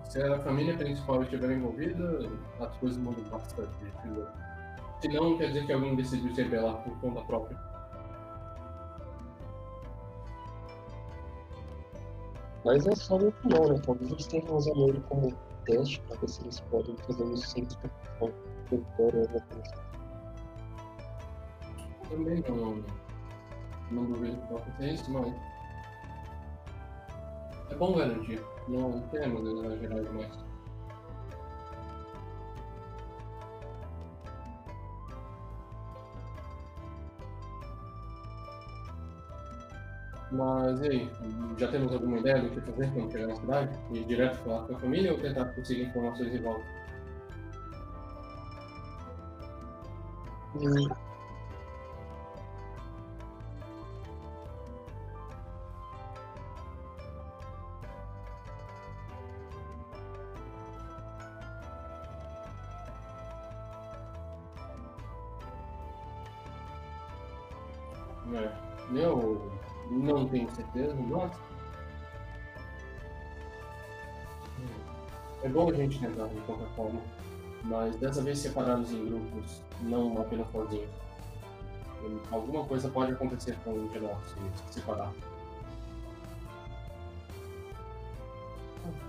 Se 0.09 0.23
a 0.23 0.39
família 0.41 0.77
principal 0.79 1.23
estiver 1.23 1.53
envolvida, 1.53 2.31
as 2.59 2.75
coisas 2.79 2.99
mudam 2.99 3.23
bastante. 3.25 3.71
Se 5.01 5.09
não, 5.09 5.37
quer 5.37 5.49
dizer 5.49 5.67
que 5.67 5.73
alguém 5.73 5.95
decidiu 5.95 6.35
se 6.35 6.43
rebelar 6.43 6.83
por 6.83 6.99
conta 7.01 7.21
própria. 7.23 7.72
Mas 12.65 12.87
é 12.87 12.95
só 12.95 13.19
minha 13.19 13.31
opinião, 13.31 13.69
né? 13.69 13.81
Talvez 13.85 14.11
eles 14.11 14.27
tenham 14.27 14.57
usado 14.57 14.89
ele 14.89 15.01
como 15.09 15.33
teste 15.65 16.01
para 16.03 16.17
ver 16.19 16.29
se 16.29 16.43
eles 16.43 16.61
podem 16.61 16.97
fazer 16.99 17.25
isso 17.33 17.49
sem 17.49 17.65
discussão. 17.65 18.33
Território, 18.69 19.21
alguma 19.21 19.41
coisa 19.41 19.63
assim 19.63 19.93
também 22.13 22.45
não, 22.49 22.85
não 23.91 24.05
duvido 24.05 24.37
que 24.37 24.53
vai 24.53 24.63
acontecer 24.63 24.93
isso, 24.93 25.11
mas 25.11 25.35
é 27.71 27.75
bom 27.75 27.95
garantir. 27.95 28.41
Não 28.69 29.01
temos 29.09 29.49
exagerar 29.49 30.05
demais. 30.05 30.52
Mas 40.33 40.81
e 40.81 40.89
aí, 40.89 41.11
já 41.59 41.69
temos 41.69 41.93
alguma 41.93 42.19
ideia 42.19 42.41
do 42.41 42.49
que 42.49 42.61
fazer 42.63 42.91
quando 42.95 43.13
chegar 43.13 43.27
na 43.27 43.37
cidade? 43.37 43.79
Ir 43.91 44.05
direto 44.05 44.37
falar 44.39 44.67
com 44.67 44.75
a 44.75 44.79
família 44.79 45.13
ou 45.13 45.19
tentar 45.19 45.45
conseguir 45.47 45.83
informações 45.83 46.35
em 46.35 46.41
volta? 46.41 46.65
Hum, 50.57 50.89
não 70.15 70.29
tenho 70.29 70.51
certeza, 70.55 70.95
mas. 70.95 71.33
É 75.43 75.49
bom 75.49 75.71
a 75.71 75.75
gente 75.75 75.99
tentar 75.99 76.27
de 76.27 76.41
qualquer 76.43 76.69
forma. 76.77 77.01
Mas 77.65 77.97
dessa 77.97 78.23
vez 78.23 78.39
separados 78.39 78.93
em 78.93 79.07
grupos, 79.07 79.63
não 79.83 80.21
apenas 80.21 80.51
sozinhos. 80.51 80.91
Alguma 82.31 82.65
coisa 82.65 82.89
pode 82.89 83.13
acontecer 83.13 83.57
com 83.65 83.73
o 83.73 83.89
de 83.89 84.01
nós 84.01 84.19
se 84.27 84.81
separar. 84.81 85.13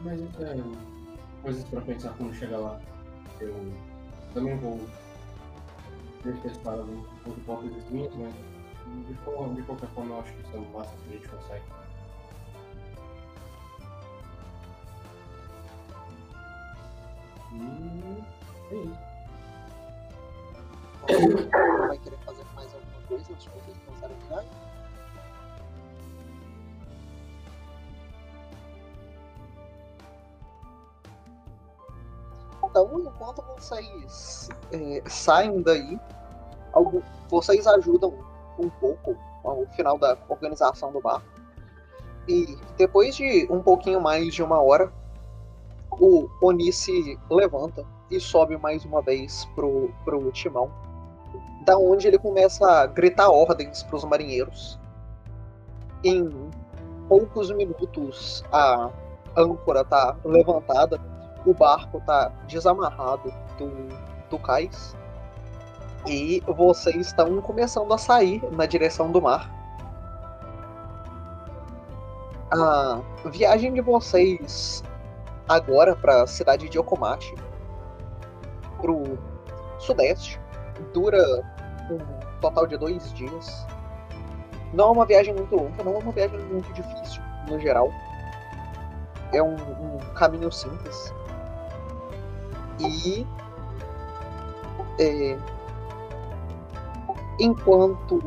Mas 0.03 0.21
é 0.21 0.63
coisas 1.41 1.63
pra 1.65 1.81
pensar 1.81 2.13
quando 2.17 2.33
chegar 2.35 2.59
lá. 2.59 2.79
Eu 3.39 3.73
também 4.33 4.55
vou 4.57 4.79
ter 6.21 6.35
testado 6.41 6.81
algumas 6.81 7.37
hipóteses 7.37 7.89
minhas, 7.89 8.15
mas 8.15 8.33
de, 8.85 9.55
de 9.55 9.63
qualquer 9.63 9.89
forma 9.89 10.15
eu 10.15 10.19
acho 10.21 10.33
que 10.33 10.41
isso 10.41 10.55
é 10.55 10.59
o 10.59 10.65
máximo 10.77 10.97
que 11.03 11.09
a 11.09 11.11
gente 11.17 11.29
consegue. 11.29 11.63
E 17.51 18.23
é 18.71 18.75
isso. 18.75 19.13
Vai 21.87 21.97
querer 21.99 22.17
fazer 22.25 22.43
mais 22.55 22.73
alguma 22.73 23.01
coisa 23.07 23.31
antes 23.31 23.43
de 23.43 23.49
vocês 23.49 23.77
começarem 23.85 24.15
a 24.15 24.27
viagem? 24.27 24.49
Então, 32.63 32.99
enquanto 32.99 33.43
vocês 33.55 34.49
eh, 34.71 35.03
saem 35.07 35.61
daí, 35.61 35.99
algum- 36.71 37.01
vocês 37.29 37.67
ajudam 37.67 38.13
um 38.59 38.69
pouco 38.69 39.15
ao 39.43 39.65
final 39.75 39.97
da 39.97 40.17
organização 40.29 40.91
do 40.91 41.01
barco. 41.01 41.25
E 42.27 42.57
depois 42.77 43.15
de 43.15 43.47
um 43.49 43.61
pouquinho 43.61 43.99
mais 43.99 44.33
de 44.33 44.41
uma 44.41 44.61
hora, 44.61 44.91
o 45.91 46.27
Oni 46.41 46.71
se 46.71 47.19
levanta 47.29 47.85
e 48.09 48.19
sobe 48.19 48.57
mais 48.57 48.85
uma 48.85 49.01
vez 49.01 49.45
pro, 49.55 49.91
pro 50.05 50.31
timão 50.31 50.71
da 51.65 51.77
onde 51.77 52.07
ele 52.07 52.17
começa 52.17 52.65
a 52.65 52.85
gritar 52.85 53.29
ordens 53.29 53.83
para 53.83 53.95
os 53.95 54.03
marinheiros. 54.03 54.79
Em 56.03 56.29
poucos 57.07 57.51
minutos, 57.51 58.43
a 58.51 58.89
âncora 59.37 59.83
tá 59.83 60.15
levantada, 60.25 60.99
o 61.45 61.53
barco 61.53 62.01
tá 62.05 62.31
desamarrado 62.47 63.33
do, 63.57 63.69
do 64.29 64.39
cais 64.39 64.95
e 66.05 66.41
vocês 66.47 67.07
estão 67.07 67.41
começando 67.41 67.93
a 67.93 67.97
sair 67.97 68.43
na 68.51 68.65
direção 68.65 69.11
do 69.11 69.21
mar. 69.21 69.49
A 72.51 73.01
viagem 73.25 73.73
de 73.73 73.81
vocês 73.81 74.83
agora 75.47 75.95
para 75.95 76.23
a 76.23 76.27
cidade 76.27 76.69
de 76.69 76.77
Okomachi, 76.77 77.35
pro 78.79 79.17
sudeste, 79.79 80.39
dura 80.93 81.41
um 81.89 81.97
total 82.39 82.67
de 82.67 82.77
dois 82.77 83.11
dias. 83.13 83.65
Não 84.73 84.85
é 84.85 84.91
uma 84.91 85.05
viagem 85.05 85.33
muito 85.33 85.55
longa, 85.55 85.83
não 85.83 85.95
é 85.95 85.97
uma 85.97 86.11
viagem 86.11 86.39
muito 86.39 86.71
difícil, 86.73 87.21
no 87.47 87.59
geral. 87.59 87.89
É 89.31 89.41
um, 89.41 89.55
um 89.55 89.97
caminho 90.15 90.51
simples. 90.51 91.13
E. 92.79 93.25
é, 94.99 95.37
enquanto. 97.39 98.21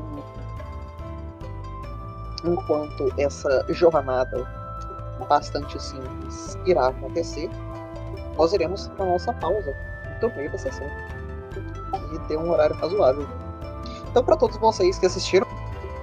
Enquanto 2.44 3.12
essa 3.18 3.64
jornada 3.70 4.46
bastante 5.28 5.82
simples 5.82 6.56
irá 6.64 6.88
acontecer, 6.88 7.50
nós 8.36 8.52
iremos 8.52 8.88
para 8.88 9.06
nossa 9.06 9.32
pausa 9.32 9.74
no 10.22 10.28
meio 10.36 10.52
da 10.52 10.58
sessão 10.58 10.86
e 12.14 12.18
ter 12.28 12.36
um 12.36 12.50
horário 12.50 12.76
razoável. 12.76 13.26
Então, 14.10 14.22
para 14.22 14.36
todos 14.36 14.56
vocês 14.58 14.98
que 14.98 15.06
assistiram, 15.06 15.46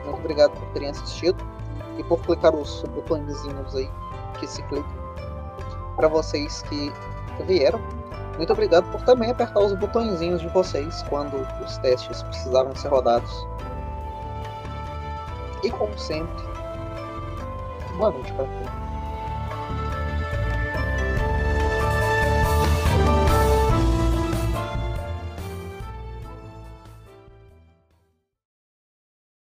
muito 0.06 0.20
obrigado 0.20 0.52
por 0.52 0.68
terem 0.74 0.90
assistido 0.90 1.38
e 1.98 2.04
por 2.04 2.20
clicar 2.22 2.54
os 2.54 2.84
botõezinhos 2.84 3.76
aí 3.76 3.90
que 4.40 4.48
se 4.48 4.62
clicam. 4.64 5.04
Para 5.96 6.08
vocês 6.08 6.64
que 6.64 6.92
vieram, 7.46 7.80
muito 8.38 8.52
obrigado 8.52 8.90
por 8.92 9.02
também 9.02 9.32
apertar 9.32 9.60
os 9.60 9.74
botõezinhos 9.74 10.42
de 10.42 10.48
vocês 10.50 11.04
quando 11.10 11.48
os 11.64 11.78
testes 11.78 12.24
precisavam 12.24 12.76
ser 12.76 12.90
rodados. 12.90 13.32
E 15.64 15.70
como 15.70 15.98
sempre, 15.98 16.44
boa 17.98 18.12
noite 18.12 18.34
para 18.34 18.46
todos. 18.46 18.73